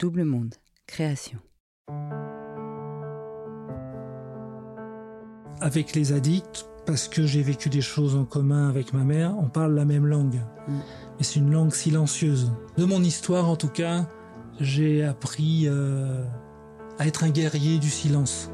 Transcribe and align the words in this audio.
Double 0.00 0.24
Monde, 0.24 0.56
création. 0.88 1.38
Avec 5.60 5.94
les 5.94 6.12
addicts, 6.12 6.66
parce 6.84 7.06
que 7.06 7.24
j'ai 7.24 7.42
vécu 7.42 7.68
des 7.68 7.80
choses 7.80 8.16
en 8.16 8.24
commun 8.24 8.68
avec 8.68 8.92
ma 8.92 9.04
mère, 9.04 9.36
on 9.38 9.48
parle 9.48 9.72
la 9.76 9.84
même 9.84 10.04
langue. 10.04 10.40
Mm. 10.66 10.72
Mais 11.16 11.22
c'est 11.22 11.38
une 11.38 11.52
langue 11.52 11.72
silencieuse. 11.72 12.50
De 12.76 12.84
mon 12.84 13.04
histoire, 13.04 13.48
en 13.48 13.54
tout 13.54 13.68
cas, 13.68 14.08
j'ai 14.58 15.04
appris 15.04 15.68
euh, 15.68 16.24
à 16.98 17.06
être 17.06 17.22
un 17.22 17.30
guerrier 17.30 17.78
du 17.78 17.88
silence. 17.88 18.50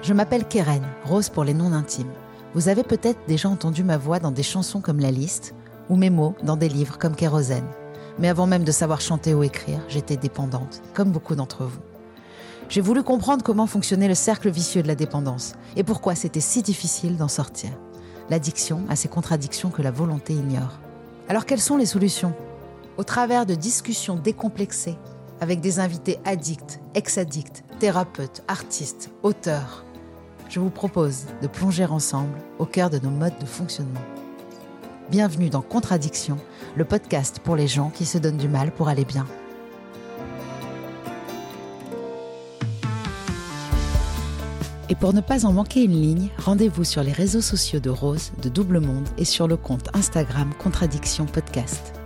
Je 0.00 0.14
m'appelle 0.14 0.48
Keren, 0.48 0.82
Rose 1.04 1.28
pour 1.28 1.44
les 1.44 1.52
noms 1.52 1.74
intimes. 1.74 2.10
Vous 2.54 2.68
avez 2.68 2.84
peut-être 2.84 3.20
déjà 3.28 3.50
entendu 3.50 3.84
ma 3.84 3.98
voix 3.98 4.18
dans 4.18 4.32
des 4.32 4.42
chansons 4.42 4.80
comme 4.80 4.98
La 4.98 5.10
Liste, 5.10 5.54
ou 5.90 5.96
mes 5.96 6.08
mots 6.08 6.34
dans 6.42 6.56
des 6.56 6.70
livres 6.70 6.96
comme 6.96 7.14
Kérosène. 7.14 7.68
Mais 8.18 8.28
avant 8.28 8.46
même 8.46 8.64
de 8.64 8.72
savoir 8.72 9.00
chanter 9.00 9.34
ou 9.34 9.42
écrire, 9.42 9.80
j'étais 9.88 10.16
dépendante, 10.16 10.80
comme 10.94 11.10
beaucoup 11.10 11.34
d'entre 11.34 11.64
vous. 11.64 11.80
J'ai 12.70 12.80
voulu 12.80 13.02
comprendre 13.02 13.42
comment 13.42 13.66
fonctionnait 13.66 14.08
le 14.08 14.14
cercle 14.14 14.48
vicieux 14.48 14.82
de 14.82 14.88
la 14.88 14.94
dépendance 14.94 15.54
et 15.76 15.82
pourquoi 15.82 16.14
c'était 16.14 16.40
si 16.40 16.62
difficile 16.62 17.16
d'en 17.16 17.28
sortir. 17.28 17.70
L'addiction 18.30 18.84
a 18.88 18.94
ces 18.94 19.08
contradictions 19.08 19.70
que 19.70 19.82
la 19.82 19.90
volonté 19.90 20.32
ignore. 20.32 20.78
Alors 21.28 21.46
quelles 21.46 21.60
sont 21.60 21.76
les 21.76 21.86
solutions? 21.86 22.32
Au 22.96 23.02
travers 23.02 23.44
de 23.44 23.56
discussions 23.56 24.16
décomplexées 24.16 24.98
avec 25.40 25.60
des 25.60 25.80
invités 25.80 26.20
addicts, 26.24 26.80
ex-addicts, 26.94 27.64
thérapeutes, 27.80 28.42
artistes, 28.46 29.10
auteurs, 29.22 29.84
je 30.48 30.60
vous 30.60 30.70
propose 30.70 31.26
de 31.42 31.46
plonger 31.48 31.86
ensemble 31.86 32.36
au 32.58 32.66
cœur 32.66 32.90
de 32.90 32.98
nos 32.98 33.10
modes 33.10 33.38
de 33.40 33.46
fonctionnement. 33.46 34.00
Bienvenue 35.10 35.50
dans 35.50 35.60
Contradiction, 35.60 36.38
le 36.76 36.84
podcast 36.84 37.40
pour 37.42 37.56
les 37.56 37.66
gens 37.66 37.90
qui 37.90 38.06
se 38.06 38.16
donnent 38.16 38.36
du 38.36 38.46
mal 38.46 38.70
pour 38.70 38.86
aller 38.86 39.04
bien. 39.04 39.26
Et 44.88 44.94
pour 44.94 45.12
ne 45.12 45.20
pas 45.20 45.46
en 45.46 45.52
manquer 45.52 45.82
une 45.82 46.00
ligne, 46.00 46.28
rendez-vous 46.38 46.84
sur 46.84 47.02
les 47.02 47.10
réseaux 47.10 47.40
sociaux 47.40 47.80
de 47.80 47.90
Rose, 47.90 48.30
de 48.40 48.48
Double 48.48 48.78
Monde 48.78 49.08
et 49.18 49.24
sur 49.24 49.48
le 49.48 49.56
compte 49.56 49.88
Instagram 49.94 50.52
Contradiction 50.60 51.26
Podcast. 51.26 51.99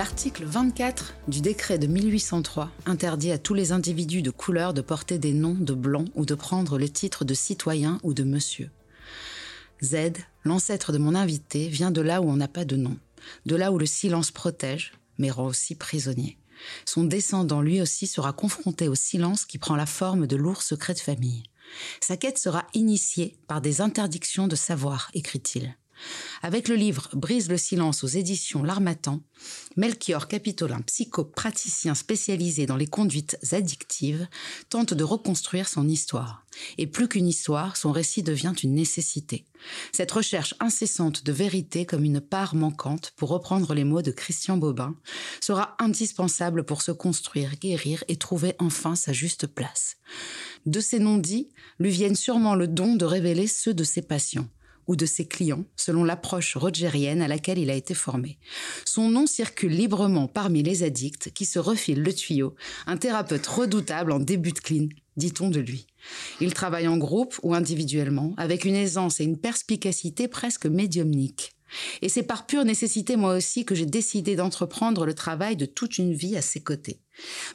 L'article 0.00 0.46
24 0.46 1.14
du 1.28 1.42
décret 1.42 1.78
de 1.78 1.86
1803 1.86 2.70
interdit 2.86 3.32
à 3.32 3.38
tous 3.38 3.52
les 3.52 3.70
individus 3.70 4.22
de 4.22 4.30
couleur 4.30 4.72
de 4.72 4.80
porter 4.80 5.18
des 5.18 5.34
noms 5.34 5.52
de 5.52 5.74
blanc 5.74 6.06
ou 6.14 6.24
de 6.24 6.34
prendre 6.34 6.78
le 6.78 6.88
titre 6.88 7.26
de 7.26 7.34
citoyen 7.34 8.00
ou 8.02 8.14
de 8.14 8.22
monsieur. 8.22 8.70
Z, 9.84 10.12
l'ancêtre 10.42 10.92
de 10.92 10.96
mon 10.96 11.14
invité, 11.14 11.68
vient 11.68 11.90
de 11.90 12.00
là 12.00 12.22
où 12.22 12.30
on 12.30 12.36
n'a 12.36 12.48
pas 12.48 12.64
de 12.64 12.76
nom, 12.76 12.96
de 13.44 13.56
là 13.56 13.72
où 13.72 13.78
le 13.78 13.84
silence 13.84 14.30
protège, 14.30 14.94
mais 15.18 15.30
rend 15.30 15.44
aussi 15.44 15.74
prisonnier. 15.74 16.38
Son 16.86 17.04
descendant 17.04 17.60
lui 17.60 17.82
aussi 17.82 18.06
sera 18.06 18.32
confronté 18.32 18.88
au 18.88 18.94
silence 18.94 19.44
qui 19.44 19.58
prend 19.58 19.76
la 19.76 19.84
forme 19.84 20.26
de 20.26 20.36
lourds 20.36 20.62
secrets 20.62 20.94
de 20.94 20.98
famille. 20.98 21.42
Sa 22.00 22.16
quête 22.16 22.38
sera 22.38 22.66
initiée 22.72 23.36
par 23.48 23.60
des 23.60 23.82
interdictions 23.82 24.48
de 24.48 24.56
savoir, 24.56 25.10
écrit-il. 25.12 25.76
Avec 26.42 26.68
le 26.68 26.74
livre 26.74 27.08
Brise 27.14 27.48
le 27.48 27.56
silence 27.56 28.04
aux 28.04 28.08
éditions 28.08 28.62
L'Armatan, 28.62 29.20
Melchior 29.76 30.28
Capitolin, 30.28 30.80
psychopraticien 30.82 31.94
spécialisé 31.94 32.66
dans 32.66 32.76
les 32.76 32.86
conduites 32.86 33.38
addictives, 33.52 34.26
tente 34.68 34.94
de 34.94 35.04
reconstruire 35.04 35.68
son 35.68 35.88
histoire. 35.88 36.44
Et 36.78 36.86
plus 36.86 37.08
qu'une 37.08 37.28
histoire, 37.28 37.76
son 37.76 37.92
récit 37.92 38.22
devient 38.22 38.54
une 38.62 38.74
nécessité. 38.74 39.44
Cette 39.92 40.10
recherche 40.10 40.54
incessante 40.60 41.24
de 41.24 41.32
vérité 41.32 41.86
comme 41.86 42.04
une 42.04 42.20
part 42.20 42.54
manquante, 42.54 43.12
pour 43.16 43.28
reprendre 43.28 43.74
les 43.74 43.84
mots 43.84 44.02
de 44.02 44.10
Christian 44.10 44.56
Bobin, 44.56 44.96
sera 45.40 45.76
indispensable 45.78 46.64
pour 46.64 46.82
se 46.82 46.92
construire, 46.92 47.56
guérir 47.56 48.02
et 48.08 48.16
trouver 48.16 48.54
enfin 48.58 48.96
sa 48.96 49.12
juste 49.12 49.46
place. 49.46 49.96
De 50.66 50.80
ces 50.80 50.98
non-dits 50.98 51.48
lui 51.78 51.90
viennent 51.90 52.16
sûrement 52.16 52.54
le 52.54 52.68
don 52.68 52.96
de 52.96 53.04
révéler 53.04 53.46
ceux 53.46 53.74
de 53.74 53.84
ses 53.84 54.02
patients 54.02 54.48
ou 54.86 54.96
de 54.96 55.06
ses 55.06 55.26
clients, 55.26 55.64
selon 55.76 56.04
l'approche 56.04 56.56
rogérienne 56.56 57.22
à 57.22 57.28
laquelle 57.28 57.58
il 57.58 57.70
a 57.70 57.74
été 57.74 57.94
formé. 57.94 58.38
Son 58.84 59.08
nom 59.08 59.26
circule 59.26 59.72
librement 59.72 60.28
parmi 60.28 60.62
les 60.62 60.82
addicts 60.82 61.32
qui 61.32 61.44
se 61.44 61.58
refilent 61.58 62.02
le 62.02 62.12
tuyau, 62.12 62.54
un 62.86 62.96
thérapeute 62.96 63.46
redoutable 63.46 64.12
en 64.12 64.20
début 64.20 64.52
de 64.52 64.58
clean, 64.58 64.88
dit-on 65.16 65.50
de 65.50 65.60
lui. 65.60 65.86
Il 66.40 66.54
travaille 66.54 66.88
en 66.88 66.96
groupe 66.96 67.38
ou 67.42 67.54
individuellement, 67.54 68.34
avec 68.36 68.64
une 68.64 68.76
aisance 68.76 69.20
et 69.20 69.24
une 69.24 69.38
perspicacité 69.38 70.28
presque 70.28 70.66
médiumnique. 70.66 71.52
Et 72.02 72.08
c'est 72.08 72.22
par 72.22 72.46
pure 72.46 72.64
nécessité, 72.64 73.16
moi 73.16 73.34
aussi, 73.34 73.64
que 73.64 73.74
j'ai 73.74 73.86
décidé 73.86 74.36
d'entreprendre 74.36 75.06
le 75.06 75.14
travail 75.14 75.56
de 75.56 75.66
toute 75.66 75.98
une 75.98 76.12
vie 76.12 76.36
à 76.36 76.42
ses 76.42 76.62
côtés. 76.62 77.00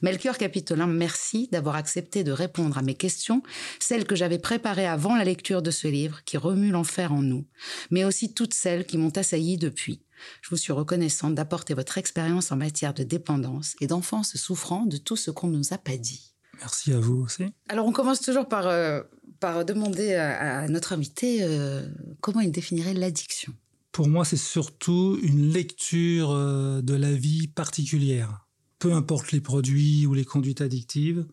Melchior 0.02 0.38
Capitolin, 0.38 0.88
merci 0.88 1.50
d'avoir 1.52 1.76
accepté 1.76 2.24
de 2.24 2.32
répondre 2.32 2.78
à 2.78 2.82
mes 2.82 2.96
questions, 2.96 3.42
celles 3.80 4.06
que 4.06 4.16
j'avais 4.16 4.40
préparées 4.40 4.88
avant 4.88 5.16
la 5.16 5.24
lecture 5.24 5.62
de 5.62 5.72
ce 5.72 5.88
livre 5.88 6.24
qui 6.26 6.38
remue 6.38 6.72
l'enfer 6.72 7.12
en 7.12 7.22
nous, 7.22 7.46
mais 7.92 8.04
aussi 8.04 8.34
toutes 8.34 8.54
celles 8.54 8.86
qui 8.86 8.98
m'ont 8.98 9.16
assailli 9.18 9.58
depuis. 9.58 10.02
Je 10.42 10.50
vous 10.50 10.58
suis 10.58 10.74
reconnaissante 10.74 11.36
d'apporter 11.36 11.74
votre 11.74 11.98
expérience 11.98 12.52
en 12.52 12.58
matière 12.58 12.94
de 12.94 13.04
dépendance 13.04 13.76
et 13.82 13.88
d'enfance 13.88 14.38
souffrant 14.38 14.86
de 14.86 14.98
tout 14.98 15.16
ce 15.16 15.32
qu'on 15.32 15.48
ne 15.48 15.58
nous 15.58 15.74
a 15.74 15.78
pas 15.78 15.98
dit. 15.98 16.34
Merci 16.60 16.94
à 16.94 17.00
vous 17.00 17.24
aussi. 17.24 17.44
Alors 17.68 17.86
on 17.86 17.92
commence 17.92 18.22
toujours 18.22 18.48
par, 18.48 18.68
euh, 18.68 19.02
par 19.40 19.66
demander 19.66 20.14
à, 20.14 20.60
à 20.60 20.68
notre 20.70 20.94
invité 20.94 21.40
euh, 21.42 21.86
comment 22.22 22.40
il 22.40 22.52
définirait 22.52 22.94
l'addiction. 22.94 23.54
Pour 23.96 24.10
moi, 24.10 24.26
c'est 24.26 24.36
surtout 24.36 25.18
une 25.24 25.54
lecture 25.54 26.32
euh, 26.32 26.82
de 26.82 26.94
la 26.94 27.14
vie 27.14 27.48
particulière. 27.48 28.46
Peu 28.78 28.92
importe 28.92 29.32
les 29.32 29.40
produits 29.40 30.06
ou 30.06 30.14
les 30.14 30.26
conduites 30.26 30.60
addictives, 30.60 31.26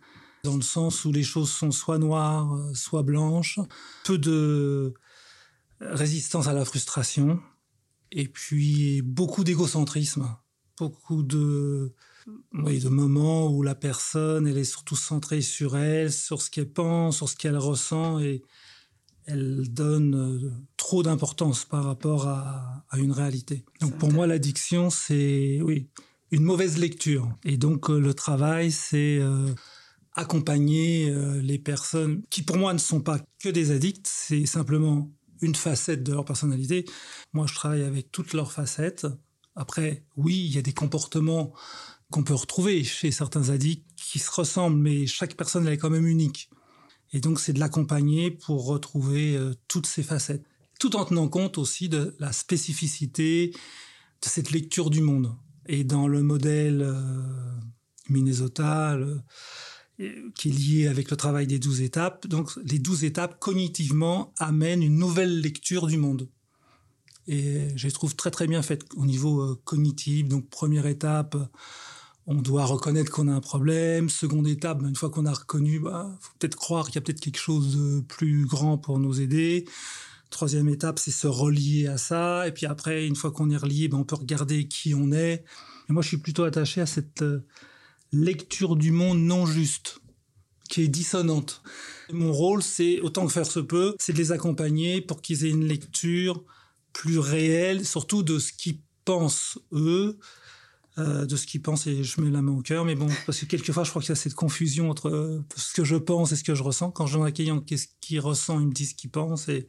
dans 0.44 0.54
le 0.54 0.62
sens 0.62 1.04
où 1.04 1.10
les 1.10 1.24
choses 1.24 1.50
sont 1.50 1.72
soit 1.72 1.98
noires, 1.98 2.56
soit 2.72 3.02
blanches, 3.02 3.58
peu 4.04 4.16
de 4.16 4.94
résistance 5.80 6.46
à 6.46 6.52
la 6.52 6.64
frustration, 6.64 7.40
et 8.12 8.28
puis 8.28 9.02
beaucoup 9.02 9.42
d'égocentrisme, 9.42 10.32
beaucoup 10.78 11.24
de 11.24 11.92
moments 12.88 13.50
où 13.50 13.64
la 13.64 13.74
personne, 13.74 14.46
elle 14.46 14.58
est 14.58 14.62
surtout 14.62 14.94
centrée 14.94 15.40
sur 15.40 15.76
elle, 15.76 16.12
sur 16.12 16.40
ce 16.40 16.48
qu'elle 16.48 16.72
pense, 16.72 17.16
sur 17.16 17.28
ce 17.28 17.34
qu'elle 17.34 17.58
ressent, 17.58 18.20
et 18.20 18.40
elle 19.26 19.72
donne 19.72 20.14
euh, 20.14 20.50
trop 20.76 21.02
d'importance 21.02 21.64
par 21.64 21.84
rapport 21.84 22.26
à, 22.26 22.84
à, 22.90 22.98
une 22.98 23.12
réalité. 23.12 23.64
Donc 23.80 23.96
pour 23.98 24.12
moi, 24.12 24.26
l'addiction, 24.26 24.90
c'est 24.90 25.60
oui 25.62 25.88
une 26.32 26.42
mauvaise 26.42 26.78
lecture. 26.78 27.30
Et 27.44 27.56
donc 27.56 27.88
euh, 27.90 28.00
le 28.00 28.14
travail, 28.14 28.72
c'est 28.72 29.18
euh, 29.20 29.54
accompagner 30.14 31.08
euh, 31.10 31.40
les 31.40 31.58
personnes 31.58 32.22
qui 32.30 32.42
pour 32.42 32.56
moi 32.56 32.72
ne 32.72 32.78
sont 32.78 33.00
pas 33.00 33.20
que 33.38 33.50
des 33.50 33.70
addicts, 33.70 34.08
c'est 34.10 34.46
simplement 34.46 35.10
une 35.42 35.54
facette 35.54 36.02
de 36.02 36.12
leur 36.12 36.24
personnalité. 36.24 36.86
Moi, 37.32 37.46
je 37.46 37.54
travaille 37.54 37.82
avec 37.82 38.10
toutes 38.10 38.32
leurs 38.32 38.52
facettes. 38.52 39.06
Après, 39.54 40.04
oui, 40.16 40.46
il 40.46 40.54
y 40.54 40.58
a 40.58 40.62
des 40.62 40.72
comportements 40.72 41.52
qu'on 42.10 42.24
peut 42.24 42.34
retrouver 42.34 42.82
chez 42.84 43.10
certains 43.10 43.50
addicts 43.50 43.86
qui 43.96 44.18
se 44.18 44.30
ressemblent, 44.30 44.78
mais 44.78 45.06
chaque 45.06 45.36
personne 45.36 45.66
elle 45.66 45.74
est 45.74 45.78
quand 45.78 45.90
même 45.90 46.06
unique. 46.06 46.48
Et 47.12 47.20
donc, 47.20 47.40
c'est 47.40 47.52
de 47.52 47.60
l'accompagner 47.60 48.30
pour 48.30 48.66
retrouver 48.66 49.36
euh, 49.36 49.54
toutes 49.68 49.86
ces 49.86 50.02
facettes, 50.02 50.44
tout 50.78 50.96
en 50.96 51.04
tenant 51.04 51.28
compte 51.28 51.58
aussi 51.58 51.88
de 51.88 52.16
la 52.18 52.32
spécificité 52.32 53.52
de 54.22 54.28
cette 54.28 54.50
lecture 54.50 54.90
du 54.90 55.00
monde. 55.00 55.34
Et 55.66 55.84
dans 55.84 56.08
le 56.08 56.22
modèle 56.22 56.82
euh, 56.82 57.00
Minnesota, 58.08 58.98
qui 60.34 60.48
est 60.48 60.52
lié 60.52 60.86
avec 60.88 61.10
le 61.10 61.16
travail 61.16 61.46
des 61.46 61.58
douze 61.58 61.82
étapes, 61.82 62.26
donc 62.26 62.50
les 62.64 62.78
douze 62.78 63.04
étapes 63.04 63.38
cognitivement 63.38 64.32
amènent 64.38 64.82
une 64.82 64.96
nouvelle 64.96 65.40
lecture 65.40 65.86
du 65.86 65.96
monde. 65.96 66.28
Et 67.28 67.68
je 67.76 67.86
les 67.86 67.92
trouve 67.92 68.16
très 68.16 68.30
très 68.30 68.46
bien 68.46 68.62
faites 68.62 68.84
au 68.96 69.06
niveau 69.06 69.42
euh, 69.42 69.60
cognitif. 69.64 70.26
Donc 70.28 70.48
première 70.48 70.86
étape, 70.86 71.36
on 72.26 72.34
doit 72.34 72.64
reconnaître 72.64 73.10
qu'on 73.10 73.28
a 73.28 73.32
un 73.32 73.40
problème. 73.40 74.08
Seconde 74.08 74.46
étape, 74.46 74.80
ben, 74.80 74.88
une 74.88 74.96
fois 74.96 75.10
qu'on 75.10 75.26
a 75.26 75.32
reconnu, 75.32 75.80
bah, 75.80 76.16
faut 76.20 76.32
peut-être 76.38 76.56
croire 76.56 76.86
qu'il 76.86 76.96
y 76.96 76.98
a 76.98 77.00
peut-être 77.00 77.20
quelque 77.20 77.38
chose 77.38 77.76
de 77.76 78.00
plus 78.00 78.46
grand 78.46 78.78
pour 78.78 78.98
nous 78.98 79.20
aider. 79.20 79.64
Troisième 80.30 80.68
étape, 80.68 80.98
c'est 80.98 81.10
se 81.10 81.26
relier 81.26 81.88
à 81.88 81.98
ça. 81.98 82.46
Et 82.46 82.52
puis 82.52 82.66
après, 82.66 83.06
une 83.06 83.16
fois 83.16 83.32
qu'on 83.32 83.50
est 83.50 83.56
relié, 83.56 83.88
ben, 83.88 83.98
on 83.98 84.04
peut 84.04 84.16
regarder 84.16 84.68
qui 84.68 84.94
on 84.94 85.12
est. 85.12 85.44
Et 85.88 85.92
moi, 85.92 86.02
je 86.02 86.08
suis 86.08 86.18
plutôt 86.18 86.44
attaché 86.44 86.80
à 86.80 86.86
cette 86.86 87.22
euh, 87.22 87.44
lecture 88.12 88.76
du 88.76 88.92
monde 88.92 89.18
non 89.18 89.46
juste, 89.46 89.98
qui 90.68 90.82
est 90.82 90.88
dissonante. 90.88 91.62
Mon 92.12 92.32
rôle, 92.32 92.62
c'est, 92.62 93.00
autant 93.00 93.26
que 93.26 93.32
faire 93.32 93.46
se 93.46 93.60
peut, 93.60 93.96
c'est 93.98 94.12
de 94.12 94.18
les 94.18 94.32
accompagner 94.32 95.00
pour 95.00 95.22
qu'ils 95.22 95.44
aient 95.44 95.50
une 95.50 95.66
lecture 95.66 96.44
plus 96.92 97.18
réelle, 97.18 97.84
surtout 97.84 98.22
de 98.22 98.38
ce 98.38 98.52
qu'ils 98.52 98.78
pensent 99.04 99.58
eux, 99.72 100.18
euh, 100.98 101.24
de 101.24 101.36
ce 101.36 101.46
qu'ils 101.46 101.62
pensent 101.62 101.86
et 101.86 102.04
je 102.04 102.20
mets 102.20 102.30
la 102.30 102.42
main 102.42 102.52
au 102.52 102.60
cœur. 102.60 102.84
Mais 102.84 102.94
bon, 102.94 103.08
parce 103.24 103.40
que 103.40 103.46
quelquefois, 103.46 103.82
je 103.82 103.90
crois 103.90 104.02
qu'il 104.02 104.10
y 104.10 104.12
a 104.12 104.16
cette 104.16 104.34
confusion 104.34 104.90
entre 104.90 105.08
euh, 105.08 105.42
ce 105.56 105.72
que 105.72 105.84
je 105.84 105.96
pense 105.96 106.32
et 106.32 106.36
ce 106.36 106.44
que 106.44 106.54
je 106.54 106.62
ressens. 106.62 106.90
Quand 106.90 107.06
je 107.06 107.16
donne 107.16 107.26
à 107.26 107.32
quelqu'un 107.32 107.60
qu'est-ce 107.60 107.88
qu'il 108.02 108.20
ressent, 108.20 108.60
il 108.60 108.66
me 108.66 108.72
dit 108.72 108.84
ce 108.84 108.94
qu'il 108.94 109.10
pense 109.10 109.48
et 109.48 109.66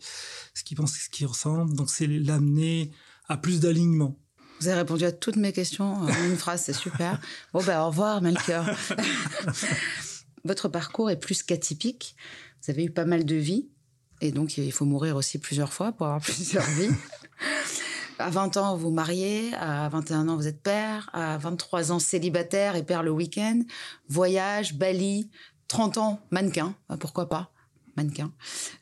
ce 0.53 0.63
qu'il 0.63 0.75
pense, 0.75 0.91
c'est 0.91 1.05
ce 1.05 1.09
qu'il 1.09 1.25
ressent. 1.25 1.65
Donc, 1.65 1.89
c'est 1.89 2.07
l'amener 2.07 2.91
à 3.29 3.37
plus 3.37 3.61
d'alignement. 3.61 4.19
Vous 4.59 4.67
avez 4.67 4.79
répondu 4.79 5.05
à 5.05 5.13
toutes 5.13 5.37
mes 5.37 5.53
questions 5.53 5.93
en 5.93 6.07
une 6.25 6.35
phrase, 6.35 6.63
c'est 6.65 6.73
super. 6.73 7.21
Bon, 7.53 7.63
ben, 7.63 7.81
au 7.81 7.87
revoir, 7.87 8.21
Melchior. 8.21 8.65
Votre 10.43 10.67
parcours 10.67 11.09
est 11.09 11.19
plus 11.19 11.41
qu'atypique. 11.41 12.17
Vous 12.61 12.71
avez 12.71 12.83
eu 12.83 12.91
pas 12.91 13.05
mal 13.05 13.23
de 13.23 13.35
vies. 13.35 13.69
Et 14.19 14.31
donc, 14.31 14.57
il 14.57 14.71
faut 14.71 14.85
mourir 14.85 15.15
aussi 15.15 15.37
plusieurs 15.37 15.71
fois 15.71 15.93
pour 15.93 16.05
avoir 16.07 16.21
plusieurs 16.21 16.65
vies. 16.65 16.89
À 18.19 18.29
20 18.29 18.57
ans, 18.57 18.75
vous 18.75 18.91
mariez. 18.91 19.53
À 19.55 19.89
21 19.89 20.27
ans, 20.27 20.35
vous 20.35 20.47
êtes 20.47 20.61
père. 20.61 21.09
À 21.13 21.37
23 21.37 21.91
ans, 21.91 21.99
célibataire 21.99 22.75
et 22.75 22.83
père 22.83 23.03
le 23.03 23.11
week-end. 23.11 23.61
Voyage, 24.07 24.75
Bali. 24.75 25.29
30 25.67 25.97
ans, 25.97 26.19
mannequin. 26.31 26.75
Ah, 26.89 26.97
pourquoi 26.97 27.29
pas 27.29 27.53
mannequin, 27.95 28.33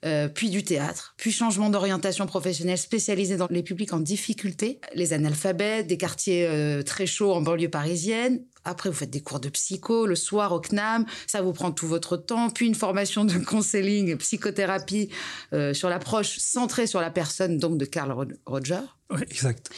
euh, 0.05 0.27
puis 0.29 0.49
du 0.49 0.63
théâtre, 0.63 1.15
puis 1.17 1.31
changement 1.31 1.69
d'orientation 1.69 2.25
professionnelle 2.25 2.77
spécialisée 2.77 3.37
dans 3.37 3.47
les 3.49 3.63
publics 3.63 3.91
en 3.93 3.99
difficulté, 3.99 4.79
les 4.95 5.13
analphabètes, 5.13 5.87
des 5.87 5.97
quartiers 5.97 6.47
euh, 6.47 6.81
très 6.81 7.05
chauds 7.05 7.33
en 7.33 7.41
banlieue 7.41 7.69
parisienne. 7.69 8.45
Après, 8.63 8.89
vous 8.89 8.95
faites 8.95 9.09
des 9.09 9.21
cours 9.21 9.39
de 9.39 9.49
psycho 9.49 10.05
le 10.05 10.15
soir 10.15 10.51
au 10.51 10.59
CNAM, 10.59 11.05
ça 11.27 11.41
vous 11.41 11.53
prend 11.53 11.71
tout 11.71 11.87
votre 11.87 12.17
temps, 12.17 12.49
puis 12.49 12.67
une 12.67 12.75
formation 12.75 13.25
de 13.25 13.37
counseling, 13.37 14.17
psychothérapie 14.17 15.09
euh, 15.53 15.73
sur 15.73 15.89
l'approche 15.89 16.37
centrée 16.37 16.87
sur 16.87 17.01
la 17.01 17.11
personne, 17.11 17.57
donc 17.57 17.77
de 17.77 17.85
Carl 17.85 18.13
Roger. 18.45 18.81
Oui, 19.09 19.21
exact. 19.23 19.69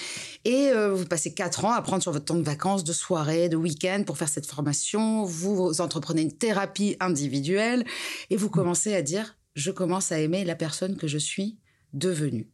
Et 0.46 0.72
vous 0.92 1.06
passez 1.06 1.34
quatre 1.34 1.66
ans 1.66 1.72
à 1.72 1.82
prendre 1.82 2.04
sur 2.04 2.12
votre 2.12 2.26
temps 2.26 2.36
de 2.36 2.44
vacances, 2.44 2.84
de 2.84 2.94
soirée, 2.94 3.50
de 3.50 3.56
week-end 3.56 4.04
pour 4.06 4.16
faire 4.16 4.30
cette 4.30 4.46
formation. 4.46 5.24
Vous, 5.24 5.56
vous 5.56 5.82
entreprenez 5.82 6.22
une 6.22 6.38
thérapie 6.38 6.98
individuelle 7.00 7.84
et 8.30 8.38
vous 8.38 8.50
commencez 8.50 8.94
à 8.94 9.02
dire 9.02 9.36
je 9.56 9.72
commence 9.72 10.12
à 10.12 10.20
aimer 10.20 10.46
la 10.46 10.56
personne 10.56 10.98
que 10.98 11.08
je 11.08 11.18
suis 11.18 11.58
devenue. 11.94 12.50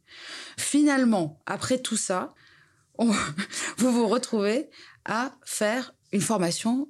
Finalement, 0.58 1.40
après 1.46 1.78
tout 1.78 1.96
ça, 1.96 2.34
vous 2.98 3.92
vous 3.92 4.08
retrouvez 4.08 4.68
à 5.06 5.32
faire 5.44 5.94
une 6.12 6.20
formation 6.20 6.88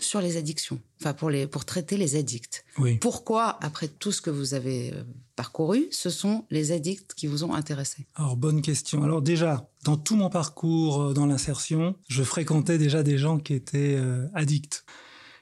sur 0.00 0.20
les 0.20 0.36
addictions, 0.36 0.80
enfin 1.00 1.12
pour, 1.12 1.30
les, 1.30 1.46
pour 1.46 1.64
traiter 1.64 1.96
les 1.96 2.16
addicts. 2.16 2.64
Oui. 2.78 2.98
Pourquoi, 2.98 3.58
après 3.64 3.88
tout 3.88 4.12
ce 4.12 4.20
que 4.20 4.30
vous 4.30 4.54
avez 4.54 4.92
euh, 4.92 5.02
parcouru, 5.34 5.88
ce 5.90 6.10
sont 6.10 6.44
les 6.50 6.72
addicts 6.72 7.14
qui 7.14 7.26
vous 7.26 7.44
ont 7.44 7.52
intéressé? 7.52 8.06
Alors, 8.14 8.36
bonne 8.36 8.62
question. 8.62 9.02
Alors 9.02 9.22
déjà, 9.22 9.68
dans 9.84 9.96
tout 9.96 10.16
mon 10.16 10.30
parcours 10.30 11.02
euh, 11.02 11.14
dans 11.14 11.26
l'insertion, 11.26 11.96
je 12.08 12.22
fréquentais 12.22 12.78
déjà 12.78 13.02
des 13.02 13.18
gens 13.18 13.38
qui 13.38 13.54
étaient 13.54 13.96
euh, 13.96 14.28
addicts. 14.34 14.84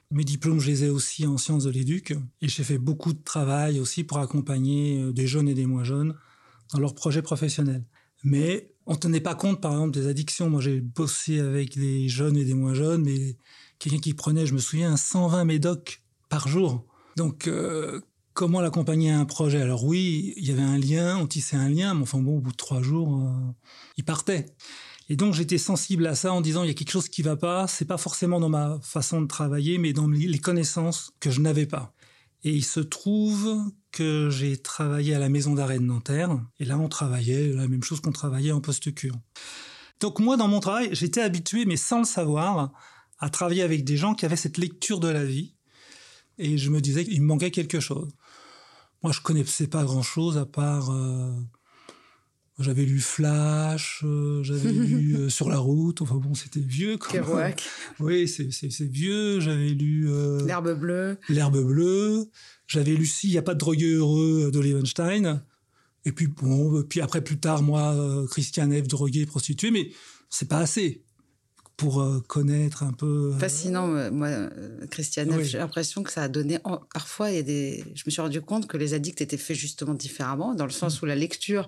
Mes 0.09 0.23
diplômes, 0.23 0.59
je 0.59 0.67
les 0.67 0.85
ai 0.85 0.89
aussi 0.89 1.27
en 1.27 1.37
sciences 1.37 1.65
de 1.65 1.69
l'éduc 1.69 2.15
et 2.41 2.47
j'ai 2.47 2.63
fait 2.63 2.77
beaucoup 2.77 3.13
de 3.13 3.21
travail 3.21 3.79
aussi 3.79 4.05
pour 4.05 4.19
accompagner 4.19 5.11
des 5.11 5.27
jeunes 5.27 5.49
et 5.49 5.53
des 5.53 5.65
moins 5.65 5.83
jeunes 5.83 6.15
dans 6.71 6.79
leurs 6.79 6.95
projets 6.95 7.21
professionnels. 7.21 7.83
Mais 8.23 8.71
on 8.87 8.95
tenait 8.95 9.21
pas 9.21 9.35
compte, 9.35 9.61
par 9.61 9.73
exemple, 9.73 9.91
des 9.91 10.07
addictions. 10.07 10.49
Moi, 10.49 10.61
j'ai 10.61 10.79
bossé 10.79 11.39
avec 11.39 11.77
des 11.77 12.07
jeunes 12.07 12.37
et 12.37 12.45
des 12.45 12.53
moins 12.53 12.73
jeunes, 12.73 13.03
mais 13.03 13.37
quelqu'un 13.79 13.99
qui 13.99 14.13
prenait, 14.13 14.45
je 14.45 14.53
me 14.53 14.59
souviens, 14.59 14.95
120 14.95 15.43
médocs 15.43 16.01
par 16.29 16.47
jour. 16.47 16.85
Donc, 17.17 17.47
euh, 17.47 18.01
comment 18.33 18.61
l'accompagner 18.61 19.11
à 19.11 19.19
un 19.19 19.25
projet? 19.25 19.61
Alors 19.61 19.83
oui, 19.83 20.33
il 20.37 20.45
y 20.45 20.51
avait 20.51 20.61
un 20.61 20.77
lien, 20.77 21.17
on 21.17 21.27
tissait 21.27 21.57
un 21.57 21.69
lien, 21.69 21.93
mais 21.93 22.03
enfin 22.03 22.19
bon, 22.19 22.37
au 22.37 22.39
bout 22.39 22.51
de 22.51 22.57
trois 22.57 22.81
jours, 22.81 23.21
euh, 23.21 23.53
il 23.97 24.05
partait. 24.05 24.45
Et 25.09 25.15
donc 25.15 25.33
j'étais 25.33 25.57
sensible 25.57 26.05
à 26.05 26.15
ça 26.15 26.33
en 26.33 26.41
disant 26.41 26.63
il 26.63 26.67
y 26.67 26.71
a 26.71 26.73
quelque 26.73 26.91
chose 26.91 27.09
qui 27.09 27.21
va 27.21 27.35
pas. 27.35 27.67
C'est 27.67 27.85
pas 27.85 27.97
forcément 27.97 28.39
dans 28.39 28.49
ma 28.49 28.77
façon 28.81 29.21
de 29.21 29.27
travailler, 29.27 29.77
mais 29.77 29.93
dans 29.93 30.07
les 30.07 30.39
connaissances 30.39 31.11
que 31.19 31.31
je 31.31 31.41
n'avais 31.41 31.65
pas. 31.65 31.93
Et 32.43 32.51
il 32.51 32.63
se 32.63 32.79
trouve 32.79 33.71
que 33.91 34.29
j'ai 34.29 34.57
travaillé 34.57 35.15
à 35.15 35.19
la 35.19 35.29
maison 35.29 35.55
d'arrêt 35.55 35.79
de 35.79 35.83
Nanterre. 35.83 36.39
Et 36.59 36.65
là, 36.65 36.77
on 36.77 36.87
travaillait 36.87 37.49
la 37.49 37.67
même 37.67 37.83
chose 37.83 37.99
qu'on 37.99 38.11
travaillait 38.11 38.51
en 38.51 38.61
post-cure. 38.61 39.15
Donc 39.99 40.19
moi, 40.19 40.37
dans 40.37 40.47
mon 40.47 40.59
travail, 40.59 40.89
j'étais 40.91 41.21
habitué, 41.21 41.65
mais 41.65 41.77
sans 41.77 41.99
le 41.99 42.05
savoir, 42.05 42.71
à 43.19 43.29
travailler 43.29 43.63
avec 43.63 43.83
des 43.83 43.97
gens 43.97 44.13
qui 44.13 44.25
avaient 44.25 44.35
cette 44.35 44.57
lecture 44.57 44.99
de 44.99 45.07
la 45.07 45.25
vie. 45.25 45.55
Et 46.37 46.57
je 46.57 46.69
me 46.69 46.81
disais 46.81 47.03
qu'il 47.03 47.21
me 47.21 47.27
manquait 47.27 47.51
quelque 47.51 47.79
chose. 47.79 48.09
Moi, 49.01 49.11
je 49.11 49.21
connaissais 49.21 49.67
pas 49.67 49.83
grand-chose 49.83 50.37
à 50.37 50.45
part... 50.45 50.91
Euh, 50.91 51.31
j'avais 52.59 52.85
lu 52.85 52.99
Flash, 52.99 54.01
euh, 54.03 54.41
j'avais 54.43 54.71
lu 54.71 55.15
euh, 55.19 55.29
Sur 55.29 55.49
la 55.49 55.57
route. 55.57 56.01
Enfin 56.01 56.15
bon, 56.15 56.33
c'était 56.33 56.59
vieux. 56.59 56.97
Kerouac. 56.97 57.63
Oui, 57.99 58.27
c'est 58.27 58.83
vieux. 58.85 59.39
J'avais 59.39 59.69
lu... 59.69 60.07
L'herbe 60.45 60.73
bleue. 60.79 61.17
L'herbe 61.29 61.63
bleue. 61.63 62.29
J'avais 62.67 62.95
lu 62.95 63.05
Si, 63.05 63.27
il 63.27 63.31
n'y 63.31 63.37
a 63.37 63.43
pas 63.43 63.53
de 63.53 63.59
drogueux 63.59 63.97
heureux 63.97 64.51
de 64.51 64.59
Levenstein. 64.59 65.43
Et 66.05 66.11
puis 66.11 66.27
bon, 66.27 66.83
puis 66.83 67.01
après, 67.01 67.21
plus 67.21 67.39
tard, 67.39 67.63
moi, 67.63 68.25
Christian 68.29 68.69
F., 68.71 68.87
drogué, 68.87 69.25
prostitué. 69.25 69.71
Mais 69.71 69.91
c'est 70.29 70.47
pas 70.47 70.59
assez 70.59 71.03
pour 71.77 72.01
euh, 72.01 72.19
connaître 72.27 72.81
un 72.81 72.91
peu. 72.91 73.31
Euh, 73.33 73.37
Fascinant, 73.37 73.87
moi, 74.11 74.27
euh, 74.27 74.87
Christiane. 74.89 75.43
J'ai 75.43 75.59
l'impression 75.59 76.01
que 76.01 76.11
ça 76.11 76.23
a 76.23 76.27
donné. 76.27 76.57
Parfois, 76.91 77.29
il 77.29 77.35
y 77.35 77.39
a 77.39 77.43
des. 77.43 77.83
Je 77.93 78.03
me 78.07 78.11
suis 78.11 78.19
rendu 78.19 78.41
compte 78.41 78.67
que 78.67 78.77
les 78.77 78.95
addicts 78.95 79.21
étaient 79.21 79.37
faits 79.37 79.55
justement 79.55 79.93
différemment, 79.93 80.55
dans 80.55 80.65
le 80.65 80.71
sens 80.71 80.99
mm. 80.99 81.03
où 81.03 81.05
la 81.05 81.15
lecture, 81.15 81.67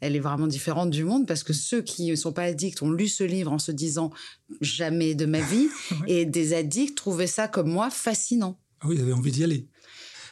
elle 0.00 0.14
est 0.14 0.20
vraiment 0.20 0.46
différente 0.46 0.90
du 0.90 1.02
monde, 1.02 1.26
parce 1.26 1.42
que 1.42 1.52
ceux 1.52 1.82
qui 1.82 2.08
ne 2.08 2.14
sont 2.14 2.32
pas 2.32 2.44
addicts 2.44 2.80
ont 2.82 2.92
lu 2.92 3.08
ce 3.08 3.24
livre 3.24 3.52
en 3.52 3.58
se 3.58 3.72
disant 3.72 4.12
jamais 4.60 5.16
de 5.16 5.26
ma 5.26 5.40
vie, 5.40 5.68
et 6.06 6.24
des 6.24 6.54
addicts 6.54 6.96
trouvaient 6.96 7.26
ça 7.26 7.48
comme 7.48 7.68
moi 7.68 7.90
fascinant. 7.90 8.60
Ah 8.80 8.86
oui, 8.88 8.94
ils 8.96 9.02
avaient 9.02 9.12
envie 9.12 9.32
d'y 9.32 9.42
aller. 9.42 9.66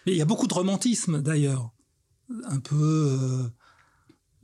Mais 0.07 0.13
il 0.13 0.19
y 0.19 0.23
a 0.23 0.27
beaucoup 0.27 0.47
de 0.47 0.55
romantisme 0.55 1.21
d'ailleurs, 1.21 1.73
un 2.45 2.61
peu 2.61 3.51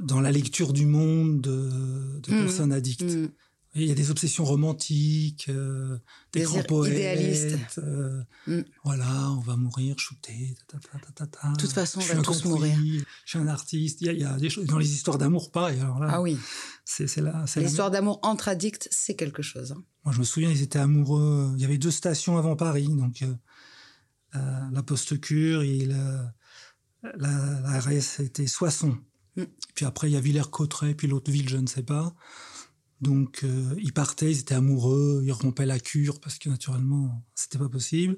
dans 0.01 0.21
la 0.21 0.33
lecture 0.33 0.73
du 0.73 0.87
monde 0.87 1.41
de, 1.41 2.21
de 2.21 2.35
mm. 2.35 2.39
personnes 2.41 2.73
addictes. 2.73 3.05
Mm. 3.05 3.29
Il 3.75 3.87
y 3.87 3.91
a 3.91 3.95
des 3.95 4.11
obsessions 4.11 4.45
romantiques, 4.45 5.47
euh, 5.49 5.97
des, 6.35 6.43
grands 6.43 6.63
poètes. 6.63 6.93
Idéalistes. 6.93 7.79
Euh, 7.79 8.23
mm. 8.47 8.61
Voilà, 8.85 9.31
on 9.31 9.41
va 9.41 9.57
mourir, 9.57 9.99
shooter, 9.99 10.55
De 10.75 11.57
toute 11.57 11.73
façon, 11.73 12.01
on 12.01 12.15
va 12.15 12.21
tous 12.21 12.45
mourir. 12.45 12.77
Je 13.25 13.31
suis 13.31 13.39
un 13.39 13.49
artiste. 13.49 14.03
Il 14.03 14.13
y 14.13 14.25
a, 14.25 14.37
des 14.37 14.51
choses 14.51 14.67
dans 14.67 14.79
les 14.79 14.93
histoires 14.93 15.17
d'amour, 15.17 15.51
pareil. 15.51 15.81
Alors 15.81 16.01
là, 16.01 16.09
ah 16.11 16.21
oui. 16.21 16.37
C'est 16.85 17.17
là. 17.17 17.47
L'histoire 17.57 17.91
d'amour 17.91 18.19
entre 18.23 18.49
addicts, 18.49 18.89
c'est 18.91 19.15
quelque 19.15 19.43
chose. 19.43 19.73
Hein. 19.73 19.83
Moi, 20.05 20.13
je 20.13 20.19
me 20.19 20.25
souviens, 20.25 20.51
ils 20.51 20.61
étaient 20.61 20.79
amoureux. 20.79 21.53
Il 21.57 21.63
y 21.63 21.65
avait 21.65 21.79
deux 21.79 21.91
stations 21.91 22.37
avant 22.37 22.57
Paris, 22.57 22.89
donc 22.89 23.23
euh, 23.23 24.71
la 24.71 24.83
Poste-Cure 24.83 25.63
et 25.63 25.87
la, 25.87 26.35
la, 27.17 27.61
la 27.61 27.81
RS 27.81 28.21
était 28.21 28.47
Soissons. 28.47 28.99
Mm. 29.37 29.45
Puis 29.75 29.87
après, 29.87 30.11
il 30.11 30.13
y 30.13 30.17
a 30.17 30.21
Villers-Cotterêts, 30.21 30.95
puis 30.95 31.09
l'autre 31.09 31.31
ville, 31.31 31.49
je 31.49 31.57
ne 31.57 31.67
sais 31.67 31.83
pas. 31.83 32.15
Donc 33.03 33.41
euh, 33.43 33.75
ils 33.83 33.93
partaient, 33.93 34.31
ils 34.31 34.39
étaient 34.39 34.55
amoureux, 34.55 35.23
ils 35.25 35.33
rompaient 35.33 35.67
la 35.67 35.81
cure 35.81 36.21
parce 36.21 36.39
que 36.39 36.49
naturellement 36.49 37.23
c'était 37.35 37.59
pas 37.59 37.69
possible. 37.69 38.17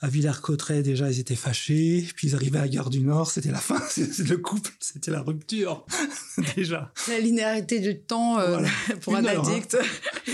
À 0.00 0.08
Villers-Cotterêts 0.08 0.82
déjà 0.82 1.08
ils 1.08 1.20
étaient 1.20 1.36
fâchés, 1.36 2.06
puis 2.16 2.28
ils 2.28 2.34
arrivaient 2.34 2.58
à 2.58 2.68
Gare 2.68 2.90
du 2.90 3.00
Nord, 3.00 3.30
c'était 3.30 3.52
la 3.52 3.60
fin, 3.60 3.80
c'est 3.88 4.28
le 4.28 4.38
couple, 4.38 4.72
c'était 4.80 5.12
la 5.12 5.22
rupture 5.22 5.86
déjà. 6.56 6.92
La 7.08 7.20
linéarité 7.20 7.78
du 7.78 8.00
temps 8.00 8.40
euh, 8.40 8.60
pour 9.02 9.14
un 9.14 9.24
hein. 9.24 9.38
addict. 9.38 9.78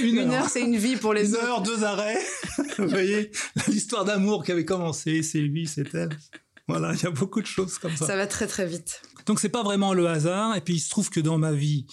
Une, 0.03 0.31
heure, 0.31 0.49
c'est 0.49 0.63
une 0.63 0.79
vie 0.79 0.97
pour 0.97 1.13
les 1.13 1.29
une 1.29 1.37
heure, 1.37 1.63
deux 1.63 1.85
arrêts. 1.85 2.19
Vous 2.79 2.89
voyez 2.89 3.31
l'histoire 3.69 4.07
d'amour 4.07 4.45
qui 4.45 4.53
avait 4.53 4.65
commencé, 4.65 5.23
c'est 5.23 5.41
lui, 5.41 5.67
c'est 5.67 5.95
elle. 5.95 6.19
Voilà, 6.69 6.95
il 6.95 7.03
y 7.03 7.07
a 7.07 7.11
beaucoup 7.11 7.43
de 7.43 7.47
choses 7.47 7.77
comme 7.77 7.95
ça. 7.95 8.07
Ça 8.07 8.17
va 8.17 8.27
très 8.27 8.47
très 8.47 8.67
vite. 8.67 9.03
Donc 9.27 9.41
c'est 9.41 9.51
pas 9.51 9.63
vraiment 9.63 9.93
le 9.93 10.09
hasard. 10.09 10.57
Et 10.57 10.63
puis 10.63 10.77
il 10.77 10.81
se 10.81 10.89
trouve 10.89 11.11
que 11.11 11.21
dans 11.21 11.37
ma 11.37 11.53
vie, 11.53 11.87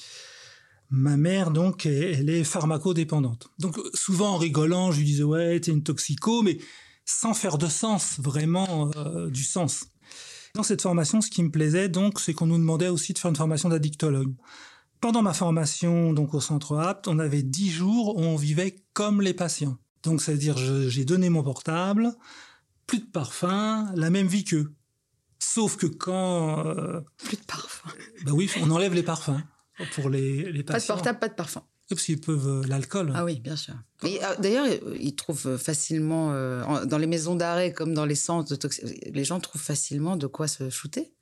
Ma 0.92 1.18
mère, 1.18 1.52
donc, 1.52 1.86
elle 1.86 2.30
est 2.30 2.44
pharmacodépendante. 2.44 3.52
Donc, 3.60 3.80
souvent 3.94 4.34
en 4.34 4.38
rigolant, 4.38 4.92
je 4.92 5.00
lui 5.00 5.06
disais, 5.06 5.24
ouais, 5.24 5.60
t'es 5.60 5.72
une 5.72 5.84
toxico, 5.84 6.42
mais 6.42 6.58
sans 7.06 7.36
faire 7.36 7.60
de 7.60 7.68
sens, 7.68 8.20
vraiment 8.20 8.90
euh, 8.96 9.30
du 9.30 9.44
sens. 9.44 9.86
Dans 10.56 10.64
cette 10.64 10.82
formation, 10.82 11.22
ce 11.22 11.30
qui 11.30 11.44
me 11.44 11.52
plaisait, 11.52 11.90
donc, 11.90 12.20
c'est 12.20 12.34
qu'on 12.34 12.48
nous 12.48 12.58
demandait 12.58 12.88
aussi 12.88 13.14
de 13.14 13.20
faire 13.20 13.30
une 13.30 13.36
formation 13.36 13.70
d'addictologue. 13.70 14.34
Pendant 15.00 15.22
ma 15.22 15.34
formation, 15.34 16.12
donc, 16.12 16.34
au 16.34 16.42
centre 16.42 16.76
APT, 16.78 17.08
on 17.08 17.20
avait 17.20 17.44
dix 17.44 17.70
jours 17.70 18.18
où 18.18 18.22
on 18.22 18.36
vivait 18.36 18.76
comme 18.94 19.22
les 19.22 19.36
patients. 19.36 19.78
Donc, 20.02 20.24
c'est-à-dire, 20.24 20.58
j'ai 20.58 21.06
donné 21.06 21.30
mon 21.30 21.44
portable, 21.44 22.16
plus 22.88 23.00
de 23.00 23.06
parfum, 23.06 23.92
la 23.94 24.10
même 24.10 24.28
vie 24.28 24.44
qu'eux. 24.44 24.74
Sauf 25.38 25.78
que 25.78 25.86
quand... 25.86 26.66
Euh, 26.66 27.02
plus 27.24 27.38
de 27.38 27.46
parfum. 27.46 27.90
Bah 28.26 28.32
oui, 28.34 28.50
on 28.60 28.72
enlève 28.72 28.96
les 28.96 29.04
parfums 29.04 29.42
pour 29.94 30.10
les, 30.10 30.52
les 30.52 30.64
patients. 30.64 30.96
Pas 30.96 31.00
de 31.00 31.04
portable, 31.04 31.20
pas 31.20 31.28
de 31.30 31.34
parfum. 31.34 31.64
Parce 31.90 32.04
qu'ils 32.04 32.22
peuvent 32.22 32.48
euh, 32.48 32.68
l'alcool. 32.68 33.12
Ah 33.16 33.26
oui, 33.26 33.40
bien 33.40 33.56
sûr. 33.56 33.74
Euh, 34.04 34.36
d'ailleurs, 34.40 34.68
ils 35.00 35.16
trouvent 35.16 35.58
facilement, 35.58 36.32
dans 36.86 36.98
les 36.98 37.08
maisons 37.08 37.36
d'arrêt 37.36 37.74
comme 37.74 37.94
dans 37.94 38.06
les 38.06 38.16
centres 38.16 38.56
de 38.56 39.12
les 39.12 39.24
gens 39.24 39.40
trouvent 39.40 39.62
facilement 39.62 40.16
de 40.16 40.28
quoi 40.28 40.48
se 40.48 40.70
shooter? 40.70 41.14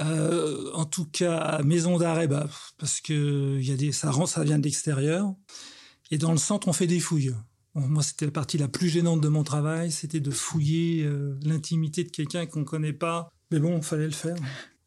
en 0.00 0.84
tout 0.84 1.06
cas, 1.06 1.60
maison 1.64 1.98
d'arrêt, 1.98 2.28
bah, 2.28 2.48
parce 2.78 3.00
que 3.00 3.58
y 3.58 3.72
a 3.72 3.76
des, 3.76 3.90
ça, 3.90 4.12
ça 4.26 4.44
vient 4.44 4.56
de 4.56 4.62
l'extérieur. 4.62 5.34
Et 6.12 6.18
dans 6.18 6.30
le 6.30 6.38
centre, 6.38 6.68
on 6.68 6.72
fait 6.72 6.86
des 6.86 7.00
fouilles 7.00 7.34
moi, 7.86 8.02
c'était 8.02 8.26
la 8.26 8.32
partie 8.32 8.58
la 8.58 8.68
plus 8.68 8.88
gênante 8.88 9.20
de 9.20 9.28
mon 9.28 9.44
travail, 9.44 9.90
c'était 9.92 10.20
de 10.20 10.30
fouiller 10.30 11.04
euh, 11.04 11.38
l'intimité 11.42 12.04
de 12.04 12.10
quelqu'un 12.10 12.46
qu'on 12.46 12.60
ne 12.60 12.64
connaît 12.64 12.92
pas. 12.92 13.30
Mais 13.50 13.60
bon, 13.60 13.76
il 13.76 13.82
fallait 13.82 14.06
le 14.06 14.10
faire. 14.10 14.36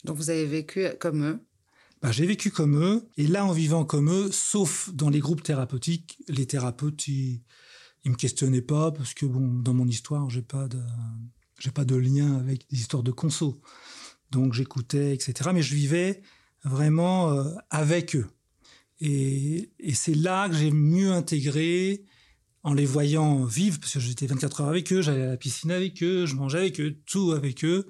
Donc 0.04 0.18
vous 0.18 0.30
avez 0.30 0.46
vécu 0.46 0.88
comme 1.00 1.24
eux 1.24 1.40
bah, 2.02 2.12
J'ai 2.12 2.26
vécu 2.26 2.52
comme 2.52 2.82
eux, 2.82 3.10
et 3.18 3.28
là, 3.28 3.46
en 3.46 3.52
vivant 3.52 3.86
comme 3.86 4.10
eux, 4.10 4.32
sauf 4.32 4.90
dans 4.94 5.10
les 5.10 5.20
groupes 5.20 5.44
thérapeutiques, 5.44 6.18
les 6.28 6.46
thérapeutes, 6.46 7.08
ils, 7.08 7.42
ne 8.06 8.12
me 8.12 8.16
questionnaient 8.16 8.62
pas, 8.62 8.92
parce 8.92 9.14
que 9.14 9.26
bon, 9.26 9.60
dans 9.62 9.74
mon 9.74 9.88
histoire, 9.88 10.30
j'ai 10.30 10.42
pas 10.42 10.68
de, 10.68 10.82
j'ai 11.60 11.72
pas 11.72 11.86
de 11.86 11.96
lien 11.96 12.38
avec 12.38 12.70
des 12.70 12.80
histoires 12.80 13.04
de 13.04 13.12
conso. 13.12 13.62
Donc 14.32 14.54
j'écoutais, 14.54 15.14
etc. 15.14 15.52
Mais 15.54 15.62
je 15.62 15.76
vivais 15.76 16.22
vraiment 16.64 17.32
euh, 17.32 17.44
avec 17.70 18.16
eux. 18.16 18.28
Et, 19.00 19.72
et 19.80 19.94
c'est 19.94 20.14
là 20.16 20.48
que 20.48 20.56
j'ai 20.56 20.72
mieux 20.72 21.12
intégré 21.12 22.06
en 22.64 22.74
les 22.74 22.86
voyant 22.86 23.44
vivre, 23.44 23.80
parce 23.80 23.94
que 23.94 24.00
j'étais 24.00 24.28
24 24.28 24.62
heures 24.62 24.70
avec 24.70 24.94
eux, 24.94 25.02
j'allais 25.02 25.24
à 25.24 25.30
la 25.30 25.38
piscine 25.38 25.72
avec 25.72 26.02
eux, 26.04 26.26
je 26.26 26.36
mangeais 26.36 26.60
avec 26.60 26.80
eux, 26.80 26.98
tout 27.06 27.32
avec 27.32 27.66
eux. 27.66 27.88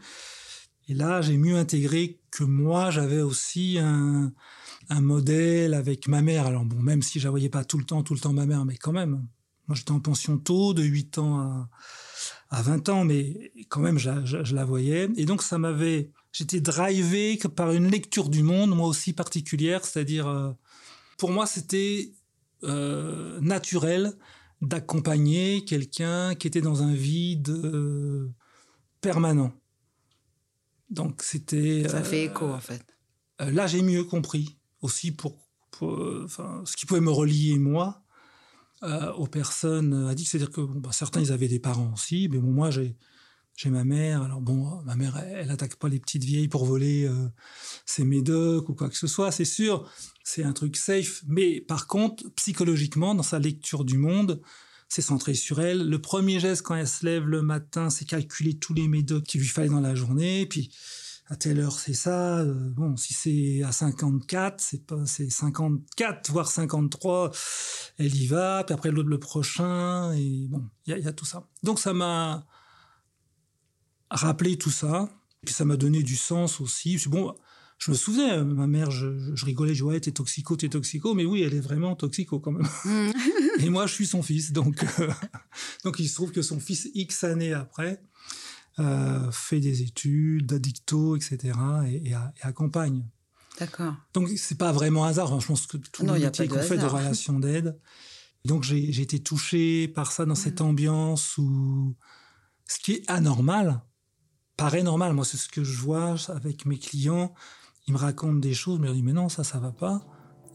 Et 0.91 0.93
là, 0.93 1.21
j'ai 1.21 1.37
mieux 1.37 1.55
intégré 1.55 2.19
que 2.31 2.43
moi, 2.43 2.91
j'avais 2.91 3.21
aussi 3.21 3.77
un, 3.79 4.33
modèle 4.89 5.73
avec 5.73 6.09
ma 6.09 6.21
mère. 6.21 6.45
Alors 6.45 6.65
bon, 6.65 6.81
même 6.81 7.01
si 7.01 7.17
je 7.17 7.23
la 7.23 7.29
voyais 7.29 7.47
pas 7.47 7.63
tout 7.63 7.77
le 7.77 7.85
temps, 7.85 8.03
tout 8.03 8.13
le 8.13 8.19
temps 8.19 8.33
ma 8.33 8.45
mère, 8.45 8.65
mais 8.65 8.75
quand 8.75 8.91
même. 8.91 9.25
Moi, 9.69 9.77
j'étais 9.77 9.91
en 9.91 10.01
pension 10.01 10.37
tôt, 10.37 10.73
de 10.73 10.83
8 10.83 11.17
ans 11.17 11.39
à, 11.39 11.69
à 12.49 12.61
20 12.61 12.89
ans, 12.89 13.05
mais 13.05 13.53
quand 13.69 13.79
même, 13.79 13.97
je, 13.97 14.09
je, 14.25 14.53
la 14.53 14.65
voyais. 14.65 15.07
Et 15.15 15.23
donc, 15.23 15.43
ça 15.43 15.57
m'avait... 15.57 16.11
J'étais 16.33 16.59
drivé 16.59 17.39
par 17.55 17.71
une 17.71 17.89
lecture 17.89 18.27
du 18.27 18.43
monde, 18.43 18.75
moi 18.75 18.87
aussi 18.87 19.13
particulière, 19.13 19.85
c'est-à-dire, 19.85 20.27
euh, 20.27 20.51
pour 21.17 21.31
moi, 21.31 21.45
c'était 21.45 22.11
euh, 22.65 23.39
naturel 23.39 24.11
d'accompagner 24.61 25.63
quelqu'un 25.63 26.35
qui 26.35 26.47
était 26.47 26.59
dans 26.59 26.83
un 26.83 26.93
vide 26.93 27.47
euh, 27.47 28.29
permanent. 28.99 29.53
Donc 30.91 31.23
c'était. 31.23 31.87
Ça 31.89 32.03
fait 32.03 32.25
écho 32.25 32.45
en 32.45 32.59
fait. 32.59 32.85
Euh, 33.41 33.51
là, 33.51 33.65
j'ai 33.65 33.81
mieux 33.81 34.03
compris 34.03 34.57
aussi 34.81 35.11
pour, 35.11 35.49
ce 35.79 36.75
qui 36.75 36.85
pouvait 36.85 37.01
me 37.01 37.09
relier 37.09 37.57
moi 37.57 38.03
euh, 38.83 39.11
aux 39.13 39.27
personnes 39.27 40.07
addictes. 40.07 40.31
C'est-à-dire 40.31 40.51
que 40.51 40.61
bah, 40.61 40.91
certains 40.91 41.21
ils 41.21 41.31
avaient 41.31 41.47
des 41.47 41.59
parents 41.59 41.91
aussi, 41.93 42.29
mais 42.29 42.37
bon, 42.37 42.51
moi 42.51 42.69
j'ai 42.69 42.95
j'ai 43.55 43.69
ma 43.69 43.83
mère. 43.83 44.21
Alors 44.21 44.41
bon, 44.41 44.81
ma 44.83 44.95
mère, 44.95 45.17
elle, 45.17 45.49
attaque 45.51 45.75
pas 45.75 45.89
les 45.89 45.99
petites 45.99 46.23
vieilles 46.23 46.47
pour 46.47 46.65
voler 46.65 47.09
ses 47.85 48.03
médocs 48.03 48.69
ou 48.69 48.73
quoi 48.73 48.89
que 48.89 48.97
ce 48.97 49.07
soit, 49.07 49.31
c'est 49.31 49.45
sûr 49.45 49.89
c'est 50.23 50.43
un 50.43 50.53
truc 50.53 50.77
safe. 50.77 51.23
Mais 51.27 51.61
par 51.61 51.87
contre, 51.87 52.29
psychologiquement, 52.35 53.15
dans 53.15 53.23
sa 53.23 53.39
lecture 53.39 53.83
du 53.83 53.97
monde, 53.97 54.41
c'est 54.91 55.01
centré 55.01 55.35
sur 55.35 55.61
elle. 55.61 55.87
Le 55.87 56.01
premier 56.01 56.41
geste 56.41 56.63
quand 56.63 56.75
elle 56.75 56.85
se 56.85 57.05
lève 57.05 57.25
le 57.25 57.41
matin, 57.41 57.89
c'est 57.89 58.03
calculer 58.03 58.55
tous 58.55 58.73
les 58.73 58.89
médocs 58.89 59.23
qu'il 59.23 59.39
lui 59.39 59.47
fallait 59.47 59.69
dans 59.69 59.79
la 59.79 59.95
journée. 59.95 60.45
Puis 60.45 60.69
à 61.27 61.37
telle 61.37 61.61
heure 61.61 61.79
c'est 61.79 61.93
ça. 61.93 62.39
Euh, 62.39 62.69
bon, 62.71 62.97
si 62.97 63.13
c'est 63.13 63.63
à 63.63 63.71
54, 63.71 64.59
c'est 64.59 64.85
pas 64.85 65.05
c'est 65.05 65.29
54 65.29 66.29
voire 66.31 66.51
53, 66.51 67.31
elle 67.99 68.13
y 68.13 68.27
va. 68.27 68.65
Puis 68.65 68.73
après 68.73 68.91
l'autre 68.91 69.07
le 69.07 69.17
prochain 69.17 70.11
et 70.11 70.47
bon, 70.49 70.69
il 70.85 70.97
y 70.97 71.07
a, 71.07 71.13
tout 71.13 71.23
ça. 71.23 71.47
Donc 71.63 71.79
ça 71.79 71.93
m'a 71.93 72.45
rappelé 74.09 74.57
tout 74.57 74.71
ça. 74.71 75.07
Puis 75.45 75.53
ça 75.53 75.63
m'a 75.63 75.77
donné 75.77 76.03
du 76.03 76.17
sens 76.17 76.59
aussi. 76.59 77.01
Bon, 77.07 77.33
je 77.81 77.89
me 77.89 77.95
souviens, 77.95 78.37
euh, 78.37 78.43
ma 78.43 78.67
mère, 78.67 78.91
je, 78.91 79.07
rigolais, 79.43 79.73
je 79.73 79.83
disais, 79.83 79.93
ouais, 79.93 79.99
t'es 79.99 80.11
toxico, 80.11 80.55
t'es 80.55 80.69
toxico, 80.69 81.15
mais 81.15 81.25
oui, 81.25 81.41
elle 81.41 81.55
est 81.55 81.61
vraiment 81.61 81.95
toxico 81.95 82.39
quand 82.39 82.51
même. 82.51 82.67
Mm. 82.85 83.11
et 83.59 83.69
moi, 83.69 83.87
je 83.87 83.93
suis 83.93 84.05
son 84.05 84.21
fils, 84.21 84.51
donc, 84.51 84.83
euh, 84.99 85.09
donc 85.83 85.97
il 85.97 86.07
se 86.07 86.13
trouve 86.13 86.31
que 86.31 86.43
son 86.43 86.59
fils, 86.59 86.89
X 86.93 87.23
années 87.23 87.53
après, 87.53 88.03
euh, 88.77 89.31
fait 89.31 89.59
des 89.59 89.81
études 89.81 90.45
d'addicto, 90.45 91.15
etc., 91.15 91.57
et, 91.87 92.13
accompagne. 92.41 93.03
D'accord. 93.59 93.95
Donc, 94.13 94.29
c'est 94.37 94.59
pas 94.59 94.71
vraiment 94.71 95.05
hasard. 95.05 95.39
je 95.39 95.47
pense 95.47 95.65
que 95.65 95.77
tout 95.77 96.05
le 96.05 96.13
métier 96.13 96.47
qu'on 96.47 96.61
fait 96.61 96.77
de 96.77 96.85
relations 96.85 97.39
d'aide. 97.39 97.79
Donc, 98.45 98.63
j'ai 98.63 99.01
été 99.01 99.23
touché 99.23 99.87
par 99.87 100.11
ça 100.11 100.25
dans 100.25 100.35
cette 100.35 100.61
mm. 100.61 100.65
ambiance 100.65 101.35
où 101.39 101.95
ce 102.67 102.77
qui 102.77 102.93
est 102.93 103.09
anormal 103.09 103.81
paraît 104.55 104.83
normal. 104.83 105.13
Moi, 105.13 105.25
c'est 105.25 105.37
ce 105.37 105.49
que 105.49 105.63
je 105.63 105.77
vois 105.77 106.15
avec 106.29 106.67
mes 106.67 106.77
clients 106.77 107.33
il 107.87 107.93
me 107.93 107.97
raconte 107.97 108.39
des 108.41 108.53
choses, 108.53 108.79
mais 108.79 108.89
il 108.89 108.95
dit 108.95 109.03
mais 109.03 109.13
non, 109.13 109.29
ça, 109.29 109.43
ça 109.43 109.59
va 109.59 109.71
pas. 109.71 110.01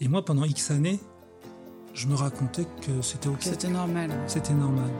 Et 0.00 0.09
moi, 0.09 0.25
pendant 0.25 0.45
X 0.45 0.71
années, 0.71 1.00
je 1.95 2.06
me 2.06 2.14
racontais 2.14 2.66
que 2.83 3.00
c'était 3.02 3.28
ok. 3.28 3.38
C'était 3.40 3.68
normal. 3.68 4.11
C'était 4.26 4.54
normal. 4.54 4.90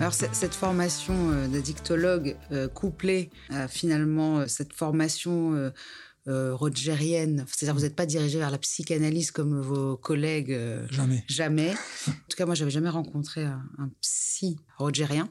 Alors 0.00 0.14
cette 0.14 0.54
formation 0.54 1.30
euh, 1.30 1.46
d'addictologue 1.46 2.34
euh, 2.52 2.68
couplée 2.68 3.30
à 3.50 3.68
finalement 3.68 4.38
euh, 4.38 4.46
cette 4.46 4.72
formation 4.72 5.70
euh, 6.30 6.54
rogerienne, 6.54 7.44
c'est-à-dire 7.48 7.74
vous 7.74 7.82
n'êtes 7.82 7.96
pas 7.96 8.06
dirigé 8.06 8.38
vers 8.38 8.50
la 8.50 8.58
psychanalyse 8.58 9.30
comme 9.30 9.60
vos 9.60 9.96
collègues. 9.96 10.52
Euh, 10.52 10.86
jamais. 10.90 11.24
Jamais. 11.26 11.70
En 12.08 12.12
tout 12.28 12.36
cas, 12.36 12.46
moi, 12.46 12.54
j'avais 12.54 12.70
jamais 12.70 12.88
rencontré 12.88 13.42
un, 13.42 13.90
psy 14.00 14.58
rogerien. 14.78 15.28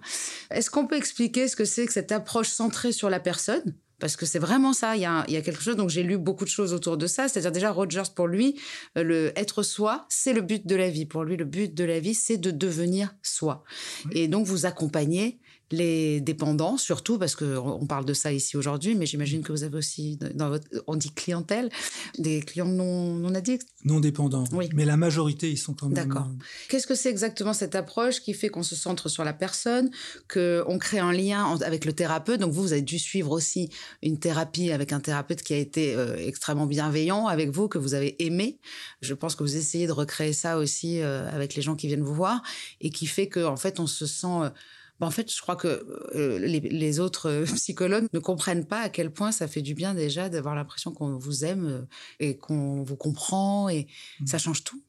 Est-ce 0.51 0.69
qu'on 0.69 0.87
peut 0.87 0.97
expliquer 0.97 1.47
ce 1.47 1.55
que 1.55 1.65
c'est 1.65 1.85
que 1.85 1.93
cette 1.93 2.11
approche 2.11 2.49
centrée 2.49 2.91
sur 2.91 3.09
la 3.09 3.19
personne? 3.19 3.75
Parce 3.99 4.15
que 4.15 4.25
c'est 4.25 4.39
vraiment 4.39 4.73
ça. 4.73 4.95
Il 4.95 5.01
y, 5.01 5.05
a, 5.05 5.25
il 5.27 5.33
y 5.33 5.37
a 5.37 5.41
quelque 5.41 5.61
chose. 5.61 5.75
Donc 5.75 5.89
j'ai 5.89 6.03
lu 6.03 6.17
beaucoup 6.17 6.45
de 6.45 6.49
choses 6.49 6.73
autour 6.73 6.97
de 6.97 7.07
ça. 7.07 7.27
C'est-à-dire 7.27 7.51
déjà 7.51 7.71
Rogers 7.71 8.03
pour 8.15 8.27
lui, 8.27 8.59
euh, 8.97 9.03
le 9.03 9.39
être 9.39 9.63
soi, 9.63 10.05
c'est 10.09 10.33
le 10.33 10.41
but 10.41 10.65
de 10.67 10.75
la 10.75 10.89
vie. 10.89 11.05
Pour 11.05 11.23
lui, 11.23 11.37
le 11.37 11.45
but 11.45 11.73
de 11.73 11.83
la 11.83 11.99
vie, 11.99 12.13
c'est 12.13 12.37
de 12.37 12.51
devenir 12.51 13.15
soi. 13.21 13.63
Et 14.11 14.27
donc 14.27 14.45
vous 14.45 14.65
accompagnez 14.65 15.39
les 15.71 16.21
dépendants, 16.21 16.77
surtout 16.77 17.17
parce 17.17 17.35
que 17.35 17.57
on 17.57 17.85
parle 17.85 18.05
de 18.05 18.13
ça 18.13 18.31
ici 18.31 18.57
aujourd'hui, 18.57 18.95
mais 18.95 19.05
j'imagine 19.05 19.43
que 19.43 19.51
vous 19.51 19.63
avez 19.63 19.77
aussi 19.77 20.17
dans 20.33 20.49
votre, 20.49 20.65
on 20.87 20.95
dit 20.95 21.11
clientèle, 21.11 21.69
des 22.17 22.41
clients 22.41 22.65
non, 22.65 23.13
non 23.15 23.35
addicts. 23.35 23.67
Non 23.85 23.99
dépendants. 23.99 24.45
Oui. 24.51 24.69
Mais 24.73 24.85
la 24.85 24.97
majorité, 24.97 25.49
ils 25.49 25.57
sont 25.57 25.73
quand 25.73 25.87
même. 25.87 25.95
D'accord. 25.95 26.27
Euh, 26.27 26.43
Qu'est-ce 26.69 26.87
que 26.87 26.95
c'est 26.95 27.09
exactement 27.09 27.53
cette 27.53 27.75
approche 27.75 28.21
qui 28.21 28.33
fait 28.33 28.49
qu'on 28.49 28.63
se 28.63 28.75
centre 28.75 29.09
sur 29.09 29.23
la 29.23 29.33
personne, 29.33 29.91
que 30.27 30.63
on 30.67 30.79
crée 30.79 30.99
un 30.99 31.13
lien 31.13 31.57
avec 31.61 31.85
le 31.85 31.93
thérapeute? 31.93 32.39
Donc 32.39 32.51
vous, 32.51 32.63
vous 32.63 32.73
avez 32.73 32.81
dû 32.81 32.99
suivre 32.99 33.31
aussi 33.31 33.69
une 34.01 34.19
thérapie 34.19 34.71
avec 34.71 34.91
un 34.91 34.99
thérapeute 34.99 35.43
qui 35.43 35.53
a 35.53 35.57
été 35.57 35.95
euh, 35.95 36.15
extrêmement 36.17 36.65
bienveillant 36.65 37.27
avec 37.27 37.51
vous, 37.51 37.67
que 37.67 37.77
vous 37.77 37.93
avez 37.93 38.21
aimé. 38.23 38.59
Je 39.01 39.13
pense 39.13 39.35
que 39.35 39.43
vous 39.43 39.55
essayez 39.55 39.87
de 39.87 39.91
recréer 39.91 40.33
ça 40.33 40.57
aussi 40.57 41.01
euh, 41.01 41.29
avec 41.29 41.55
les 41.55 41.61
gens 41.61 41.75
qui 41.75 41.87
viennent 41.87 42.03
vous 42.03 42.15
voir 42.15 42.41
et 42.81 42.89
qui 42.89 43.05
fait 43.05 43.27
que 43.27 43.45
en 43.45 43.57
fait 43.57 43.79
on 43.79 43.87
se 43.87 44.05
sent 44.05 44.51
bah, 44.99 45.07
en 45.07 45.11
fait, 45.11 45.33
je 45.33 45.41
crois 45.41 45.55
que 45.55 45.85
euh, 46.15 46.39
les, 46.39 46.99
autres 46.99 47.29
euh, 47.29 47.45
psychologues 47.55 48.07
ne 48.13 48.19
comprennent 48.19 48.65
pas 48.65 48.81
à 48.81 48.89
quel 48.89 49.11
point 49.11 49.31
ça 49.31 49.47
fait 49.47 49.61
du 49.61 49.73
bien 49.73 49.93
déjà 49.93 50.29
d'avoir 50.29 50.55
l'impression 50.55 50.91
qu'on 50.91 51.17
vous 51.17 51.45
aime 51.45 51.65
euh, 51.65 51.81
et 52.19 52.37
qu'on 52.37 52.83
vous 52.83 52.97
comprend 52.97 53.69
et 53.69 53.87
mmh. 54.19 54.27
ça 54.27 54.37
change 54.37 54.63
tout. 54.63 54.81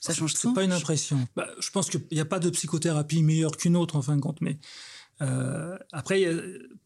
Ça 0.00 0.12
change 0.12 0.34
tout. 0.34 0.48
C'est 0.48 0.54
pas 0.54 0.64
une 0.64 0.72
impression. 0.72 1.28
Bah, 1.36 1.48
je 1.60 1.70
pense 1.70 1.88
qu'il 1.88 2.02
n'y 2.10 2.20
a 2.20 2.24
pas 2.24 2.40
de 2.40 2.50
psychothérapie 2.50 3.22
meilleure 3.22 3.56
qu'une 3.56 3.76
autre 3.76 3.94
en 3.94 4.02
fin 4.02 4.16
de 4.16 4.20
compte, 4.20 4.40
mais 4.40 4.58
euh, 5.20 5.78
après, 5.92 6.24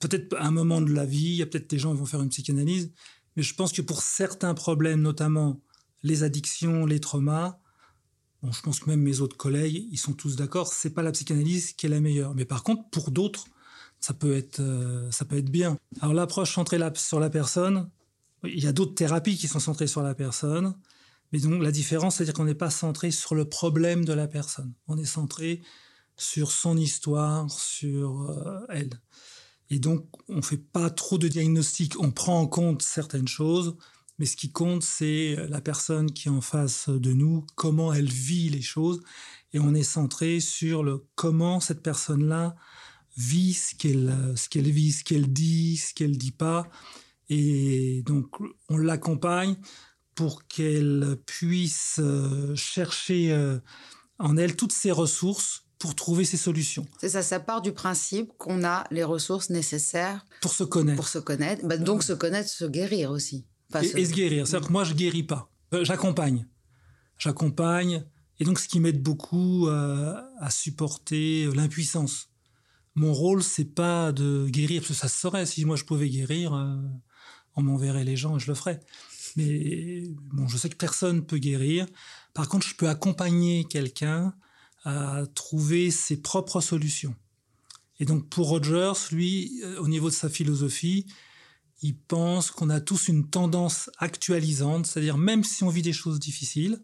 peut-être 0.01 0.37
à 0.37 0.45
un 0.45 0.51
moment 0.51 0.83
de 0.83 0.93
la 0.93 1.07
vie, 1.07 1.29
il 1.29 1.37
y 1.37 1.43
a 1.43 1.47
peut-être 1.47 1.71
des 1.71 1.79
gens 1.79 1.93
qui 1.93 1.99
vont 1.99 2.05
faire 2.05 2.21
une 2.21 2.29
psychanalyse, 2.29 2.93
mais 3.35 3.43
je 3.43 3.55
pense 3.55 3.73
que 3.73 3.81
pour 3.81 4.03
certains 4.03 4.53
problèmes, 4.53 5.01
notamment 5.01 5.63
les 6.03 6.25
addictions, 6.25 6.85
les 6.85 7.01
traumas, 7.01 7.59
je 8.53 8.61
pense 8.61 8.81
que 8.81 8.91
même 8.91 9.01
mes 9.01 9.21
autres 9.21 9.37
collègues, 9.37 9.87
ils 9.91 9.99
sont 9.99 10.13
tous 10.13 10.37
d'accord, 10.37 10.73
c'est 10.73 10.91
pas 10.91 11.03
la 11.03 11.13
psychanalyse 11.13 11.73
qui 11.73 11.87
est 11.87 11.89
la 11.89 12.01
meilleure. 12.01 12.35
Mais 12.35 12.45
par 12.45 12.63
contre, 12.63 12.89
pour 12.91 13.11
d'autres, 13.11 13.47
ça 14.01 14.15
peut 14.15 14.37
être, 14.37 14.61
euh, 14.61 15.11
ça 15.11 15.25
peut 15.25 15.39
être 15.39 15.51
bien. 15.51 15.79
Alors 16.01 16.15
l'approche 16.15 16.55
centrée 16.55 16.79
sur 16.97 17.21
la 17.21 17.31
personne, 17.31 17.91
il 18.45 18.63
y 18.63 18.67
a 18.67 18.73
d'autres 18.73 18.95
thérapies 18.95 19.37
qui 19.37 19.49
sont 19.49 19.61
centrées 19.61 19.87
sur 19.87 20.03
la 20.03 20.15
personne, 20.15 20.75
mais 21.33 21.41
donc 21.41 21.63
la 21.63 21.73
différence, 21.73 22.17
c'est-à-dire 22.17 22.35
qu'on 22.35 22.45
n'est 22.45 22.55
pas 22.55 22.71
centré 22.71 23.11
sur 23.11 23.35
le 23.35 23.47
problème 23.47 24.05
de 24.05 24.13
la 24.13 24.29
personne. 24.29 24.73
On 24.87 24.99
est 24.99 25.05
centré 25.05 25.63
sur 26.17 26.51
son 26.51 26.77
histoire, 26.77 27.51
sur 27.51 28.31
euh, 28.31 28.67
elle. 28.69 28.91
Et 29.69 29.79
donc, 29.79 30.07
on 30.29 30.37
ne 30.37 30.43
fait 30.43 30.59
pas 30.59 30.91
trop 30.91 31.19
de 31.19 31.29
diagnostic. 31.29 32.01
On 32.01 32.13
prend 32.13 32.41
en 32.41 32.47
compte 32.47 32.83
certaines 32.83 33.29
choses, 33.29 33.77
mais 34.19 34.27
ce 34.27 34.37
qui 34.37 34.51
compte, 34.51 34.83
c'est 34.83 35.37
la 35.49 35.61
personne 35.61 36.11
qui 36.13 36.29
est 36.29 36.31
en 36.31 36.41
face 36.41 36.89
de 36.89 37.13
nous, 37.13 37.47
comment 37.55 37.93
elle 37.93 38.11
vit 38.11 38.49
les 38.49 38.63
choses. 38.63 39.03
Et 39.53 39.59
on 39.59 39.75
est 39.75 39.83
centré 39.83 40.41
sur 40.41 40.83
le 40.83 41.05
comment 41.15 41.61
cette 41.61 41.83
personne-là 41.83 42.57
vit 43.17 43.55
ce 43.55 43.75
qu'elle 43.75 44.15
ce 44.37 44.49
qu'elle 44.49 44.71
vit, 44.71 44.93
ce 44.93 45.05
qu'elle 45.05 45.33
dit, 45.33 45.77
ce 45.77 45.95
qu'elle 45.95 46.17
dit 46.17 46.33
pas. 46.33 46.69
Et 47.29 48.03
donc, 48.07 48.27
on 48.69 48.77
l'accompagne 48.77 49.57
pour 50.15 50.47
qu'elle 50.47 51.19
puisse 51.27 51.97
euh, 51.99 52.55
chercher 52.55 53.33
euh, 53.33 53.59
en 54.19 54.37
elle 54.37 54.57
toutes 54.57 54.73
ses 54.73 54.91
ressources 54.91 55.65
pour 55.79 55.95
trouver 55.95 56.25
ses 56.25 56.39
solutions. 56.39 56.87
C'est 56.99 57.11
ça, 57.11 57.23
ça 57.23 57.39
part 57.39 57.61
du 57.61 57.73
principe 57.73 58.33
qu'on 58.39 58.65
a 58.65 58.85
les 58.91 59.05
ressources 59.05 59.51
nécessaires 59.51 60.25
pour 60.41 60.53
se 60.53 60.65
connaître. 60.65 60.97
Pour 60.97 61.09
se 61.09 61.19
connaître, 61.19 61.67
bah, 61.67 61.77
donc 61.77 62.03
se 62.03 62.15
connaître, 62.15 62.49
se 62.49 62.65
guérir 62.65 63.11
aussi. 63.11 63.45
Et, 63.75 64.05
se... 64.05 64.13
guérir, 64.13 64.47
c'est-à-dire 64.47 64.69
que 64.69 64.73
moi 64.73 64.85
je 64.85 64.95
guéris 64.95 65.23
pas, 65.23 65.51
euh, 65.75 65.85
j'accompagne, 65.85 66.47
j'accompagne, 67.19 68.05
et 68.39 68.45
donc 68.45 68.59
ce 68.59 68.69
qui 68.69 68.81
m'aide 68.81 69.03
beaucoup 69.03 69.67
à 69.69 70.51
supporter 70.51 71.47
l'impuissance. 71.55 72.29
Mon 72.95 73.15
rôle 73.15 73.43
c'est 73.43 73.65
pas 73.65 74.13
de 74.13 74.47
guérir, 74.51 74.83
parce 74.83 74.89
que 74.89 74.95
ça 74.95 75.09
se 75.09 75.19
saurait 75.19 75.47
si 75.47 75.65
moi 75.65 75.77
je 75.77 75.85
pouvais 75.85 76.11
guérir, 76.11 76.53
on 77.55 77.63
m'enverrait 77.63 78.05
les 78.05 78.17
gens 78.17 78.37
et 78.37 78.41
je 78.41 78.49
le 78.49 78.55
ferais. 78.55 78.81
Mais 79.37 80.03
bon, 80.33 80.49
je 80.49 80.57
sais 80.57 80.69
que 80.69 80.77
personne 80.77 81.25
peut 81.25 81.39
guérir. 81.39 81.87
Par 82.35 82.49
contre, 82.49 82.67
je 82.67 82.75
peux 82.75 82.89
accompagner 82.89 83.65
quelqu'un 83.65 84.35
à 84.85 85.25
trouver 85.35 85.91
ses 85.91 86.17
propres 86.21 86.61
solutions. 86.61 87.15
Et 87.99 88.05
donc 88.05 88.29
pour 88.29 88.49
Rogers, 88.49 88.93
lui, 89.11 89.61
euh, 89.63 89.81
au 89.81 89.89
niveau 89.89 90.09
de 90.09 90.15
sa 90.15 90.29
philosophie, 90.29 91.07
il 91.83 91.97
pense 91.97 92.51
qu'on 92.51 92.71
a 92.71 92.81
tous 92.81 93.09
une 93.09 93.29
tendance 93.29 93.91
actualisante, 93.99 94.87
c'est-à-dire 94.87 95.19
même 95.19 95.45
si 95.45 95.65
on 95.65 95.69
vit 95.69 95.83
des 95.83 95.93
choses 95.93 96.19
difficiles, 96.19 96.83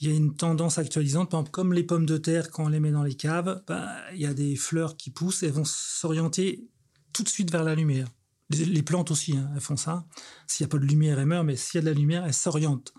il 0.00 0.08
y 0.08 0.12
a 0.12 0.16
une 0.16 0.34
tendance 0.34 0.78
actualisante. 0.78 1.30
Par 1.30 1.40
exemple, 1.40 1.52
comme 1.52 1.72
les 1.72 1.84
pommes 1.84 2.06
de 2.06 2.16
terre, 2.16 2.50
quand 2.50 2.64
on 2.64 2.68
les 2.68 2.80
met 2.80 2.90
dans 2.90 3.04
les 3.04 3.14
caves, 3.14 3.62
ben, 3.68 3.88
il 4.12 4.20
y 4.20 4.26
a 4.26 4.34
des 4.34 4.56
fleurs 4.56 4.96
qui 4.96 5.10
poussent 5.10 5.42
et 5.42 5.46
elles 5.46 5.52
vont 5.52 5.64
s'orienter 5.64 6.66
tout 7.12 7.22
de 7.22 7.28
suite 7.28 7.52
vers 7.52 7.62
la 7.62 7.74
lumière. 7.74 8.08
Les 8.50 8.82
plantes 8.82 9.10
aussi, 9.10 9.36
hein, 9.36 9.48
elles 9.54 9.60
font 9.60 9.76
ça. 9.76 10.04
S'il 10.46 10.64
n'y 10.64 10.70
a 10.70 10.72
pas 10.72 10.78
de 10.78 10.86
lumière, 10.86 11.18
elles 11.18 11.26
meurent, 11.26 11.44
mais 11.44 11.56
s'il 11.56 11.76
y 11.76 11.78
a 11.78 11.82
de 11.82 11.86
la 11.86 11.98
lumière, 11.98 12.24
elles 12.26 12.34
s'orientent. 12.34 12.92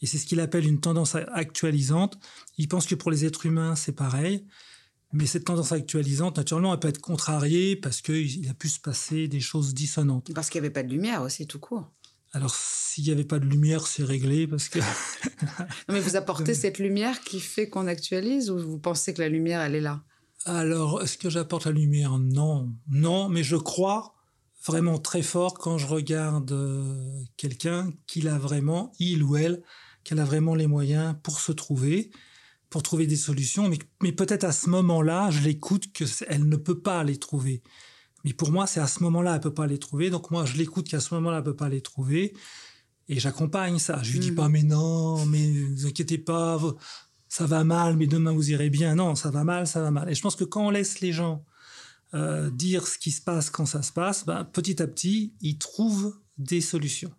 Et 0.00 0.06
c'est 0.06 0.18
ce 0.18 0.26
qu'il 0.26 0.40
appelle 0.40 0.66
une 0.66 0.80
tendance 0.80 1.14
actualisante. 1.14 2.18
Il 2.56 2.68
pense 2.68 2.86
que 2.86 2.94
pour 2.94 3.10
les 3.10 3.24
êtres 3.24 3.46
humains, 3.46 3.74
c'est 3.74 3.92
pareil. 3.92 4.46
Mais 5.12 5.26
cette 5.26 5.44
tendance 5.44 5.72
actualisante, 5.72 6.36
naturellement, 6.36 6.74
elle 6.74 6.80
peut 6.80 6.88
être 6.88 7.00
contrariée 7.00 7.76
parce 7.76 8.02
qu'il 8.02 8.48
a 8.48 8.54
pu 8.54 8.68
se 8.68 8.78
passer 8.78 9.26
des 9.26 9.40
choses 9.40 9.72
dissonantes. 9.72 10.30
Parce 10.34 10.50
qu'il 10.50 10.60
n'y 10.60 10.66
avait 10.66 10.74
pas 10.74 10.82
de 10.82 10.90
lumière 10.90 11.22
aussi, 11.22 11.46
tout 11.46 11.58
court. 11.58 11.90
Alors, 12.32 12.54
s'il 12.54 13.04
n'y 13.04 13.10
avait 13.10 13.24
pas 13.24 13.38
de 13.38 13.46
lumière, 13.46 13.86
c'est 13.86 14.04
réglé 14.04 14.46
parce 14.46 14.68
que. 14.68 14.78
non, 15.88 15.94
mais 15.94 16.00
vous 16.00 16.16
apportez 16.16 16.52
cette 16.54 16.78
lumière 16.78 17.20
qui 17.20 17.40
fait 17.40 17.70
qu'on 17.70 17.86
actualise 17.86 18.50
ou 18.50 18.58
vous 18.58 18.78
pensez 18.78 19.14
que 19.14 19.22
la 19.22 19.30
lumière, 19.30 19.62
elle 19.62 19.74
est 19.74 19.80
là? 19.80 20.02
Alors, 20.44 21.02
est-ce 21.02 21.16
que 21.16 21.30
j'apporte 21.30 21.64
la 21.64 21.72
lumière? 21.72 22.18
Non. 22.18 22.70
Non, 22.90 23.28
mais 23.28 23.42
je 23.42 23.56
crois 23.56 24.14
vraiment 24.66 24.98
très 24.98 25.22
fort 25.22 25.54
quand 25.54 25.78
je 25.78 25.86
regarde 25.86 26.52
euh, 26.52 27.22
quelqu'un 27.36 27.92
qu'il 28.06 28.28
a 28.28 28.38
vraiment, 28.38 28.92
il 28.98 29.22
ou 29.22 29.36
elle, 29.36 29.62
qu'elle 30.04 30.18
a 30.20 30.24
vraiment 30.24 30.54
les 30.54 30.66
moyens 30.66 31.16
pour 31.22 31.40
se 31.40 31.52
trouver, 31.52 32.10
pour 32.70 32.82
trouver 32.82 33.06
des 33.06 33.16
solutions. 33.16 33.68
Mais, 33.68 33.78
mais 34.02 34.12
peut-être 34.12 34.44
à 34.44 34.52
ce 34.52 34.68
moment-là, 34.70 35.30
je 35.30 35.40
l'écoute 35.40 35.92
qu'elle 35.92 36.48
ne 36.48 36.56
peut 36.56 36.80
pas 36.80 37.04
les 37.04 37.18
trouver. 37.18 37.62
Mais 38.24 38.32
pour 38.32 38.50
moi, 38.50 38.66
c'est 38.66 38.80
à 38.80 38.86
ce 38.86 39.02
moment-là, 39.04 39.36
elle 39.36 39.40
peut 39.40 39.54
pas 39.54 39.66
les 39.66 39.78
trouver. 39.78 40.10
Donc 40.10 40.30
moi, 40.30 40.44
je 40.44 40.56
l'écoute 40.56 40.88
qu'à 40.88 41.00
ce 41.00 41.14
moment-là, 41.14 41.38
elle 41.38 41.44
peut 41.44 41.56
pas 41.56 41.68
les 41.68 41.80
trouver. 41.80 42.34
Et 43.08 43.18
j'accompagne 43.20 43.78
ça. 43.78 44.02
Je 44.02 44.12
lui 44.12 44.18
dis 44.18 44.32
mmh. 44.32 44.36
pas, 44.36 44.48
mais 44.48 44.62
non, 44.62 45.24
mais 45.26 45.46
ne 45.46 45.74
vous 45.74 45.86
inquiétez 45.86 46.18
pas, 46.18 46.60
ça 47.28 47.46
va 47.46 47.64
mal, 47.64 47.96
mais 47.96 48.06
demain 48.06 48.32
vous 48.32 48.50
irez 48.50 48.70
bien. 48.70 48.96
Non, 48.96 49.14
ça 49.14 49.30
va 49.30 49.44
mal, 49.44 49.66
ça 49.66 49.80
va 49.80 49.90
mal. 49.90 50.10
Et 50.10 50.14
je 50.14 50.20
pense 50.20 50.36
que 50.36 50.44
quand 50.44 50.66
on 50.66 50.70
laisse 50.70 51.00
les 51.00 51.12
gens 51.12 51.44
euh, 52.14 52.50
dire 52.50 52.86
ce 52.86 52.98
qui 52.98 53.10
se 53.10 53.22
passe 53.22 53.50
quand 53.50 53.66
ça 53.66 53.82
se 53.82 53.92
passe, 53.92 54.26
ben, 54.26 54.44
petit 54.44 54.82
à 54.82 54.86
petit, 54.86 55.34
ils 55.40 55.58
trouvent 55.58 56.18
des 56.36 56.60
solutions. 56.60 57.12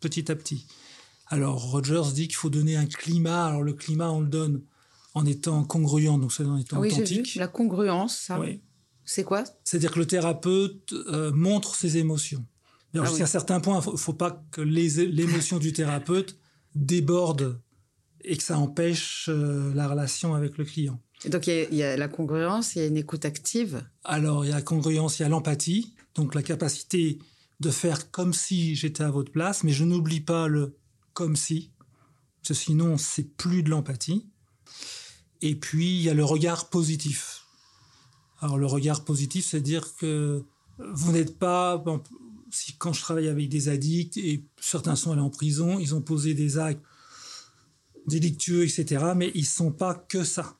Petit 0.00 0.30
à 0.30 0.36
petit. 0.36 0.66
Alors 1.26 1.70
Rogers 1.70 2.12
dit 2.14 2.28
qu'il 2.28 2.36
faut 2.36 2.50
donner 2.50 2.76
un 2.76 2.86
climat. 2.86 3.46
Alors 3.46 3.62
le 3.62 3.72
climat, 3.72 4.10
on 4.10 4.20
le 4.20 4.28
donne 4.28 4.62
en 5.14 5.26
étant 5.26 5.64
congruent, 5.64 6.18
donc 6.18 6.32
en 6.40 6.56
étant 6.56 6.80
oui, 6.80 6.92
authentique. 6.92 7.34
La 7.36 7.48
congruence, 7.48 8.16
ça. 8.16 8.38
Oui. 8.38 8.62
C'est 9.04 9.24
quoi? 9.24 9.42
C'est-à-dire 9.64 9.90
que 9.90 9.98
le 9.98 10.06
thérapeute 10.06 10.92
euh, 10.92 11.32
montre 11.32 11.74
ses 11.74 11.96
émotions. 11.96 12.46
Ah 12.94 13.04
jusqu'à 13.04 13.24
un 13.24 13.26
certain 13.26 13.60
point, 13.60 13.80
il 13.84 13.92
ne 13.92 13.96
faut, 13.96 14.12
pas 14.12 14.44
que 14.50 14.60
l'émotion 14.60 15.58
du 15.58 15.72
thérapeute 15.72 16.38
déborde 16.74 17.60
et 18.22 18.36
que 18.36 18.42
ça 18.42 18.58
empêche 18.58 19.26
euh, 19.28 19.72
la 19.74 19.88
relation 19.88 20.34
avec 20.34 20.58
le 20.58 20.64
client. 20.64 21.00
Donc 21.28 21.46
il 21.46 21.74
y, 21.74 21.82
a 21.82 21.96
la 21.96 22.08
congruence, 22.08 22.74
il 22.74 22.78
y 22.80 22.82
a 22.82 22.86
une 22.86 22.96
écoute 22.96 23.24
active. 23.24 23.84
Alors 24.04 24.44
il 24.44 24.48
y 24.48 24.52
a 24.52 24.56
la 24.56 24.62
congruence, 24.62 25.18
il 25.18 25.22
y 25.22 25.24
a 25.24 25.28
l'empathie, 25.28 25.94
donc 26.14 26.34
la 26.34 26.42
capacité 26.42 27.18
de 27.60 27.70
faire 27.70 28.10
comme 28.10 28.32
si 28.32 28.74
j'étais 28.74 29.02
à 29.02 29.10
votre 29.10 29.30
place, 29.30 29.62
mais 29.62 29.72
je 29.72 29.84
n'oublie 29.84 30.20
pas 30.20 30.48
le 30.48 30.76
comme 31.12 31.36
si, 31.36 31.72
parce 32.40 32.48
que 32.48 32.54
sinon 32.54 32.96
c'est 32.96 33.36
plus 33.36 33.62
de 33.62 33.70
l'empathie. 33.70 34.29
Et 35.42 35.54
puis 35.54 35.96
il 35.96 36.02
y 36.02 36.10
a 36.10 36.14
le 36.14 36.24
regard 36.24 36.68
positif. 36.68 37.46
Alors 38.40 38.58
le 38.58 38.66
regard 38.66 39.04
positif, 39.04 39.46
c'est 39.46 39.60
dire 39.60 39.94
que 39.96 40.42
vous 40.78 41.12
n'êtes 41.12 41.38
pas, 41.38 41.82
si 42.50 42.74
quand 42.74 42.92
je 42.92 43.00
travaille 43.00 43.28
avec 43.28 43.48
des 43.48 43.68
addicts 43.68 44.16
et 44.16 44.44
certains 44.60 44.96
sont 44.96 45.12
allés 45.12 45.20
en 45.20 45.30
prison, 45.30 45.78
ils 45.78 45.94
ont 45.94 46.00
posé 46.00 46.34
des 46.34 46.58
actes 46.58 46.82
délictueux, 48.06 48.64
etc. 48.64 49.12
Mais 49.14 49.30
ils 49.34 49.46
sont 49.46 49.72
pas 49.72 49.94
que 49.94 50.24
ça 50.24 50.56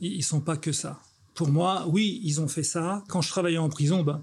ils 0.00 0.24
sont 0.24 0.40
pas 0.40 0.56
que 0.56 0.72
ça. 0.72 1.00
Pour 1.34 1.48
moi, 1.48 1.86
oui, 1.88 2.20
ils 2.24 2.40
ont 2.40 2.48
fait 2.48 2.62
ça. 2.62 3.04
Quand 3.08 3.20
je 3.20 3.28
travaillais 3.28 3.58
en 3.58 3.68
prison, 3.68 4.02
ben, 4.02 4.20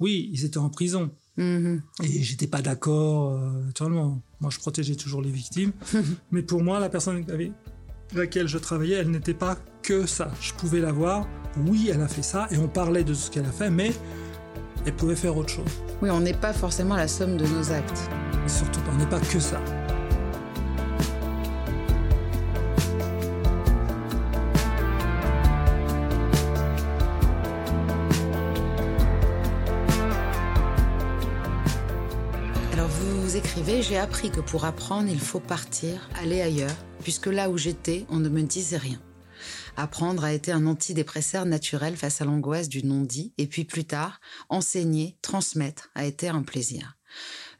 oui, 0.00 0.30
ils 0.32 0.44
étaient 0.44 0.58
en 0.58 0.70
prison. 0.70 1.10
Mm-hmm. 1.38 1.80
Et 2.04 2.22
j'étais 2.22 2.46
pas 2.46 2.62
d'accord, 2.62 3.32
euh, 3.32 3.88
Moi, 4.40 4.50
je 4.50 4.58
protégeais 4.58 4.94
toujours 4.94 5.20
les 5.20 5.32
victimes. 5.32 5.72
Mais 6.30 6.42
pour 6.42 6.62
moi, 6.62 6.78
la 6.78 6.88
personne 6.88 7.24
avec 7.28 7.52
laquelle 8.14 8.48
je 8.48 8.58
travaillais, 8.58 8.96
elle 8.96 9.10
n'était 9.10 9.34
pas 9.34 9.56
que 9.82 10.06
ça. 10.06 10.30
Je 10.40 10.52
pouvais 10.52 10.80
la 10.80 10.92
voir. 10.92 11.26
Oui, 11.66 11.90
elle 11.92 12.00
a 12.00 12.08
fait 12.08 12.22
ça. 12.22 12.48
Et 12.50 12.58
on 12.58 12.68
parlait 12.68 13.04
de 13.04 13.14
ce 13.14 13.30
qu'elle 13.30 13.46
a 13.46 13.52
fait, 13.52 13.70
mais 13.70 13.92
elle 14.86 14.94
pouvait 14.94 15.16
faire 15.16 15.36
autre 15.36 15.50
chose. 15.50 15.70
Oui, 16.02 16.10
on 16.10 16.20
n'est 16.20 16.34
pas 16.34 16.52
forcément 16.52 16.96
la 16.96 17.08
somme 17.08 17.36
de 17.36 17.46
nos 17.46 17.72
actes. 17.72 18.10
surtout 18.46 18.80
on 18.92 18.98
n'est 18.98 19.06
pas 19.06 19.20
que 19.20 19.38
ça. 19.38 19.60
J'ai 33.56 33.98
appris 33.98 34.30
que 34.30 34.40
pour 34.40 34.64
apprendre, 34.64 35.08
il 35.10 35.20
faut 35.20 35.40
partir, 35.40 36.08
aller 36.14 36.40
ailleurs, 36.40 36.74
puisque 37.02 37.26
là 37.26 37.50
où 37.50 37.56
j'étais, 37.56 38.04
on 38.08 38.16
ne 38.18 38.28
me 38.28 38.42
disait 38.42 38.78
rien. 38.78 39.00
Apprendre 39.76 40.24
a 40.24 40.32
été 40.32 40.52
un 40.52 40.66
antidépresseur 40.66 41.46
naturel 41.46 41.96
face 41.96 42.20
à 42.20 42.24
l'angoisse 42.24 42.68
du 42.68 42.84
non-dit, 42.84 43.32
et 43.38 43.46
puis 43.46 43.64
plus 43.64 43.84
tard, 43.84 44.20
enseigner, 44.48 45.16
transmettre 45.22 45.90
a 45.94 46.04
été 46.04 46.28
un 46.28 46.42
plaisir. 46.42 46.96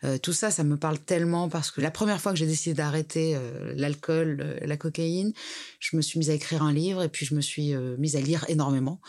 Euh, 0.03 0.19
tout 0.19 0.33
ça, 0.33 0.51
ça 0.51 0.65
me 0.65 0.77
parle 0.77 0.99
tellement 0.99 1.49
parce 1.49 1.71
que 1.71 1.81
la 1.81 1.91
première 1.91 2.21
fois 2.21 2.33
que 2.33 2.39
j'ai 2.39 2.47
décidé 2.47 2.75
d'arrêter 2.75 3.35
euh, 3.37 3.73
l'alcool, 3.77 4.41
euh, 4.41 4.59
la 4.63 4.77
cocaïne, 4.77 5.33
je 5.79 5.97
me 5.97 6.03
suis 6.03 6.19
mise 6.19 6.31
à 6.31 6.35
écrire 6.35 6.63
un 6.63 6.73
livre 6.73 7.03
et 7.03 7.09
puis 7.09 7.25
je 7.25 7.35
me 7.35 7.41
suis 7.41 7.75
mise 7.99 8.17
à 8.17 8.21
lire 8.21 8.45
énormément. 8.49 9.01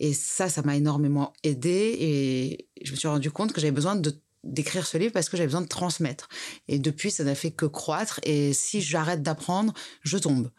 Et 0.00 0.12
ça, 0.12 0.48
ça 0.48 0.62
m'a 0.62 0.76
énormément 0.76 1.32
aidé 1.42 1.96
et 1.98 2.68
je 2.84 2.92
me 2.92 2.96
suis 2.96 3.08
rendu 3.08 3.30
compte 3.30 3.52
que 3.52 3.60
j'avais 3.60 3.72
besoin 3.72 3.96
de 3.96 4.12
d'écrire 4.46 4.86
ce 4.86 4.96
livre 4.98 5.12
parce 5.12 5.28
que 5.28 5.36
j'avais 5.36 5.48
besoin 5.48 5.62
de 5.62 5.68
transmettre. 5.68 6.28
Et 6.68 6.78
depuis, 6.78 7.10
ça 7.10 7.24
n'a 7.24 7.34
fait 7.34 7.50
que 7.50 7.66
croître. 7.66 8.20
Et 8.22 8.52
si 8.52 8.80
j'arrête 8.80 9.22
d'apprendre, 9.22 9.72
je 10.02 10.18
tombe. 10.18 10.50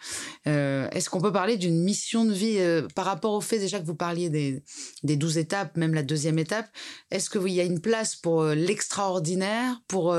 Euh, 0.48 0.90
est-ce 0.92 1.10
qu'on 1.10 1.22
peut 1.22 1.32
parler 1.32 1.58
d'une 1.58 1.82
mission 1.84 2.26
de 2.26 2.34
vie 2.34 2.58
euh, 2.60 2.88
par 2.96 3.06
rapport 3.06 3.34
au 3.34 3.42
fait 3.42 3.60
déjà 3.60 3.80
que 3.80 3.86
vous 3.86 3.96
parliez 3.96 4.30
des, 4.30 4.64
des 5.04 5.16
12 5.16 5.38
étapes, 5.38 5.78
même 5.78 5.94
la 5.94 6.04
deuxième 6.04 6.40
étape 6.40 6.70
Est-ce 7.12 7.30
qu'il 7.30 7.54
y 7.54 7.60
a 7.60 7.64
une 7.64 7.82
place 7.82 8.16
pour 8.16 8.42
euh, 8.42 8.56
l'extraordinaire, 8.56 9.82
pour, 9.88 10.16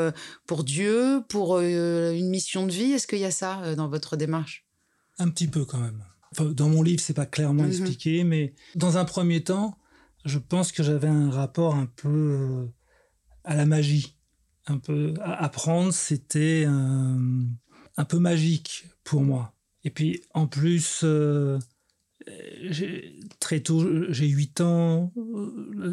pour 0.46 0.64
Dieu, 0.64 1.22
pour 1.28 1.61
une 1.61 2.28
mission 2.28 2.66
de 2.66 2.72
vie? 2.72 2.92
Est-ce 2.92 3.07
qu'il 3.07 3.18
y 3.18 3.24
a 3.24 3.31
ça 3.31 3.74
dans 3.74 3.88
votre 3.88 4.16
démarche? 4.16 4.66
Un 5.18 5.28
petit 5.28 5.48
peu 5.48 5.64
quand 5.64 5.78
même. 5.78 6.02
dans 6.54 6.68
mon 6.68 6.83
livre, 6.83 7.00
c'est 7.00 7.14
pas 7.14 7.26
clairement 7.26 7.64
mm-hmm. 7.64 7.68
expliqué, 7.68 8.24
mais 8.24 8.54
dans 8.74 8.96
un 8.98 9.04
premier 9.04 9.42
temps, 9.42 9.78
je 10.24 10.38
pense 10.38 10.72
que 10.72 10.83
j'avais 10.83 11.09
un 11.09 11.31
rapport 11.31 11.74
un 11.74 11.87
peu 11.87 12.68
à 13.48 13.56
la 13.56 13.66
magie. 13.66 14.14
Un 14.66 14.78
peu 14.78 15.14
apprendre, 15.22 15.92
c'était 15.92 16.66
un, 16.66 18.04
peu 18.06 18.18
magique 18.18 18.84
pour 19.02 19.22
moi. 19.22 19.54
Et 19.82 19.90
puis 19.90 20.20
en 20.34 20.46
plus, 20.46 21.00
euh, 21.04 21.58
très 23.40 23.61
tôt, 23.61 23.87
j'ai 24.11 24.28
8 24.28 24.61
ans. 24.61 25.12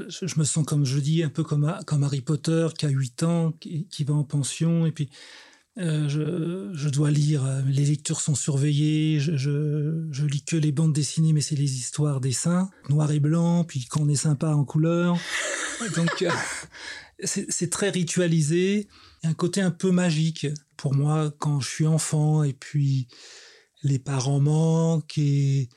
Je 0.09 0.37
me 0.37 0.43
sens, 0.43 0.65
comme 0.65 0.85
je 0.85 0.99
dis, 0.99 1.23
un 1.23 1.29
peu 1.29 1.43
comme, 1.43 1.73
comme 1.87 2.03
Harry 2.03 2.19
Potter, 2.19 2.67
qui 2.77 2.85
a 2.85 2.89
8 2.89 3.23
ans, 3.23 3.53
qui, 3.53 4.03
va 4.03 4.13
en 4.13 4.25
pension. 4.25 4.85
Et 4.85 4.91
puis, 4.91 5.09
euh, 5.77 6.09
je, 6.73 6.89
dois 6.89 7.11
lire, 7.11 7.45
euh, 7.45 7.61
les 7.67 7.85
lectures 7.85 8.19
sont 8.19 8.35
surveillées, 8.35 9.19
je, 9.19 9.35
je, 9.37 10.25
lis 10.25 10.43
que 10.43 10.57
les 10.57 10.73
bandes 10.73 10.93
dessinées, 10.93 11.33
mais 11.33 11.41
c'est 11.41 11.55
les 11.55 11.75
histoires 11.75 12.19
des 12.19 12.31
saints, 12.31 12.69
noir 12.89 13.11
et 13.11 13.19
blanc, 13.19 13.63
puis 13.65 13.85
quand 13.85 14.01
on 14.01 14.09
est 14.09 14.15
sympa 14.15 14.49
en 14.49 14.63
couleur. 14.63 15.17
Donc 15.95 16.21
euh, 16.21 16.29
c'est 17.23 17.69
très 17.69 17.89
ritualisé, 17.89 18.88
un 19.23 19.34
côté 19.34 19.62
un 19.62 19.71
peu 19.71 19.91
magique 19.91 20.47
pour 20.78 20.93
moi 20.93 21.34
quand 21.39 21.60
je 21.60 21.69
suis 21.69 21.88
enfant, 21.88 22.43
et 22.43 22.54
puis 22.54 23.08
les 23.84 23.99
parents 23.99 24.39
manquent, 24.39 25.17
et 25.17 25.69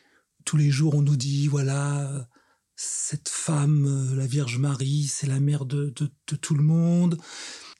tous 0.44 0.57
les 0.57 0.70
jours 0.70 0.94
on 0.94 1.03
nous 1.03 1.16
dit, 1.16 1.46
voilà, 1.46 2.29
cette 2.77 3.29
femme, 3.29 4.16
la 4.16 4.27
Vierge 4.27 4.59
Marie, 4.59 5.09
c'est 5.09 5.27
la 5.27 5.40
mère 5.40 5.64
de, 5.64 5.90
tout 5.90 6.55
le 6.55 6.62
monde. 6.62 7.18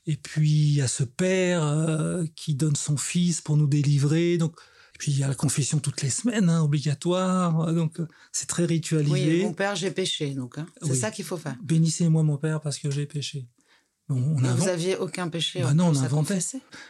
Et 0.07 0.16
puis 0.16 0.51
il 0.51 0.75
y 0.75 0.81
a 0.81 0.88
ce 0.88 1.05
père 1.05 1.64
euh, 1.64 2.25
qui 2.35 2.55
donne 2.55 2.77
son 2.77 2.97
fils 2.97 3.40
pour 3.40 3.57
nous 3.57 3.66
délivrer. 3.66 4.38
Donc, 4.38 4.57
puis 4.98 5.12
il 5.12 5.18
y 5.18 5.22
a 5.22 5.28
la 5.28 5.34
confession 5.34 5.78
toutes 5.78 6.02
les 6.02 6.11
semaines, 6.11 6.50
hein, 6.50 6.61
obligatoire. 6.61 7.72
Donc 7.72 8.00
euh, 8.00 8.08
c'est 8.32 8.48
très 8.48 8.64
ritualisé. 8.64 9.12
Oui, 9.12 9.42
mon 9.44 9.54
père, 9.54 9.76
j'ai 9.76 9.92
péché. 9.92 10.34
Donc 10.34 10.58
hein. 10.58 10.66
c'est 10.82 10.96
ça 10.96 11.11
qu'il 11.11 11.24
faut 11.24 11.37
faire. 11.37 11.56
Bénissez-moi 11.62 12.24
mon 12.24 12.37
père 12.37 12.61
parce 12.61 12.78
que 12.78 12.90
j'ai 12.90 13.06
péché. 13.06 13.48
Bon, 14.08 14.37
on 14.37 14.54
vous 14.54 14.68
aviez 14.68 14.96
aucun 14.96 15.28
péché. 15.28 15.62
Bah 15.62 15.74
non, 15.74 15.88
on 15.88 15.96
inventait. 15.96 16.38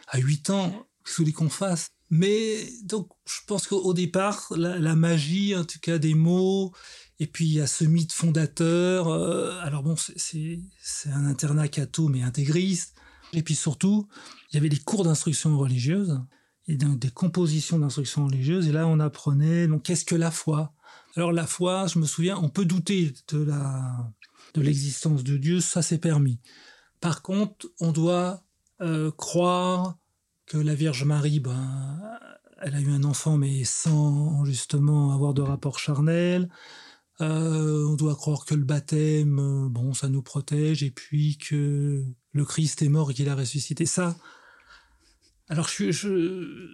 À 0.07 0.17
8 0.17 0.49
ans, 0.49 0.87
qu'est-ce 1.05 1.21
que 1.21 1.31
qu'on 1.31 1.49
fasse 1.49 1.89
Mais 2.09 2.65
donc 2.83 3.09
je 3.25 3.39
pense 3.45 3.67
qu'au 3.67 3.93
départ, 3.93 4.47
la, 4.55 4.79
la, 4.79 4.95
magie, 4.95 5.55
en 5.55 5.65
tout 5.65 5.79
cas 5.79 5.97
des 5.97 6.13
mots, 6.15 6.73
et 7.19 7.27
puis 7.27 7.45
il 7.45 7.53
y 7.53 7.61
a 7.61 7.67
ce 7.67 7.83
mythe 7.83 8.13
fondateur. 8.13 9.09
Euh, 9.09 9.59
alors 9.61 9.83
bon, 9.83 9.95
c'est 9.97 10.59
un 11.11 11.25
internat 11.25 11.67
catho 11.67 12.07
mais 12.07 12.23
intégriste. 12.23 12.95
Et 13.33 13.43
puis 13.43 13.53
surtout, 13.53 14.07
il 14.51 14.55
y 14.55 14.57
avait 14.57 14.69
des 14.69 14.79
cours 14.79 15.03
d'instruction 15.03 15.55
religieuse 15.57 16.19
et 16.69 16.77
des 16.77 17.09
compositions 17.09 17.79
d'instruction 17.79 18.27
religieuse. 18.27 18.67
Et 18.67 18.71
là, 18.71 18.87
on 18.87 18.99
apprenait 18.99 19.67
donc 19.67 19.83
qu'est-ce 19.83 20.05
que 20.05 20.15
la 20.15 20.31
foi? 20.31 20.73
Alors 21.15 21.31
la 21.31 21.47
foi, 21.47 21.87
je 21.87 21.97
me 21.97 22.05
souviens, 22.05 22.37
on 22.37 22.49
peut 22.49 22.65
douter 22.65 23.13
de 23.29 23.39
la 23.39 24.11
de 24.53 24.61
l'existence 24.61 25.23
de 25.23 25.37
Dieu, 25.37 25.61
ça 25.61 25.81
c'est 25.81 25.97
permis. 25.97 26.39
Par 27.01 27.21
contre, 27.21 27.67
on 27.79 27.91
doit 27.91 28.43
euh, 28.81 29.11
croire 29.11 29.97
que 30.45 30.57
la 30.57 30.75
Vierge 30.75 31.03
Marie, 31.03 31.39
ben, 31.39 32.01
elle 32.61 32.75
a 32.75 32.81
eu 32.81 32.89
un 32.89 33.03
enfant, 33.03 33.37
mais 33.37 33.63
sans 33.63 34.45
justement 34.45 35.13
avoir 35.13 35.33
de 35.33 35.41
rapport 35.41 35.79
charnel. 35.79 36.49
Euh, 37.21 37.85
on 37.87 37.95
doit 37.95 38.15
croire 38.15 38.45
que 38.45 38.55
le 38.55 38.63
baptême, 38.63 39.39
euh, 39.39 39.69
bon, 39.69 39.93
ça 39.93 40.07
nous 40.07 40.21
protège, 40.21 40.83
et 40.83 40.91
puis 40.91 41.37
que 41.37 42.03
le 42.31 42.45
Christ 42.45 42.81
est 42.81 42.89
mort 42.89 43.11
et 43.11 43.13
qu'il 43.13 43.29
a 43.29 43.35
ressuscité. 43.35 43.85
Ça, 43.85 44.15
alors 45.49 45.67
je, 45.67 45.91
je, 45.91 46.71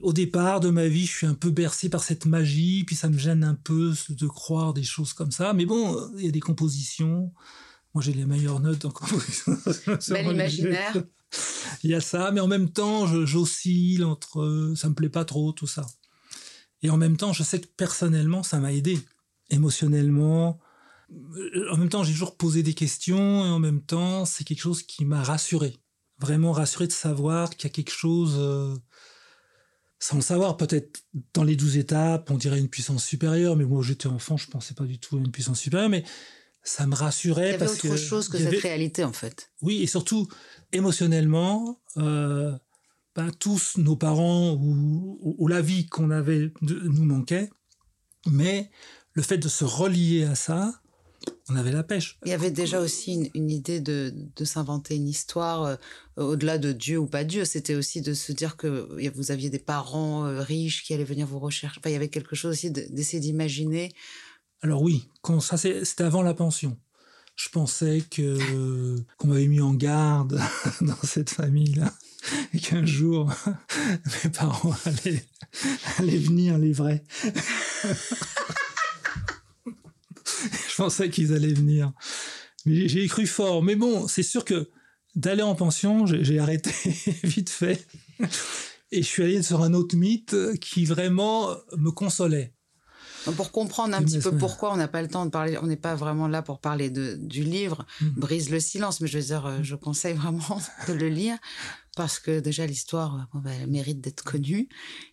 au 0.00 0.12
départ 0.12 0.60
de 0.60 0.70
ma 0.70 0.86
vie, 0.86 1.04
je 1.04 1.12
suis 1.12 1.26
un 1.26 1.34
peu 1.34 1.50
bercé 1.50 1.88
par 1.88 2.04
cette 2.04 2.26
magie, 2.26 2.84
puis 2.84 2.94
ça 2.94 3.08
me 3.08 3.18
gêne 3.18 3.42
un 3.42 3.56
peu 3.56 3.92
de 4.08 4.26
croire 4.28 4.72
des 4.72 4.84
choses 4.84 5.12
comme 5.12 5.32
ça. 5.32 5.52
Mais 5.52 5.66
bon, 5.66 6.10
il 6.16 6.24
y 6.24 6.28
a 6.28 6.30
des 6.30 6.40
compositions. 6.40 7.32
Moi, 7.92 8.02
j'ai 8.02 8.12
les 8.12 8.24
meilleures 8.24 8.60
notes 8.60 8.84
en 8.84 8.90
composition. 8.90 9.58
Bel 10.08 10.26
imaginaire. 10.32 11.04
Il 11.82 11.90
y 11.90 11.94
a 11.94 12.00
ça, 12.00 12.30
mais 12.30 12.40
en 12.40 12.46
même 12.46 12.70
temps, 12.70 13.06
j'oscille 13.24 14.04
entre. 14.04 14.72
Ça 14.76 14.88
me 14.88 14.94
plaît 14.94 15.08
pas 15.08 15.24
trop 15.24 15.52
tout 15.52 15.66
ça. 15.66 15.84
Et 16.82 16.90
en 16.90 16.96
même 16.96 17.16
temps, 17.16 17.32
je 17.32 17.42
sais 17.42 17.60
que 17.60 17.66
personnellement, 17.66 18.44
ça 18.44 18.60
m'a 18.60 18.72
aidé 18.72 18.98
émotionnellement. 19.50 20.60
Euh, 21.10 21.72
en 21.72 21.76
même 21.76 21.88
temps, 21.88 22.04
j'ai 22.04 22.12
toujours 22.12 22.36
posé 22.36 22.62
des 22.62 22.74
questions 22.74 23.44
et 23.44 23.48
en 23.48 23.58
même 23.58 23.82
temps, 23.82 24.24
c'est 24.24 24.44
quelque 24.44 24.60
chose 24.60 24.84
qui 24.84 25.04
m'a 25.04 25.22
rassuré. 25.22 25.76
Vraiment 26.24 26.52
rassuré 26.52 26.86
de 26.86 26.92
savoir 26.92 27.50
qu'il 27.50 27.68
y 27.68 27.72
a 27.72 27.74
quelque 27.74 27.92
chose, 27.92 28.36
euh, 28.38 28.74
sans 29.98 30.16
le 30.16 30.22
savoir, 30.22 30.56
peut-être 30.56 31.04
dans 31.34 31.44
les 31.44 31.54
douze 31.54 31.76
étapes, 31.76 32.30
on 32.30 32.38
dirait 32.38 32.58
une 32.58 32.70
puissance 32.70 33.04
supérieure, 33.04 33.56
mais 33.56 33.64
moi 33.64 33.82
j'étais 33.82 34.06
enfant, 34.06 34.38
je 34.38 34.48
pensais 34.48 34.72
pas 34.72 34.84
du 34.84 34.98
tout 34.98 35.16
à 35.16 35.18
une 35.18 35.30
puissance 35.30 35.60
supérieure, 35.60 35.90
mais 35.90 36.02
ça 36.62 36.86
me 36.86 36.94
rassurait. 36.94 37.42
Il 37.42 37.44
y 37.44 37.48
avait 37.50 37.58
parce 37.58 37.72
autre 37.72 37.82
que 37.82 37.96
chose 37.96 38.28
que 38.28 38.38
cette 38.38 38.62
réalité 38.62 39.04
en 39.04 39.12
fait. 39.12 39.50
Oui, 39.60 39.82
et 39.82 39.86
surtout 39.86 40.26
émotionnellement, 40.72 41.82
euh, 41.98 42.56
ben, 43.14 43.30
tous 43.38 43.76
nos 43.76 43.96
parents 43.96 44.52
ou, 44.54 45.18
ou 45.38 45.46
la 45.46 45.60
vie 45.60 45.86
qu'on 45.86 46.10
avait 46.10 46.52
de, 46.62 46.80
nous 46.80 47.04
manquait, 47.04 47.50
mais 48.26 48.70
le 49.12 49.22
fait 49.22 49.38
de 49.38 49.48
se 49.48 49.64
relier 49.64 50.24
à 50.24 50.34
ça, 50.34 50.80
on 51.48 51.56
avait 51.56 51.72
la 51.72 51.82
pêche. 51.82 52.18
Il 52.24 52.30
y 52.30 52.32
avait 52.32 52.50
déjà 52.50 52.80
aussi 52.80 53.30
une, 53.34 53.50
idée 53.50 53.80
de, 53.80 54.14
s'inventer 54.44 54.96
une 54.96 55.08
histoire 55.08 55.64
euh, 55.64 55.76
au-delà 56.16 56.58
de 56.58 56.72
Dieu 56.72 56.98
ou 56.98 57.06
pas 57.06 57.24
Dieu. 57.24 57.44
C'était 57.44 57.74
aussi 57.74 58.00
de 58.00 58.14
se 58.14 58.32
dire 58.32 58.56
que 58.56 58.88
vous 59.14 59.30
aviez 59.30 59.50
des 59.50 59.58
parents 59.58 60.24
euh, 60.24 60.40
riches 60.40 60.84
qui 60.84 60.94
allaient 60.94 61.04
venir 61.04 61.26
vous 61.26 61.38
rechercher. 61.38 61.80
il 61.84 61.92
y 61.92 61.96
avait 61.96 62.08
quelque 62.08 62.34
chose 62.34 62.52
aussi 62.52 62.70
d'essayer 62.70 63.20
d'imaginer. 63.20 63.92
Alors 64.62 64.80
oui, 64.80 65.08
quand 65.20 65.40
ça 65.40 65.56
c'était 65.58 66.04
avant 66.04 66.22
la 66.22 66.34
pension. 66.34 66.78
Je 67.36 67.48
pensais 67.50 68.02
que 68.10 68.96
qu'on 69.18 69.28
m'avait 69.28 69.46
mis 69.46 69.60
en 69.60 69.74
garde 69.74 70.40
dans 70.80 71.02
cette 71.02 71.30
famille-là 71.30 71.92
et 72.54 72.58
qu'un 72.58 72.86
jour 72.86 73.30
mes 74.24 74.30
parents 74.30 74.74
allaient, 74.86 75.26
allaient 75.98 76.16
venir 76.16 76.56
les 76.56 76.72
vrais. 76.72 77.04
Je 80.74 80.82
pensais 80.82 81.08
qu'ils 81.08 81.32
allaient 81.32 81.52
venir. 81.52 81.92
Mais 82.66 82.88
j'ai 82.88 83.06
cru 83.06 83.26
fort. 83.26 83.62
Mais 83.62 83.76
bon, 83.76 84.08
c'est 84.08 84.24
sûr 84.24 84.44
que 84.44 84.70
d'aller 85.14 85.42
en 85.42 85.54
pension, 85.54 86.04
j'ai 86.06 86.38
arrêté 86.40 86.72
vite 87.22 87.50
fait. 87.50 87.86
Et 88.90 89.02
je 89.02 89.06
suis 89.06 89.22
allé 89.22 89.42
sur 89.42 89.62
un 89.62 89.72
autre 89.72 89.96
mythe 89.96 90.34
qui 90.60 90.84
vraiment 90.84 91.54
me 91.76 91.90
consolait. 91.90 92.54
Pour 93.36 93.52
comprendre 93.52 93.96
un 93.96 94.02
petit 94.02 94.18
peu 94.18 94.36
pourquoi 94.36 94.72
on 94.72 94.76
n'a 94.76 94.88
pas 94.88 95.00
le 95.00 95.08
temps 95.08 95.24
de 95.24 95.30
parler, 95.30 95.56
on 95.62 95.66
n'est 95.66 95.76
pas 95.76 95.94
vraiment 95.94 96.28
là 96.28 96.42
pour 96.42 96.60
parler 96.60 96.90
de, 96.90 97.14
du 97.14 97.42
livre, 97.42 97.86
mm. 98.00 98.08
brise 98.16 98.50
le 98.50 98.60
silence, 98.60 99.00
mais 99.00 99.06
je 99.06 99.18
veux 99.18 99.24
dire, 99.24 99.46
euh, 99.46 99.58
je 99.62 99.76
conseille 99.76 100.14
vraiment 100.14 100.60
de 100.88 100.92
le 100.92 101.08
lire 101.08 101.38
parce 101.96 102.18
que 102.18 102.40
déjà 102.40 102.66
l'histoire 102.66 103.28
bah, 103.34 103.50
elle 103.52 103.70
mérite 103.70 104.00
d'être 104.00 104.24
connue 104.24 104.68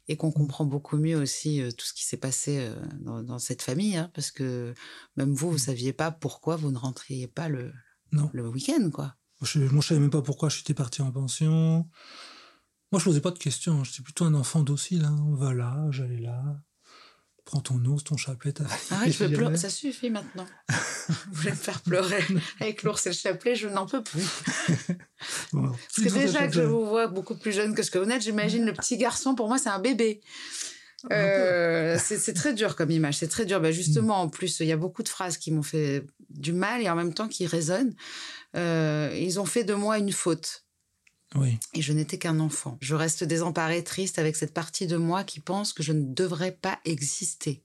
et 0.07 0.17
qu'on 0.17 0.31
comprend 0.31 0.65
beaucoup 0.65 0.97
mieux 0.97 1.17
aussi 1.17 1.61
euh, 1.61 1.71
tout 1.71 1.85
ce 1.85 1.93
qui 1.93 2.05
s'est 2.05 2.17
passé 2.17 2.59
euh, 2.59 2.75
dans, 2.99 3.23
dans, 3.23 3.39
cette 3.39 3.61
famille, 3.61 3.97
hein, 3.97 4.11
parce 4.13 4.31
que 4.31 4.73
même 5.15 5.33
vous, 5.33 5.49
vous 5.49 5.55
mmh. 5.55 5.59
saviez 5.59 5.93
pas 5.93 6.11
pourquoi 6.11 6.55
vous 6.55 6.71
ne 6.71 6.77
rentriez 6.77 7.27
pas 7.27 7.49
le, 7.49 7.71
le 8.33 8.47
week-end, 8.47 8.89
quoi. 8.91 9.15
Je, 9.41 9.59
moi, 9.59 9.81
je 9.81 9.87
savais 9.87 9.99
même 9.99 10.11
pas 10.11 10.21
pourquoi 10.21 10.49
j'étais 10.49 10.73
parti 10.73 11.01
en 11.01 11.11
pension. 11.11 11.89
Moi, 12.91 12.99
je 12.99 13.05
posais 13.05 13.21
pas 13.21 13.31
de 13.31 13.39
questions. 13.39 13.79
Hein. 13.79 13.83
J'étais 13.83 14.03
plutôt 14.03 14.25
un 14.25 14.35
enfant 14.35 14.61
docile. 14.61 15.03
Hein. 15.05 15.17
On 15.27 15.33
va 15.33 15.53
là, 15.53 15.87
j'allais 15.89 16.19
là 16.19 16.61
prends 17.45 17.59
ton 17.59 17.83
os, 17.85 18.03
ton 18.03 18.17
chapelet, 18.17 18.53
ta 18.53 18.63
Arrête, 18.91 19.11
je 19.11 19.23
veux 19.23 19.35
pleurer. 19.35 19.57
Ça 19.57 19.69
suffit 19.69 20.09
maintenant. 20.09 20.45
Vous 20.69 21.15
voulez 21.33 21.51
me 21.51 21.55
faire 21.55 21.81
pleurer 21.81 22.23
avec 22.59 22.83
l'ours 22.83 23.05
et 23.07 23.09
le 23.09 23.15
chapelet, 23.15 23.55
je 23.55 23.67
n'en 23.67 23.85
peux 23.85 24.03
plus. 24.03 24.23
Parce 25.51 25.77
que 25.95 26.13
déjà 26.13 26.47
que 26.47 26.53
je 26.53 26.61
vous 26.61 26.85
vois 26.85 27.07
beaucoup 27.07 27.37
plus 27.37 27.51
jeune 27.51 27.75
que 27.75 27.83
ce 27.83 27.91
que 27.91 27.99
vous 27.99 28.09
êtes, 28.09 28.21
j'imagine 28.21 28.65
le 28.65 28.73
petit 28.73 28.97
garçon, 28.97 29.35
pour 29.35 29.47
moi, 29.47 29.57
c'est 29.57 29.69
un 29.69 29.79
bébé. 29.79 30.21
Euh, 31.11 31.97
c'est 31.99 32.33
très 32.33 32.53
dur 32.53 32.75
comme 32.75 32.91
image, 32.91 33.17
c'est 33.17 33.27
très 33.27 33.45
dur. 33.45 33.59
Ben 33.59 33.71
justement, 33.71 34.21
en 34.21 34.29
plus, 34.29 34.59
il 34.59 34.67
y 34.67 34.71
a 34.71 34.77
beaucoup 34.77 35.03
de 35.03 35.09
phrases 35.09 35.37
qui 35.37 35.51
m'ont 35.51 35.63
fait 35.63 36.05
du 36.29 36.53
mal 36.53 36.81
et 36.81 36.89
en 36.89 36.95
même 36.95 37.13
temps 37.13 37.27
qui 37.27 37.47
résonnent. 37.47 37.95
Euh, 38.55 39.09
ils 39.19 39.39
ont 39.39 39.45
fait 39.45 39.63
de 39.63 39.73
moi 39.73 39.97
une 39.97 40.11
faute. 40.11 40.65
Et 41.73 41.81
je 41.81 41.93
n'étais 41.93 42.17
qu'un 42.17 42.39
enfant. 42.39 42.77
Je 42.81 42.95
reste 42.95 43.23
désemparée, 43.23 43.83
triste 43.83 44.19
avec 44.19 44.35
cette 44.35 44.53
partie 44.53 44.87
de 44.87 44.97
moi 44.97 45.23
qui 45.23 45.39
pense 45.39 45.71
que 45.73 45.83
je 45.83 45.93
ne 45.93 46.13
devrais 46.13 46.51
pas 46.51 46.79
exister. 46.83 47.63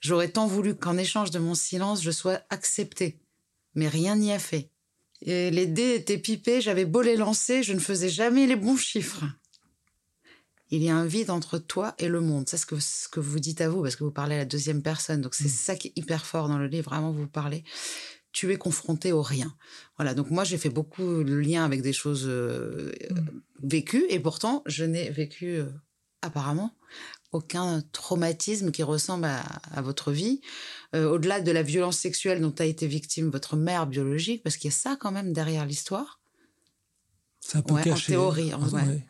J'aurais 0.00 0.28
tant 0.28 0.46
voulu 0.46 0.74
qu'en 0.74 0.96
échange 0.96 1.30
de 1.30 1.38
mon 1.38 1.54
silence, 1.54 2.02
je 2.02 2.10
sois 2.10 2.40
acceptée. 2.50 3.18
Mais 3.74 3.88
rien 3.88 4.16
n'y 4.16 4.32
a 4.32 4.38
fait. 4.38 4.70
Et 5.22 5.50
les 5.50 5.66
dés 5.66 5.94
étaient 5.94 6.18
pipés, 6.18 6.60
j'avais 6.60 6.84
beau 6.84 7.02
les 7.02 7.16
lancer, 7.16 7.62
je 7.62 7.72
ne 7.72 7.78
faisais 7.78 8.08
jamais 8.08 8.46
les 8.46 8.56
bons 8.56 8.76
chiffres. 8.76 9.24
Il 10.70 10.82
y 10.82 10.90
a 10.90 10.96
un 10.96 11.06
vide 11.06 11.30
entre 11.30 11.58
toi 11.58 11.94
et 11.98 12.08
le 12.08 12.20
monde. 12.20 12.48
C'est 12.48 12.56
ce 12.56 12.66
que, 12.66 12.80
ce 12.80 13.08
que 13.08 13.20
vous 13.20 13.38
dites 13.38 13.60
à 13.60 13.68
vous, 13.68 13.82
parce 13.82 13.96
que 13.96 14.04
vous 14.04 14.10
parlez 14.10 14.34
à 14.34 14.38
la 14.38 14.44
deuxième 14.44 14.82
personne. 14.82 15.20
Donc 15.20 15.34
c'est 15.34 15.44
mm. 15.44 15.48
ça 15.48 15.76
qui 15.76 15.88
est 15.88 15.92
hyper 15.96 16.26
fort 16.26 16.48
dans 16.48 16.58
le 16.58 16.66
livre, 16.66 16.90
vraiment 16.90 17.12
vous 17.12 17.26
parlez 17.26 17.62
tu 18.34 18.52
es 18.52 18.56
confronté 18.56 19.12
au 19.12 19.22
rien. 19.22 19.54
Voilà, 19.96 20.12
donc 20.12 20.30
moi 20.30 20.44
j'ai 20.44 20.58
fait 20.58 20.68
beaucoup 20.68 21.24
de 21.24 21.34
liens 21.34 21.64
avec 21.64 21.80
des 21.80 21.94
choses 21.94 22.24
euh, 22.26 22.92
mm. 23.10 23.16
vécues 23.62 24.04
et 24.10 24.20
pourtant 24.20 24.62
je 24.66 24.84
n'ai 24.84 25.08
vécu 25.08 25.56
euh, 25.56 25.66
apparemment 26.20 26.76
aucun 27.32 27.82
traumatisme 27.92 28.70
qui 28.70 28.84
ressemble 28.84 29.24
à, 29.24 29.82
votre 29.82 30.12
vie, 30.12 30.40
euh, 30.94 31.10
au-delà 31.10 31.40
de 31.40 31.50
la 31.50 31.64
violence 31.64 31.98
sexuelle 31.98 32.40
dont 32.40 32.54
a 32.60 32.64
été 32.64 32.86
victime 32.86 33.28
votre 33.28 33.56
mère 33.56 33.88
biologique, 33.88 34.44
parce 34.44 34.56
qu'il 34.56 34.70
y 34.70 34.72
a 34.72 34.76
ça 34.76 34.96
quand 35.00 35.10
même 35.10 35.32
derrière 35.32 35.66
l'histoire. 35.66 36.20
Ça 37.40 37.60
peut 37.60 37.74
En 37.74 37.96
théorie, 37.96 38.54
en 38.54 38.60
vrai. 38.60 39.04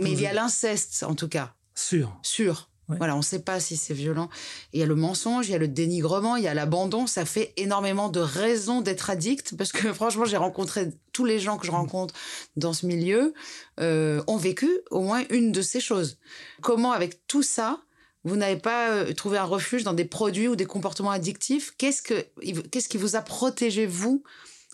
Mais 0.00 0.12
il 0.12 0.20
y 0.20 0.26
a 0.26 0.32
l'inceste 0.32 1.02
en 1.02 1.14
tout 1.14 1.28
cas. 1.28 1.54
Sûr. 1.74 2.18
Sûr. 2.22 2.70
Voilà, 2.88 3.14
on 3.14 3.18
ne 3.18 3.22
sait 3.22 3.40
pas 3.40 3.60
si 3.60 3.76
c'est 3.76 3.92
violent. 3.92 4.30
Il 4.72 4.80
y 4.80 4.82
a 4.82 4.86
le 4.86 4.94
mensonge, 4.94 5.48
il 5.48 5.52
y 5.52 5.54
a 5.54 5.58
le 5.58 5.68
dénigrement, 5.68 6.36
il 6.36 6.44
y 6.44 6.48
a 6.48 6.54
l'abandon. 6.54 7.06
Ça 7.06 7.26
fait 7.26 7.52
énormément 7.58 8.08
de 8.08 8.20
raisons 8.20 8.80
d'être 8.80 9.10
addict 9.10 9.56
parce 9.58 9.72
que 9.72 9.92
franchement, 9.92 10.24
j'ai 10.24 10.38
rencontré 10.38 10.88
tous 11.12 11.26
les 11.26 11.38
gens 11.38 11.58
que 11.58 11.66
je 11.66 11.70
rencontre 11.70 12.14
dans 12.56 12.72
ce 12.72 12.86
milieu 12.86 13.34
euh, 13.78 14.22
ont 14.26 14.38
vécu 14.38 14.70
au 14.90 15.02
moins 15.02 15.22
une 15.28 15.52
de 15.52 15.60
ces 15.60 15.80
choses. 15.80 16.18
Comment, 16.62 16.92
avec 16.92 17.26
tout 17.26 17.42
ça, 17.42 17.82
vous 18.24 18.36
n'avez 18.36 18.56
pas 18.56 18.90
euh, 18.90 19.12
trouvé 19.12 19.36
un 19.36 19.44
refuge 19.44 19.84
dans 19.84 19.92
des 19.92 20.06
produits 20.06 20.48
ou 20.48 20.56
des 20.56 20.66
comportements 20.66 21.10
addictifs? 21.10 21.74
Qu'est-ce 21.76 22.00
que 22.00 22.26
qu'est-ce 22.70 22.88
qui 22.88 22.96
vous 22.96 23.16
a 23.16 23.20
protégé 23.20 23.86
vous 23.86 24.22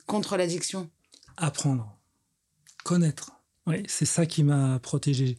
contre 0.07 0.37
l'addiction? 0.37 0.89
Apprendre, 1.37 1.99
connaître. 2.85 3.33
Oui, 3.67 3.83
c'est 3.89 4.05
ça 4.05 4.27
qui 4.27 4.45
m'a 4.45 4.79
protégé 4.79 5.37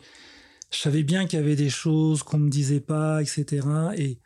je 0.76 0.82
savais 0.82 1.04
bien 1.04 1.26
qu'il 1.26 1.40
y 1.40 1.42
avait 1.42 1.56
des 1.56 1.70
choses 1.70 2.24
qu'on 2.24 2.38
me 2.38 2.50
disait 2.50 2.82
pas, 2.82 3.22
etc. 3.22 3.68
Et, 3.96 4.20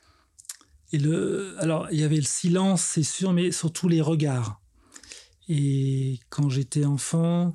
et 0.92 0.98
le, 0.98 1.56
alors 1.60 1.88
il 1.92 2.00
y 2.00 2.04
avait 2.04 2.16
le 2.16 2.24
silence, 2.24 2.82
c'est 2.82 3.04
sûr, 3.04 3.34
mais 3.34 3.52
surtout 3.52 3.88
les 3.88 4.02
regards. 4.02 4.62
Et 5.48 6.20
quand 6.30 6.50
j'étais 6.50 6.86
enfant 6.86 7.54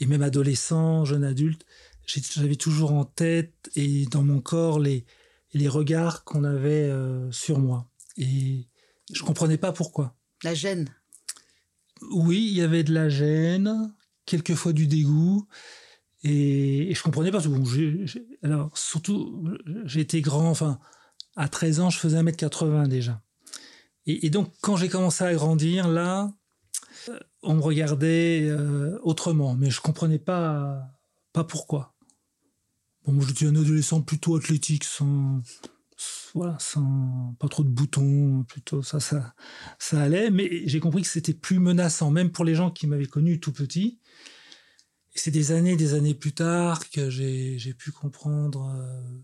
et 0.00 0.06
même 0.06 0.22
adolescent, 0.22 1.04
jeune 1.04 1.24
adulte, 1.24 1.64
j'avais 2.06 2.56
toujours 2.56 2.92
en 2.92 3.04
tête 3.04 3.70
et 3.76 4.06
dans 4.06 4.22
mon 4.22 4.40
corps 4.40 4.80
les 4.80 5.04
les 5.54 5.68
regards 5.68 6.24
qu'on 6.24 6.44
avait 6.44 6.88
euh, 6.88 7.30
sur 7.30 7.58
moi. 7.58 7.86
Et 8.16 8.68
je 9.12 9.22
comprenais 9.22 9.58
pas 9.58 9.72
pourquoi. 9.72 10.16
La 10.42 10.54
gêne. 10.54 10.88
Oui, 12.10 12.48
il 12.50 12.56
y 12.56 12.62
avait 12.62 12.84
de 12.84 12.94
la 12.94 13.10
gêne, 13.10 13.94
quelquefois 14.24 14.72
du 14.72 14.86
dégoût. 14.86 15.46
Et, 16.24 16.90
et 16.90 16.94
je 16.94 17.02
comprenais 17.02 17.30
pas. 17.30 17.40
Bon, 17.40 17.64
alors, 18.42 18.76
surtout, 18.76 19.44
été 19.94 20.20
grand, 20.20 20.50
enfin, 20.50 20.78
à 21.36 21.48
13 21.48 21.80
ans, 21.80 21.90
je 21.90 21.98
faisais 21.98 22.22
1m80 22.22 22.88
déjà. 22.88 23.22
Et, 24.06 24.26
et 24.26 24.30
donc, 24.30 24.52
quand 24.60 24.76
j'ai 24.76 24.88
commencé 24.88 25.24
à 25.24 25.32
grandir, 25.34 25.88
là, 25.88 26.32
euh, 27.08 27.18
on 27.42 27.54
me 27.54 27.62
regardait 27.62 28.42
euh, 28.48 28.98
autrement, 29.02 29.54
mais 29.54 29.70
je 29.70 29.80
comprenais 29.80 30.18
pas, 30.18 30.82
pas 31.32 31.44
pourquoi. 31.44 31.94
Bon, 33.04 33.12
moi, 33.12 33.24
j'étais 33.26 33.46
un 33.46 33.56
adolescent 33.56 34.00
plutôt 34.00 34.36
athlétique, 34.36 34.84
sans, 34.84 35.42
voilà, 36.34 36.56
sans 36.60 37.34
pas 37.40 37.48
trop 37.48 37.64
de 37.64 37.68
boutons, 37.68 38.44
plutôt 38.44 38.82
ça, 38.82 39.00
ça, 39.00 39.34
ça 39.78 40.00
allait. 40.00 40.30
Mais 40.30 40.62
j'ai 40.66 40.78
compris 40.78 41.02
que 41.02 41.08
c'était 41.08 41.34
plus 41.34 41.58
menaçant, 41.58 42.12
même 42.12 42.30
pour 42.30 42.44
les 42.44 42.54
gens 42.54 42.70
qui 42.70 42.86
m'avaient 42.86 43.06
connu 43.06 43.40
tout 43.40 43.52
petit 43.52 43.98
c'est 45.14 45.30
des 45.30 45.52
années, 45.52 45.76
des 45.76 45.94
années 45.94 46.14
plus 46.14 46.32
tard 46.32 46.88
que 46.90 47.10
j'ai 47.10 47.74
pu 47.74 47.92
comprendre. 47.92 48.72
Euh, 48.74 49.18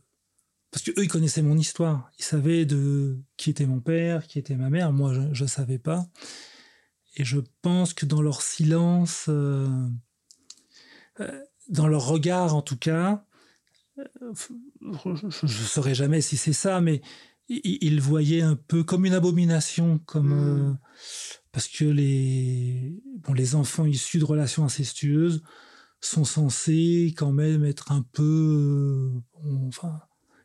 parce 0.70 0.84
que 0.84 0.90
eux, 0.92 1.04
ils 1.04 1.08
connaissaient 1.08 1.42
mon 1.42 1.56
histoire. 1.56 2.10
Ils 2.18 2.24
savaient 2.24 2.66
de 2.66 3.18
qui 3.36 3.50
était 3.50 3.66
mon 3.66 3.80
père, 3.80 4.26
qui 4.26 4.38
était 4.38 4.56
ma 4.56 4.68
mère. 4.68 4.92
Moi, 4.92 5.14
je 5.32 5.42
ne 5.42 5.48
savais 5.48 5.78
pas. 5.78 6.06
Et 7.16 7.24
je 7.24 7.40
pense 7.62 7.94
que 7.94 8.06
dans 8.06 8.20
leur 8.20 8.42
silence, 8.42 9.26
euh, 9.28 9.66
euh, 11.20 11.42
dans 11.68 11.88
leur 11.88 12.06
regard 12.06 12.54
en 12.54 12.62
tout 12.62 12.76
cas, 12.76 13.24
je 13.96 15.26
ne 15.42 15.48
saurais 15.48 15.94
jamais 15.94 16.20
si 16.20 16.36
c'est 16.36 16.52
ça, 16.52 16.80
mais 16.80 17.00
ils, 17.48 18.00
voyaient 18.00 18.42
un 18.42 18.54
peu 18.54 18.84
comme 18.84 19.06
une 19.06 19.14
abomination, 19.14 19.98
comme 20.04 20.68
mmh. 20.68 20.78
parce 21.50 21.66
que 21.66 21.84
les 21.84 22.94
bon 23.20 23.32
les 23.32 23.54
enfants 23.54 23.86
issus 23.86 24.18
de 24.18 24.24
relations 24.24 24.64
incestueuses 24.64 25.42
sont 26.00 26.24
censés 26.24 27.14
quand 27.16 27.32
même 27.32 27.64
être 27.64 27.92
un 27.92 28.02
peu, 28.12 29.12
euh, 29.44 29.68
enfin, 29.68 30.00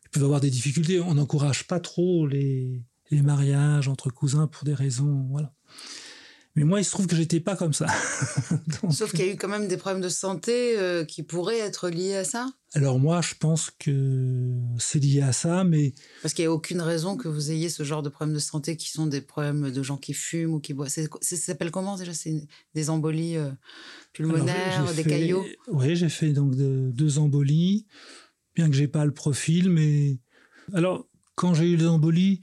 ils 0.05 0.09
peuvent 0.09 0.23
avoir 0.23 0.41
des 0.41 0.49
difficultés. 0.49 0.99
On 0.99 1.15
n'encourage 1.15 1.67
pas 1.67 1.79
trop 1.79 2.27
les, 2.27 2.83
les 3.11 3.21
mariages 3.21 3.87
entre 3.87 4.09
cousins 4.09 4.47
pour 4.47 4.63
des 4.63 4.73
raisons, 4.73 5.27
voilà. 5.29 5.53
Mais 6.55 6.65
moi, 6.65 6.79
il 6.79 6.83
se 6.83 6.91
trouve 6.91 7.07
que 7.07 7.15
j'étais 7.15 7.39
pas 7.39 7.55
comme 7.55 7.73
ça. 7.73 7.87
Sauf 8.91 9.11
qu'il 9.11 9.25
y 9.25 9.29
a 9.29 9.31
eu 9.31 9.37
quand 9.37 9.47
même 9.47 9.67
des 9.67 9.77
problèmes 9.77 10.03
de 10.03 10.09
santé 10.09 10.77
euh, 10.77 11.03
qui 11.03 11.23
pourraient 11.23 11.57
être 11.57 11.89
liés 11.89 12.15
à 12.15 12.23
ça. 12.23 12.47
Alors 12.75 12.99
moi, 12.99 13.21
je 13.21 13.33
pense 13.39 13.71
que 13.71 14.59
c'est 14.77 14.99
lié 14.99 15.21
à 15.21 15.31
ça, 15.31 15.63
mais 15.63 15.93
parce 16.21 16.33
qu'il 16.33 16.43
n'y 16.43 16.47
a 16.47 16.51
aucune 16.51 16.81
raison 16.81 17.17
que 17.17 17.27
vous 17.27 17.51
ayez 17.51 17.69
ce 17.69 17.83
genre 17.83 18.03
de 18.03 18.09
problèmes 18.09 18.35
de 18.35 18.39
santé 18.39 18.77
qui 18.77 18.89
sont 18.91 19.07
des 19.07 19.21
problèmes 19.21 19.71
de 19.71 19.83
gens 19.83 19.97
qui 19.97 20.13
fument 20.13 20.55
ou 20.55 20.59
qui 20.59 20.73
boivent. 20.73 20.89
Ça 20.89 21.01
s'appelle 21.21 21.71
comment 21.71 21.97
déjà? 21.97 22.13
C'est 22.13 22.47
des 22.75 22.89
embolies 22.91 23.37
euh, 23.37 23.49
pulmonaires, 24.13 24.93
des 24.93 25.03
caillots? 25.03 25.45
Oui, 25.67 25.95
j'ai 25.95 26.09
fait 26.09 26.33
donc 26.33 26.55
deux 26.55 27.17
embolies, 27.17 27.87
bien 28.55 28.69
que 28.69 28.75
j'ai 28.75 28.87
pas 28.87 29.05
le 29.05 29.13
profil, 29.13 29.69
mais 29.69 30.19
alors 30.73 31.07
quand 31.35 31.55
j'ai 31.55 31.69
eu 31.69 31.77
les 31.77 31.87
embolies, 31.87 32.41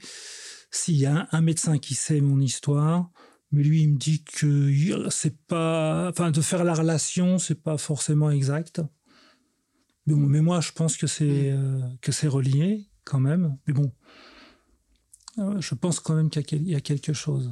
s'il 0.69 0.95
y 0.95 1.05
a 1.05 1.27
un 1.31 1.41
médecin 1.41 1.77
qui 1.77 1.95
sait 1.95 2.21
mon 2.21 2.39
histoire 2.41 3.09
mais 3.51 3.63
lui, 3.63 3.83
il 3.83 3.93
me 3.93 3.97
dit 3.97 4.23
que 4.23 5.09
c'est 5.09 5.37
pas, 5.45 6.09
enfin, 6.09 6.31
de 6.31 6.41
faire 6.41 6.63
la 6.63 6.73
relation, 6.73 7.37
c'est 7.37 7.61
pas 7.61 7.77
forcément 7.77 8.31
exact. 8.31 8.81
Mais, 10.05 10.13
bon, 10.13 10.21
mais 10.21 10.41
moi, 10.41 10.61
je 10.61 10.71
pense 10.71 10.95
que 10.95 11.07
c'est 11.07 11.51
mm. 11.51 11.57
euh, 11.57 11.89
que 12.01 12.11
c'est 12.11 12.27
relié 12.27 12.87
quand 13.03 13.19
même. 13.19 13.57
Mais 13.67 13.73
bon, 13.73 13.91
euh, 15.39 15.59
je 15.59 15.75
pense 15.75 15.99
quand 15.99 16.15
même 16.15 16.29
qu'il 16.29 16.67
y, 16.67 16.75
a 16.75 16.81
quelque 16.81 17.13
chose. 17.13 17.51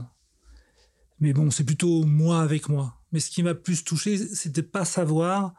Mais 1.20 1.34
bon, 1.34 1.52
c'est 1.52 1.66
plutôt 1.66 2.06
moi 2.06 2.42
avec 2.42 2.70
moi. 2.70 3.02
Mais 3.12 3.20
ce 3.20 3.30
qui 3.30 3.44
m'a 3.44 3.56
plus 3.56 3.84
touché, 3.84 4.18
c'était 4.18 4.64
pas 4.64 4.86
savoir 4.86 5.54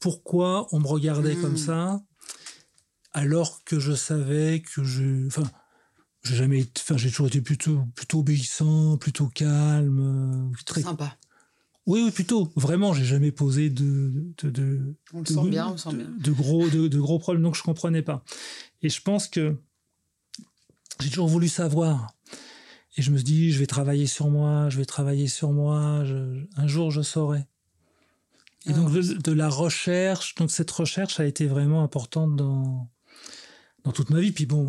pourquoi 0.00 0.66
on 0.72 0.80
me 0.80 0.86
regardait 0.86 1.36
comme 1.36 1.52
mm. 1.52 1.58
ça, 1.58 2.02
alors 3.12 3.62
que 3.64 3.78
je 3.78 3.92
savais 3.92 4.60
que 4.60 4.82
je, 4.82 5.26
enfin, 5.28 5.44
j'ai 6.28 6.36
jamais 6.36 6.66
enfin, 6.78 6.96
j'ai 6.96 7.08
toujours 7.10 7.26
été 7.28 7.40
plutôt, 7.40 7.84
plutôt 7.94 8.20
obéissant, 8.20 8.96
plutôt 8.98 9.26
calme, 9.28 10.50
euh, 10.52 10.62
très 10.64 10.82
sympa. 10.82 11.16
Oui, 11.86 12.02
oui, 12.04 12.10
plutôt. 12.10 12.52
Vraiment, 12.54 12.92
j'ai 12.92 13.04
jamais 13.04 13.32
posé 13.32 13.70
de, 13.70 14.12
de, 14.42 14.50
de, 14.50 14.94
on 15.14 15.20
le 15.20 15.24
sent 15.24 15.48
bien, 15.48 15.68
on 15.68 15.76
sent 15.78 15.94
bien. 15.94 16.06
de 16.18 16.32
gros, 16.32 16.68
de, 16.68 16.98
gros 16.98 17.18
problèmes, 17.18 17.42
donc 17.42 17.56
je 17.56 17.62
comprenais 17.62 18.02
pas. 18.02 18.22
Et 18.82 18.90
je 18.90 19.00
pense 19.00 19.26
que 19.26 19.56
j'ai 21.00 21.08
toujours 21.08 21.28
voulu 21.28 21.48
savoir. 21.48 22.14
Et 22.96 23.02
je 23.02 23.10
me 23.10 23.16
suis 23.16 23.24
dit, 23.24 23.52
je 23.52 23.58
vais 23.58 23.66
travailler 23.66 24.06
sur 24.06 24.28
moi, 24.28 24.68
je 24.68 24.76
vais 24.76 24.84
travailler 24.84 25.28
sur 25.28 25.52
moi, 25.52 26.04
un 26.56 26.66
jour 26.66 26.90
je 26.90 27.00
saurai. 27.00 27.46
Et 28.66 28.72
donc 28.74 28.88
ah. 28.90 28.94
de, 28.94 29.00
de, 29.14 29.32
la 29.32 29.48
recherche, 29.48 30.34
donc 30.34 30.50
cette 30.50 30.70
recherche 30.70 31.20
a 31.20 31.24
été 31.24 31.46
vraiment 31.46 31.82
importante 31.82 32.36
dans, 32.36 32.90
dans 33.84 33.92
toute 33.92 34.10
ma 34.10 34.20
vie. 34.20 34.32
Puis 34.32 34.44
bon, 34.44 34.68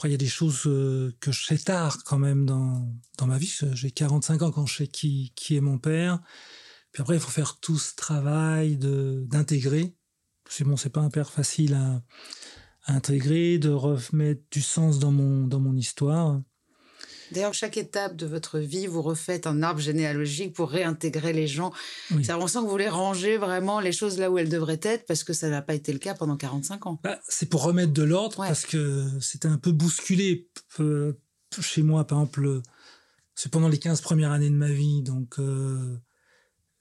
après, 0.00 0.08
il 0.08 0.12
y 0.12 0.14
a 0.14 0.16
des 0.16 0.28
choses 0.28 0.62
euh, 0.64 1.14
que 1.20 1.30
je 1.30 1.44
sais 1.44 1.58
tard 1.58 2.04
quand 2.04 2.16
même 2.16 2.46
dans, 2.46 2.90
dans 3.18 3.26
ma 3.26 3.36
vie. 3.36 3.54
J'ai 3.74 3.90
45 3.90 4.40
ans 4.40 4.50
quand 4.50 4.64
je 4.64 4.76
sais 4.76 4.86
qui, 4.86 5.34
qui 5.36 5.56
est 5.56 5.60
mon 5.60 5.76
père. 5.76 6.20
Puis 6.90 7.02
après, 7.02 7.16
il 7.16 7.20
faut 7.20 7.30
faire 7.30 7.60
tout 7.60 7.76
ce 7.76 7.94
travail 7.96 8.78
d'intégrer. 8.78 9.94
C'est 10.48 10.64
bon, 10.64 10.78
c'est 10.78 10.88
pas 10.88 11.02
un 11.02 11.10
père 11.10 11.30
facile 11.30 11.74
à, 11.74 12.02
à, 12.86 12.94
intégrer, 12.94 13.58
de 13.58 13.68
remettre 13.68 14.40
du 14.50 14.62
sens 14.62 15.00
dans 15.00 15.12
mon, 15.12 15.46
dans 15.46 15.60
mon 15.60 15.76
histoire. 15.76 16.40
D'ailleurs, 17.32 17.54
chaque 17.54 17.76
étape 17.76 18.16
de 18.16 18.26
votre 18.26 18.58
vie, 18.58 18.86
vous 18.86 19.02
refaites 19.02 19.46
un 19.46 19.62
arbre 19.62 19.80
généalogique 19.80 20.54
pour 20.54 20.70
réintégrer 20.70 21.32
les 21.32 21.46
gens. 21.46 21.72
Oui. 22.10 22.26
On 22.30 22.46
sent 22.46 22.58
que 22.58 22.64
vous 22.64 22.70
voulez 22.70 22.88
ranger 22.88 23.36
vraiment 23.36 23.80
les 23.80 23.92
choses 23.92 24.18
là 24.18 24.30
où 24.30 24.38
elles 24.38 24.48
devraient 24.48 24.80
être 24.82 25.06
parce 25.06 25.24
que 25.24 25.32
ça 25.32 25.48
n'a 25.48 25.62
pas 25.62 25.74
été 25.74 25.92
le 25.92 25.98
cas 25.98 26.14
pendant 26.14 26.36
45 26.36 26.86
ans. 26.86 27.00
Bah, 27.02 27.20
c'est 27.28 27.48
pour 27.48 27.62
remettre 27.62 27.92
de 27.92 28.02
l'ordre 28.02 28.38
parce 28.38 28.66
que 28.66 29.06
c'était 29.20 29.48
un 29.48 29.58
peu 29.58 29.72
bousculé 29.72 30.48
chez 31.60 31.82
moi, 31.82 32.06
par 32.06 32.18
exemple. 32.18 32.62
C'est 33.34 33.50
pendant 33.50 33.68
les 33.68 33.78
15 33.78 34.00
premières 34.00 34.32
années 34.32 34.50
de 34.50 34.54
ma 34.54 34.70
vie, 34.70 35.02
donc 35.02 35.38
euh, 35.38 35.96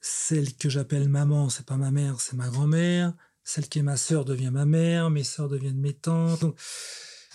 celle 0.02 0.56
que 0.56 0.70
j'appelle 0.70 1.08
maman, 1.08 1.50
c'est 1.50 1.66
pas 1.66 1.78
ma 1.78 1.92
mère, 1.92 2.20
c'est 2.20 2.36
ma 2.36 2.50
grand-mère. 2.50 3.14
Celle 3.44 3.68
qui 3.68 3.80
est 3.80 3.84
ma 3.84 3.98
sœur 3.98 4.26
devient 4.26 4.52
ma 4.52 4.66
mère, 4.66 5.10
mes 5.10 5.24
sœurs 5.24 5.50
deviennent 5.50 5.80
mes 5.80 5.94
tantes. 5.94 6.42
Donc, 6.42 6.56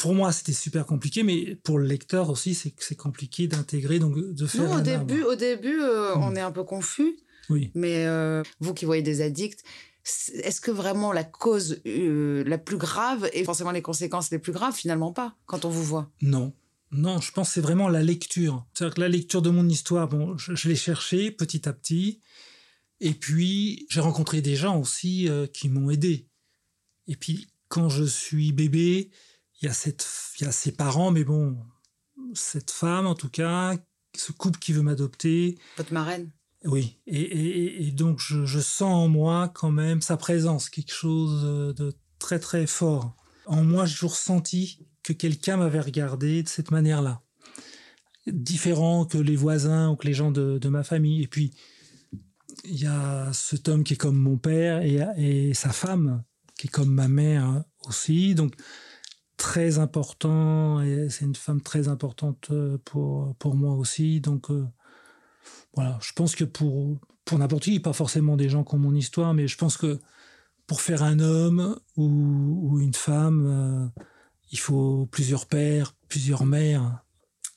pour 0.05 0.15
moi, 0.15 0.33
c'était 0.33 0.53
super 0.53 0.85
compliqué, 0.85 1.23
mais 1.23 1.57
pour 1.63 1.79
le 1.79 1.87
lecteur 1.87 2.29
aussi, 2.29 2.55
c'est 2.55 2.95
compliqué 2.95 3.49
d'intégrer, 3.49 3.99
donc 3.99 4.19
de 4.19 4.47
faire. 4.47 4.65
Non, 4.65 4.77
au 4.77 4.81
début, 4.83 5.23
au 5.23 5.35
début, 5.35 5.81
euh, 5.81 6.15
on 6.17 6.33
hmm. 6.33 6.37
est 6.37 6.41
un 6.43 6.53
peu 6.53 6.63
confus. 6.63 7.17
Oui. 7.49 7.71
Mais 7.75 8.05
euh, 8.05 8.43
vous 8.61 8.75
qui 8.75 8.85
voyez 8.85 9.01
des 9.01 9.23
addicts, 9.23 9.65
est-ce 10.35 10.61
que 10.61 10.71
vraiment 10.71 11.11
la 11.11 11.25
cause 11.25 11.81
euh, 11.87 12.45
la 12.47 12.59
plus 12.59 12.77
grave 12.77 13.31
et 13.33 13.45
forcément 13.45 13.71
les 13.71 13.81
conséquences 13.81 14.31
les 14.31 14.39
plus 14.39 14.53
graves? 14.53 14.75
Finalement 14.75 15.11
pas 15.11 15.37
quand 15.47 15.65
on 15.65 15.71
vous 15.71 15.83
voit 15.83 16.11
Non. 16.21 16.53
Non, 16.93 17.23
je 17.23 17.33
pense 17.33 17.49
que 17.49 17.55
c'est 17.55 17.61
vraiment 17.63 17.89
la 17.89 18.03
lecture. 18.03 18.67
C'est-à-dire 18.75 18.97
que 18.97 19.01
la 19.01 19.09
lecture 19.09 19.41
de 19.41 19.49
mon 19.49 19.67
histoire, 19.67 20.07
bon, 20.07 20.37
je, 20.37 20.55
je 20.55 20.69
l'ai 20.69 20.77
cherchée 20.77 21.31
petit 21.31 21.67
à 21.67 21.73
petit. 21.73 22.21
Et 23.01 23.15
puis, 23.15 23.87
j'ai 23.89 24.01
rencontré 24.01 24.43
des 24.43 24.55
gens 24.55 24.79
aussi 24.79 25.31
qui 25.55 25.71
m'ont 25.71 25.89
aidé. 25.89 26.29
Et 27.09 27.17
puis, 27.17 27.49
quand 27.69 27.89
je 27.89 28.05
suis 28.05 28.53
bébé, 28.53 29.11
il 29.61 29.67
y 29.67 29.69
a 29.69 29.73
cette, 29.73 30.07
il 30.39 30.45
y 30.45 30.47
a 30.47 30.53
ses 30.53 30.73
parents, 30.73 31.11
mais 31.11 31.25
bon, 31.25 31.57
cette 32.35 32.71
femme 32.71 33.07
en 33.07 33.15
tout 33.15 33.29
cas, 33.29 33.77
ce 34.17 34.33
couple 34.33 34.59
qui 34.59 34.73
veut 34.73 34.83
m'adopter. 34.83 35.59
Votre 35.77 35.93
marraine. 35.93 36.31
Oui, 36.65 36.99
et, 37.07 37.21
et, 37.21 37.87
et 37.87 37.91
donc 37.93 38.21
je, 38.21 38.47
je, 38.47 38.59
sens 38.59 39.05
en 39.05 39.09
moi 39.09 39.51
quand 39.55 39.71
même 39.71 40.01
sa 40.01 40.17
présence, 40.17 40.71
quelque 40.71 40.95
chose 40.95 41.75
de 41.75 41.95
très 42.19 42.39
très 42.39 42.67
fort. 42.67 43.15
En 43.47 43.63
moi, 43.63 43.85
j'ai 43.85 43.95
toujours 43.95 44.17
senti 44.17 44.87
que 45.03 45.13
quelqu'un 45.13 45.59
m'avait 45.59 45.81
regardé 45.81 46.43
de 46.43 46.49
cette 46.49 46.71
manière-là. 46.71 47.21
Différent 48.27 49.05
que 49.05 49.19
les 49.19 49.37
voisins 49.37 49.91
ou 49.91 49.97
que 49.97 50.07
les 50.07 50.15
gens 50.15 50.31
de, 50.31 50.57
de 50.57 50.69
ma 50.71 50.83
famille. 50.83 51.23
Et 51.23 51.29
puis, 51.29 51.53
il 52.65 52.81
y 52.81 52.87
a 52.87 53.31
cet 53.35 53.69
homme 53.69 53.85
qui 53.85 53.93
est 53.93 53.99
comme 53.99 54.17
mon 54.17 54.39
père 54.39 54.81
et, 54.81 55.01
et 55.19 55.53
sa 55.53 55.71
femme 55.71 56.25
qui 56.57 56.69
est 56.69 56.71
comme 56.71 56.93
ma 56.93 57.09
mère 57.09 57.65
aussi. 57.87 58.35
Donc, 58.35 58.55
très 59.37 59.79
important 59.79 60.81
et 60.83 61.09
c'est 61.11 61.25
une 61.25 61.35
femme 61.35 61.61
très 61.61 61.89
importante 61.89 62.49
euh, 62.51 62.79
pour, 62.85 63.35
pour 63.37 63.55
moi 63.55 63.75
aussi. 63.75 64.21
Donc, 64.21 64.51
euh, 64.51 64.67
voilà, 65.75 65.99
je 66.01 66.13
pense 66.13 66.35
que 66.35 66.45
pour, 66.45 66.99
pour 67.25 67.39
n'importe 67.39 67.65
qui, 67.65 67.81
pas 67.81 67.93
forcément 67.93 68.37
des 68.37 68.49
gens 68.49 68.65
qui 68.65 68.75
ont 68.75 68.79
mon 68.79 68.95
histoire, 68.95 69.35
mais 69.35 69.49
je 69.49 69.57
pense 69.57 69.77
que 69.77 69.99
pour 70.67 70.81
faire 70.81 71.03
un 71.03 71.19
homme 71.19 71.79
ou, 71.97 72.61
ou 72.63 72.81
une 72.81 72.95
femme, 72.95 73.47
euh, 73.47 74.03
il 74.51 74.59
faut 74.59 75.07
plusieurs 75.11 75.47
pères, 75.47 75.95
plusieurs 76.09 76.47
mères. 76.47 77.05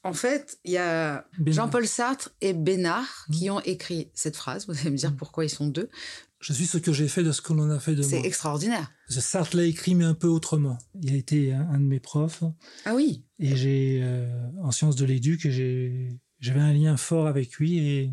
En 0.03 0.13
fait, 0.13 0.57
il 0.63 0.71
y 0.71 0.77
a 0.77 1.27
Jean-Paul 1.45 1.85
Sartre 1.85 2.31
et 2.39 2.53
Bénard 2.53 3.25
qui 3.31 3.49
mmh. 3.49 3.53
ont 3.53 3.59
écrit 3.61 4.09
cette 4.13 4.37
phrase. 4.37 4.65
Vous 4.67 4.77
allez 4.79 4.91
me 4.91 4.95
dire 4.95 5.11
mmh. 5.11 5.17
pourquoi 5.17 5.43
ils 5.43 5.49
sont 5.49 5.67
deux. 5.67 5.89
Je 6.39 6.53
suis 6.53 6.67
ce 6.67 6.77
que 6.77 6.93
j'ai 6.93 7.07
fait 7.07 7.23
de 7.23 7.31
ce 7.31 7.41
que 7.41 7.53
l'on 7.53 7.69
a 7.71 7.79
fait 7.79 7.95
de 7.95 8.01
moi. 8.01 8.09
C'est 8.09 8.25
extraordinaire. 8.25 8.91
Sartre 9.09 9.57
l'a 9.57 9.63
écrit, 9.63 9.95
mais 9.95 10.05
un 10.05 10.13
peu 10.13 10.27
autrement. 10.27 10.77
Il 11.01 11.11
a 11.11 11.15
été 11.15 11.51
un, 11.51 11.79
de 11.79 11.83
mes 11.83 11.99
profs. 11.99 12.43
Ah 12.85 12.93
oui. 12.93 13.23
Et 13.39 13.55
j'ai, 13.55 14.01
euh, 14.03 14.27
en 14.61 14.71
sciences 14.71 14.95
de 14.95 15.05
l'éduc, 15.05 15.47
j'avais 15.49 16.59
un 16.59 16.73
lien 16.73 16.95
fort 16.97 17.27
avec 17.27 17.55
lui 17.55 17.79
et 17.79 18.11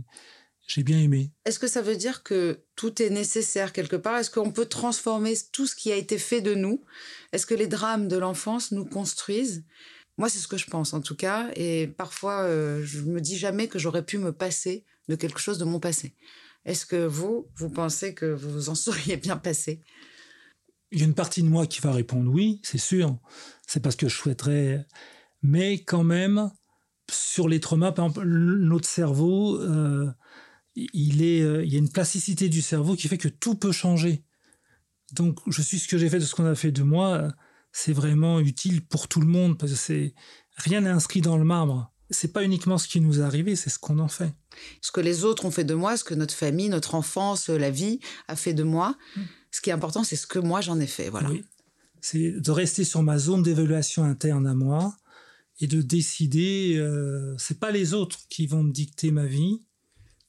j'ai 0.66 0.82
bien 0.82 0.98
aimé. 0.98 1.32
Est-ce 1.44 1.58
que 1.58 1.66
ça 1.66 1.82
veut 1.82 1.96
dire 1.96 2.22
que 2.22 2.64
tout 2.76 3.02
est 3.02 3.10
nécessaire 3.10 3.72
quelque 3.72 3.96
part? 3.96 4.16
Est-ce 4.16 4.30
qu'on 4.30 4.52
peut 4.52 4.66
transformer 4.66 5.34
tout 5.52 5.66
ce 5.66 5.74
qui 5.74 5.92
a 5.92 5.96
été 5.96 6.16
fait 6.16 6.40
de 6.40 6.54
nous? 6.54 6.82
Est-ce 7.32 7.46
que 7.46 7.54
les 7.54 7.66
drames 7.66 8.08
de 8.08 8.16
l'enfance 8.16 8.72
nous 8.72 8.86
construisent? 8.86 9.64
Moi, 10.16 10.28
c'est 10.30 10.38
ce 10.38 10.48
que 10.48 10.56
je 10.56 10.66
pense 10.66 10.94
en 10.94 11.02
tout 11.02 11.16
cas. 11.16 11.50
Et 11.56 11.88
parfois, 11.88 12.42
euh, 12.42 12.82
je 12.84 13.00
me 13.02 13.20
dis 13.20 13.36
jamais 13.36 13.68
que 13.68 13.78
j'aurais 13.78 14.04
pu 14.04 14.16
me 14.16 14.32
passer 14.32 14.84
de 15.08 15.16
quelque 15.16 15.40
chose 15.40 15.58
de 15.58 15.64
mon 15.64 15.80
passé. 15.80 16.14
Est-ce 16.64 16.86
que 16.86 17.06
vous, 17.06 17.48
vous 17.56 17.70
pensez 17.70 18.14
que 18.14 18.26
vous 18.26 18.68
en 18.68 18.74
seriez 18.74 19.16
bien 19.16 19.36
passé? 19.36 19.82
Il 20.90 21.00
y 21.00 21.02
a 21.02 21.06
une 21.06 21.14
partie 21.14 21.42
de 21.42 21.48
moi 21.48 21.66
qui 21.66 21.80
va 21.80 21.92
répondre 21.92 22.30
oui, 22.30 22.60
c'est 22.62 22.78
sûr. 22.78 23.18
C'est 23.66 23.80
parce 23.80 23.96
que 23.96 24.08
je 24.08 24.14
souhaiterais. 24.14 24.86
Mais 25.42 25.82
quand 25.82 26.04
même, 26.04 26.50
sur 27.10 27.48
les 27.48 27.60
traumas, 27.60 27.92
par 27.92 28.06
exemple, 28.06 28.26
notre 28.26 28.88
cerveau, 28.88 29.60
euh, 29.60 30.10
il, 30.76 31.22
est, 31.22 31.42
euh, 31.42 31.64
il 31.64 31.72
y 31.72 31.76
a 31.76 31.78
une 31.78 31.90
plasticité 31.90 32.48
du 32.48 32.62
cerveau 32.62 32.94
qui 32.94 33.08
fait 33.08 33.18
que 33.18 33.28
tout 33.28 33.56
peut 33.56 33.72
changer. 33.72 34.24
Donc, 35.12 35.38
je 35.48 35.62
suis 35.62 35.78
ce 35.78 35.88
que 35.88 35.98
j'ai 35.98 36.08
fait 36.08 36.18
de 36.18 36.24
ce 36.24 36.34
qu'on 36.34 36.46
a 36.46 36.54
fait 36.54 36.72
de 36.72 36.82
moi. 36.82 37.28
C'est 37.72 37.92
vraiment 37.92 38.40
utile 38.40 38.86
pour 38.86 39.08
tout 39.08 39.20
le 39.20 39.26
monde 39.26 39.58
parce 39.58 39.72
que 39.86 40.12
rien 40.56 40.80
n'est 40.80 40.90
inscrit 40.90 41.20
dans 41.20 41.36
le 41.36 41.44
marbre 41.44 41.92
c'est 42.10 42.32
pas 42.32 42.44
uniquement 42.44 42.78
ce 42.78 42.88
qui 42.88 43.00
nous 43.00 43.20
est 43.20 43.22
arrivé, 43.22 43.56
c'est 43.56 43.70
ce 43.70 43.78
qu'on 43.78 43.98
en 43.98 44.08
fait. 44.08 44.32
Ce 44.80 44.92
que 44.92 45.00
les 45.00 45.24
autres 45.24 45.44
ont 45.44 45.50
fait 45.50 45.64
de 45.64 45.74
moi, 45.74 45.96
ce 45.96 46.04
que 46.04 46.14
notre 46.14 46.34
famille, 46.34 46.68
notre 46.68 46.94
enfance, 46.94 47.48
la 47.48 47.70
vie 47.70 48.00
a 48.28 48.36
fait 48.36 48.54
de 48.54 48.62
moi. 48.62 48.96
Hmm. 49.16 49.22
Ce 49.50 49.60
qui 49.60 49.70
est 49.70 49.72
important, 49.72 50.04
c'est 50.04 50.16
ce 50.16 50.26
que 50.26 50.38
moi 50.38 50.60
j'en 50.60 50.78
ai 50.80 50.86
fait. 50.86 51.08
Voilà. 51.08 51.30
C'est 52.00 52.32
de 52.32 52.50
rester 52.50 52.84
sur 52.84 53.02
ma 53.02 53.18
zone 53.18 53.42
d'évaluation 53.42 54.04
interne 54.04 54.46
à 54.46 54.54
moi 54.54 54.96
et 55.60 55.66
de 55.66 55.80
décider. 55.80 56.76
Euh, 56.76 57.34
c'est 57.38 57.58
pas 57.58 57.70
les 57.70 57.94
autres 57.94 58.18
qui 58.28 58.46
vont 58.46 58.62
me 58.62 58.72
dicter 58.72 59.10
ma 59.10 59.24
vie. 59.24 59.60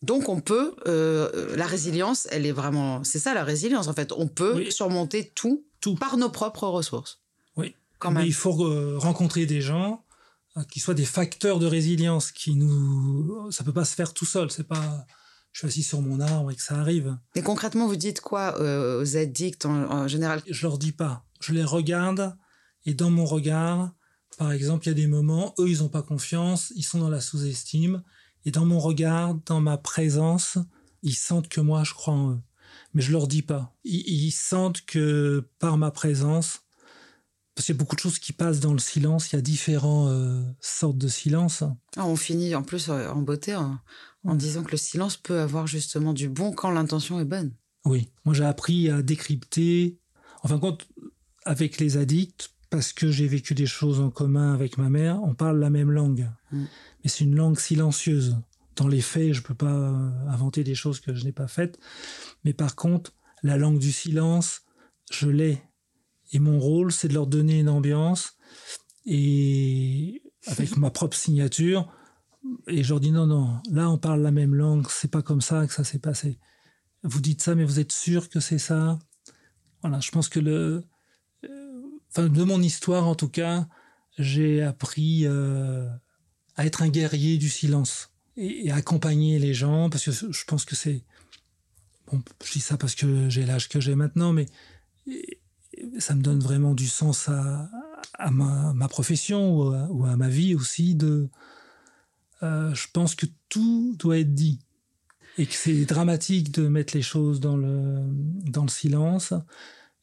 Donc 0.01 0.29
on 0.29 0.39
peut, 0.39 0.75
euh, 0.87 1.55
la 1.55 1.65
résilience, 1.65 2.27
elle 2.31 2.45
est 2.45 2.51
vraiment, 2.51 3.03
c'est 3.03 3.17
ça 3.17 3.33
la 3.33 3.43
résilience 3.43 3.87
en 3.87 3.93
fait. 3.93 4.11
On 4.11 4.27
peut 4.27 4.69
surmonter 4.69 5.31
tout, 5.33 5.65
tout 5.81 5.95
par 5.95 6.17
nos 6.17 6.29
propres 6.29 6.67
ressources. 6.67 7.21
Oui. 7.57 7.75
Quand 7.97 8.11
Mais 8.11 8.27
il 8.27 8.33
faut 8.33 8.65
euh, 8.65 8.97
rencontrer 8.97 9.45
des 9.45 9.61
gens 9.61 10.03
qui 10.63 10.79
soient 10.79 10.93
des 10.93 11.05
facteurs 11.05 11.59
de 11.59 11.65
résilience 11.65 12.31
qui 12.31 12.55
nous 12.55 13.51
ça 13.51 13.63
peut 13.63 13.73
pas 13.73 13.85
se 13.85 13.95
faire 13.95 14.13
tout 14.13 14.25
seul 14.25 14.51
c'est 14.51 14.67
pas 14.67 15.05
je 15.51 15.59
suis 15.59 15.67
assis 15.67 15.83
sur 15.83 16.01
mon 16.01 16.19
arbre 16.19 16.51
et 16.51 16.55
que 16.55 16.61
ça 16.61 16.75
arrive. 16.75 17.17
Et 17.33 17.41
concrètement 17.41 17.87
vous 17.87 17.95
dites 17.95 18.19
quoi 18.19 18.59
euh, 18.59 19.01
aux 19.01 19.15
addicts 19.15 19.65
en, 19.65 20.05
général? 20.05 20.41
Je 20.49 20.67
leur 20.67 20.77
dis 20.77 20.91
pas. 20.91 21.23
Je 21.39 21.53
les 21.53 21.63
regarde 21.63 22.35
et 22.85 22.93
dans 22.93 23.09
mon 23.09 23.23
regard 23.23 23.93
par 24.37 24.51
exemple 24.51 24.85
il 24.85 24.89
y 24.89 24.91
a 24.91 24.95
des 24.95 25.07
moments 25.07 25.55
eux 25.59 25.69
ils 25.69 25.81
ont 25.81 25.87
pas 25.87 26.01
confiance 26.01 26.73
ils 26.75 26.83
sont 26.83 26.99
dans 26.99 27.09
la 27.09 27.21
sous-estime 27.21 28.03
et 28.43 28.51
dans 28.51 28.65
mon 28.65 28.79
regard 28.79 29.33
dans 29.45 29.61
ma 29.61 29.77
présence 29.77 30.57
ils 31.03 31.15
sentent 31.15 31.47
que 31.47 31.61
moi 31.61 31.85
je 31.85 31.93
crois 31.93 32.13
en 32.13 32.31
eux. 32.31 32.41
Mais 32.93 33.01
je 33.01 33.13
leur 33.13 33.27
dis 33.27 33.41
pas. 33.41 33.73
Ils 33.83 34.31
sentent 34.31 34.85
que 34.85 35.49
par 35.59 35.77
ma 35.77 35.91
présence 35.91 36.64
parce 37.55 37.65
qu'il 37.65 37.75
y 37.75 37.77
a 37.77 37.79
beaucoup 37.79 37.95
de 37.95 38.01
choses 38.01 38.19
qui 38.19 38.33
passent 38.33 38.59
dans 38.59 38.73
le 38.73 38.79
silence. 38.79 39.31
Il 39.31 39.37
y 39.37 39.39
a 39.39 39.41
différentes 39.41 40.09
euh, 40.09 40.43
sortes 40.59 40.97
de 40.97 41.07
silence. 41.07 41.63
Ah, 41.95 42.05
on 42.05 42.17
finit 42.17 42.53
en 42.53 42.63
plus 42.63 42.89
euh, 42.89 43.09
en 43.09 43.21
beauté 43.21 43.55
en, 43.55 43.79
disant 44.35 44.63
que 44.63 44.71
le 44.71 44.77
silence 44.77 45.15
peut 45.15 45.39
avoir 45.39 45.65
justement 45.65 46.11
du 46.11 46.27
bon 46.27 46.51
quand 46.51 46.71
l'intention 46.71 47.19
est 47.19 47.25
bonne. 47.25 47.53
Oui, 47.85 48.09
moi 48.25 48.33
j'ai 48.33 48.43
appris 48.43 48.89
à 48.89 49.01
décrypter. 49.01 49.97
En 50.43 50.49
fin 50.49 50.55
de 50.55 50.61
compte, 50.61 50.87
avec 51.45 51.79
les 51.79 51.97
addicts, 51.97 52.49
parce 52.69 52.91
que 52.91 53.09
j'ai 53.09 53.27
vécu 53.27 53.53
des 53.53 53.67
choses 53.67 54.01
en 54.01 54.09
commun 54.09 54.53
avec 54.53 54.77
ma 54.77 54.89
mère, 54.89 55.23
on 55.23 55.33
parle 55.33 55.59
la 55.59 55.69
même 55.69 55.91
langue. 55.91 56.29
Mm. 56.51 56.63
Mais 57.03 57.09
c'est 57.09 57.23
une 57.23 57.35
langue 57.35 57.59
silencieuse. 57.59 58.37
Dans 58.75 58.87
les 58.89 59.01
faits, 59.01 59.31
je 59.31 59.39
ne 59.39 59.45
peux 59.45 59.53
pas 59.53 59.71
euh, 59.71 60.09
inventer 60.27 60.65
des 60.65 60.75
choses 60.75 60.99
que 60.99 61.13
je 61.13 61.23
n'ai 61.23 61.31
pas 61.31 61.47
faites. 61.47 61.79
Mais 62.43 62.51
par 62.51 62.75
contre, 62.75 63.13
la 63.43 63.57
langue 63.57 63.79
du 63.79 63.91
silence, 63.91 64.63
je 65.11 65.29
l'ai 65.29 65.61
et 66.31 66.39
mon 66.39 66.59
rôle, 66.59 66.91
c'est 66.91 67.07
de 67.07 67.13
leur 67.13 67.27
donner 67.27 67.59
une 67.59 67.69
ambiance 67.69 68.33
et 69.05 70.21
avec 70.47 70.77
ma 70.77 70.89
propre 70.89 71.15
signature. 71.15 71.91
Et 72.67 72.83
je 72.83 72.89
leur 72.89 72.99
dis 72.99 73.11
non, 73.11 73.25
non, 73.25 73.59
là 73.71 73.89
on 73.89 73.97
parle 73.97 74.21
la 74.21 74.31
même 74.31 74.53
langue, 74.53 74.85
c'est 74.89 75.09
pas 75.09 75.21
comme 75.21 75.41
ça 75.41 75.65
que 75.65 75.73
ça 75.73 75.83
s'est 75.83 75.99
passé. 75.99 76.39
Vous 77.03 77.21
dites 77.21 77.41
ça, 77.41 77.55
mais 77.55 77.63
vous 77.63 77.79
êtes 77.79 77.91
sûr 77.91 78.29
que 78.29 78.39
c'est 78.39 78.59
ça? 78.59 78.99
Voilà, 79.81 79.99
je 79.99 80.11
pense 80.11 80.29
que 80.29 80.39
le, 80.39 80.83
euh, 81.43 81.81
enfin 82.09 82.27
de 82.27 82.43
mon 82.43 82.61
histoire 82.61 83.07
en 83.07 83.15
tout 83.15 83.29
cas, 83.29 83.67
j'ai 84.17 84.61
appris 84.61 85.25
euh, 85.25 85.87
à 86.55 86.65
être 86.65 86.81
un 86.81 86.89
guerrier 86.89 87.37
du 87.37 87.49
silence 87.49 88.11
et, 88.37 88.67
et, 88.67 88.71
accompagner 88.71 89.39
les 89.39 89.53
gens 89.53 89.89
parce 89.89 90.05
que 90.05 90.11
je 90.11 90.45
pense 90.45 90.65
que 90.65 90.75
c'est 90.75 91.03
bon, 92.11 92.23
je 92.43 92.51
dis 92.53 92.59
ça 92.59 92.77
parce 92.77 92.95
que 92.95 93.29
j'ai 93.29 93.45
l'âge 93.45 93.69
que 93.69 93.79
j'ai 93.79 93.95
maintenant, 93.95 94.33
mais 94.33 94.47
ça 95.99 96.15
me 96.15 96.21
donne 96.21 96.39
vraiment 96.39 96.73
du 96.73 96.87
sens 96.87 97.29
à, 97.29 98.31
ma, 98.31 98.87
profession 98.87 99.57
ou 99.89 100.05
à, 100.05 100.15
ma 100.15 100.29
vie 100.29 100.55
aussi. 100.55 100.95
De, 100.95 101.29
euh, 102.43 102.73
je 102.73 102.87
pense 102.93 103.15
que 103.15 103.25
tout 103.49 103.95
doit 103.97 104.19
être 104.19 104.33
dit 104.33 104.59
et 105.37 105.45
que 105.45 105.53
c'est 105.53 105.85
dramatique 105.85 106.51
de 106.51 106.67
mettre 106.67 106.95
les 106.95 107.01
choses 107.01 107.39
dans 107.39 107.57
le, 107.57 108.01
silence. 108.67 109.33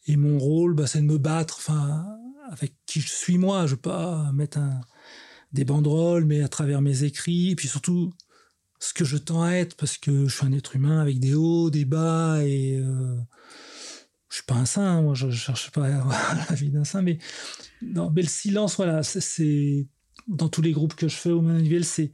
Et 0.07 0.17
mon 0.17 0.39
rôle, 0.39 0.75
bah, 0.75 0.87
c'est 0.87 1.01
de 1.01 1.07
me 1.07 1.19
battre, 1.19 1.71
avec 2.51 2.75
qui 2.87 3.01
je 3.01 3.09
suis 3.09 3.39
moi. 3.39 3.67
Je 3.67 3.73
veux 3.73 3.81
pas 3.81 4.31
mettre 4.33 4.59
des 5.53 5.65
banderoles, 5.65 6.25
mais 6.25 6.43
à 6.43 6.49
travers 6.49 6.83
mes 6.83 7.05
écrits, 7.05 7.51
et 7.51 7.57
puis 7.57 7.69
surtout 7.69 8.13
ce 8.79 8.93
que 8.93 9.05
je 9.05 9.17
tends 9.17 9.43
à 9.43 9.53
être, 9.53 9.77
parce 9.77 9.97
que 9.97 10.27
je 10.27 10.37
suis 10.37 10.47
un 10.47 10.53
être 10.53 10.77
humain 10.77 11.01
avec 11.01 11.21
des 11.21 11.35
hauts, 11.35 11.71
des 11.71 11.85
bas, 11.85 12.43
et 12.43 12.77
euh, 12.79 13.17
je 14.33 14.37
suis 14.37 14.47
pas 14.47 14.55
un 14.55 14.65
saint, 14.65 14.87
hein, 14.87 15.03
moi 15.03 15.13
je, 15.13 15.27
ne 15.27 15.31
cherche 15.31 15.71
pas 15.73 15.87
la 16.49 16.55
vie 16.55 16.71
d'un 16.71 16.85
saint, 16.85 17.03
mais 17.03 17.19
le 17.83 18.23
silence, 18.23 18.77
voilà, 18.77 19.03
c'est 19.03 19.87
dans 20.27 20.49
tous 20.49 20.63
les 20.63 20.73
groupes 20.73 20.95
que 20.95 21.07
je 21.07 21.17
fais 21.17 21.31
au 21.31 21.43
manuel, 21.43 21.85
c'est 21.85 22.13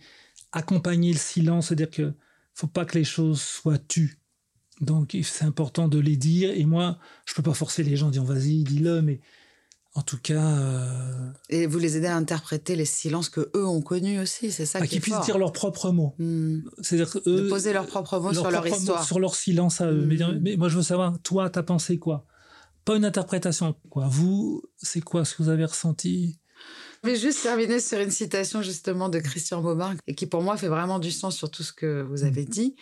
accompagner 0.51 1.13
le 1.13 1.19
silence, 1.19 1.69
c'est-à-dire 1.69 1.91
que 1.91 2.13
faut 2.55 2.67
pas 2.67 2.85
que 2.85 2.99
les 2.99 3.05
choses 3.05 3.41
soient 3.41 3.79
tues. 3.79 4.19
Donc 4.81 5.17
c'est 5.23 5.45
important 5.45 5.87
de 5.87 6.01
les 6.01 6.17
dire. 6.17 6.51
Et 6.51 6.65
moi, 6.65 6.99
je 7.25 7.35
peux 7.35 7.43
pas 7.43 7.55
forcer 7.55 7.85
les 7.85 7.95
gens, 7.95 8.11
dire 8.11 8.25
vas-y, 8.25 8.65
dis-le, 8.65 9.01
mais 9.01 9.21
en 9.99 10.03
tout 10.03 10.19
cas. 10.19 10.41
Euh, 10.41 11.33
et 11.49 11.67
vous 11.67 11.79
les 11.81 11.97
aidez 11.97 12.07
à 12.07 12.15
interpréter 12.15 12.77
les 12.77 12.85
silences 12.85 13.29
que 13.29 13.51
eux 13.57 13.67
ont 13.67 13.83
connus 13.83 14.21
aussi, 14.21 14.53
c'est 14.53 14.65
ça. 14.65 14.79
Bah, 14.79 14.87
qu'ils 14.87 15.01
puissent 15.01 15.21
dire 15.23 15.39
leurs 15.39 15.53
propres 15.53 15.91
mots. 15.91 16.15
Hmm. 16.19 16.61
C'est-à-dire 16.81 17.21
eux. 17.27 17.43
De 17.43 17.49
poser 17.49 17.73
leurs 17.73 17.87
propres 17.87 18.21
mots 18.21 18.33
sur 18.33 18.49
leur 18.49 18.65
histoire. 18.65 19.05
sur 19.05 19.19
leur 19.19 19.35
silence 19.35 19.81
à 19.81 19.91
eux. 19.91 20.07
Hmm. 20.07 20.41
Mais, 20.41 20.57
moi, 20.57 20.69
je 20.69 20.77
veux 20.77 20.85
savoir, 20.85 21.21
toi, 21.23 21.51
t'as 21.51 21.65
pensé 21.65 21.99
quoi? 21.99 22.25
Pas 22.85 22.95
une 22.95 23.05
interprétation. 23.05 23.75
Quoi 23.91 24.07
Vous, 24.09 24.63
c'est 24.77 25.01
quoi 25.01 25.25
ce 25.25 25.35
que 25.35 25.43
vous 25.43 25.49
avez 25.49 25.65
ressenti? 25.65 26.39
Je 27.03 27.11
vais 27.11 27.17
juste 27.17 27.43
terminer 27.43 27.81
sur 27.81 27.99
une 27.99 28.13
citation 28.13 28.63
justement 28.63 29.09
de 29.09 29.19
Christian 29.19 29.63
Bobin 29.63 29.97
et 30.07 30.15
qui 30.15 30.27
pour 30.27 30.43
moi 30.43 30.57
fait 30.57 30.69
vraiment 30.69 31.01
du 31.01 31.11
sens 31.11 31.37
sur 31.37 31.51
tout 31.51 31.65
ce 31.65 31.73
que 31.73 32.03
vous 32.03 32.23
avez 32.23 32.43
hmm. 32.43 32.51
dit. 32.51 32.77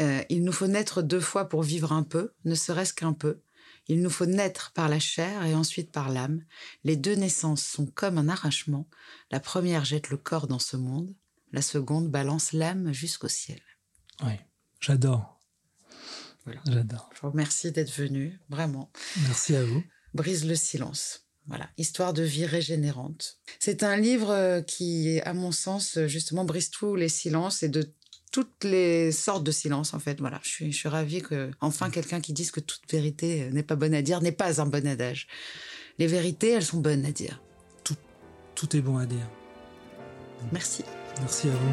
Euh, 0.00 0.22
il 0.30 0.42
nous 0.42 0.52
faut 0.52 0.68
naître 0.68 1.02
deux 1.02 1.20
fois 1.20 1.50
pour 1.50 1.62
vivre 1.62 1.92
un 1.92 2.02
peu, 2.02 2.32
ne 2.46 2.54
serait-ce 2.54 2.94
qu'un 2.94 3.12
peu. 3.12 3.40
Il 3.88 4.02
nous 4.02 4.10
faut 4.10 4.26
naître 4.26 4.72
par 4.72 4.88
la 4.88 4.98
chair 4.98 5.44
et 5.44 5.54
ensuite 5.54 5.92
par 5.92 6.08
l'âme. 6.08 6.42
Les 6.84 6.96
deux 6.96 7.14
naissances 7.14 7.62
sont 7.62 7.86
comme 7.86 8.18
un 8.18 8.28
arrachement. 8.28 8.88
La 9.30 9.40
première 9.40 9.84
jette 9.84 10.10
le 10.10 10.16
corps 10.16 10.48
dans 10.48 10.58
ce 10.58 10.76
monde, 10.76 11.14
la 11.52 11.62
seconde 11.62 12.10
balance 12.10 12.52
l'âme 12.52 12.92
jusqu'au 12.92 13.28
ciel. 13.28 13.60
Oui, 14.22 14.34
j'adore. 14.80 15.40
J'adore. 16.66 17.10
Je 17.14 17.20
vous 17.20 17.30
remercie 17.30 17.72
d'être 17.72 17.92
venu, 17.92 18.40
vraiment. 18.48 18.90
Merci 19.22 19.56
à 19.56 19.64
vous. 19.64 19.82
Brise 20.14 20.46
le 20.46 20.54
silence. 20.54 21.26
Voilà, 21.48 21.70
Histoire 21.76 22.12
de 22.12 22.22
vie 22.22 22.46
régénérante. 22.46 23.38
C'est 23.60 23.84
un 23.84 23.96
livre 23.96 24.30
euh, 24.30 24.62
qui, 24.62 25.20
à 25.20 25.32
mon 25.32 25.52
sens, 25.52 25.98
justement, 26.06 26.44
brise 26.44 26.70
tous 26.70 26.96
les 26.96 27.08
silences 27.08 27.62
et 27.62 27.68
de 27.68 27.94
toutes 28.36 28.64
les 28.64 29.12
sortes 29.12 29.44
de 29.44 29.50
silences, 29.50 29.94
en 29.94 29.98
fait. 29.98 30.20
Voilà, 30.20 30.38
je 30.42 30.48
suis, 30.50 30.70
je 30.70 30.76
suis 30.76 30.90
ravie 30.90 31.22
que, 31.22 31.50
enfin, 31.62 31.88
quelqu'un 31.88 32.20
qui 32.20 32.34
dise 32.34 32.50
que 32.50 32.60
toute 32.60 32.82
vérité 32.92 33.48
n'est 33.50 33.62
pas 33.62 33.76
bonne 33.76 33.94
à 33.94 34.02
dire 34.02 34.20
n'est 34.20 34.30
pas 34.30 34.60
un 34.60 34.66
bon 34.66 34.86
adage. 34.86 35.26
Les 35.98 36.06
vérités, 36.06 36.50
elles 36.50 36.62
sont 36.62 36.80
bonnes 36.80 37.06
à 37.06 37.12
dire. 37.12 37.42
Tout, 37.82 37.96
tout 38.54 38.76
est 38.76 38.82
bon 38.82 38.98
à 38.98 39.06
dire. 39.06 39.26
Merci. 40.52 40.84
Merci 41.18 41.48
à 41.48 41.52
vous. 41.52 41.72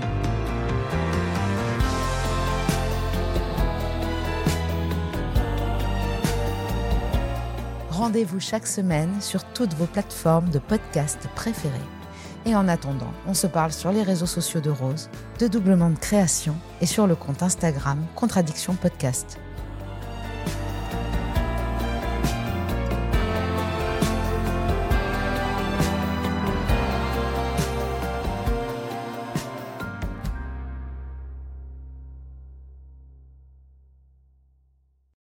Rendez-vous 7.89 8.39
chaque 8.39 8.67
semaine 8.67 9.21
sur 9.21 9.43
toutes 9.51 9.73
vos 9.73 9.87
plateformes 9.87 10.49
de 10.49 10.59
podcast 10.59 11.27
préférées. 11.35 12.02
Et 12.45 12.55
en 12.55 12.67
attendant, 12.67 13.13
on 13.25 13.33
se 13.33 13.47
parle 13.47 13.71
sur 13.71 13.91
les 13.91 14.03
réseaux 14.03 14.25
sociaux 14.25 14.59
de 14.59 14.69
Rose, 14.69 15.09
de 15.39 15.47
Doublement 15.47 15.89
de 15.89 15.97
Création 15.97 16.55
et 16.81 16.85
sur 16.85 17.07
le 17.07 17.15
compte 17.15 17.41
Instagram 17.41 18.05
Contradiction 18.15 18.75
Podcast. 18.75 19.39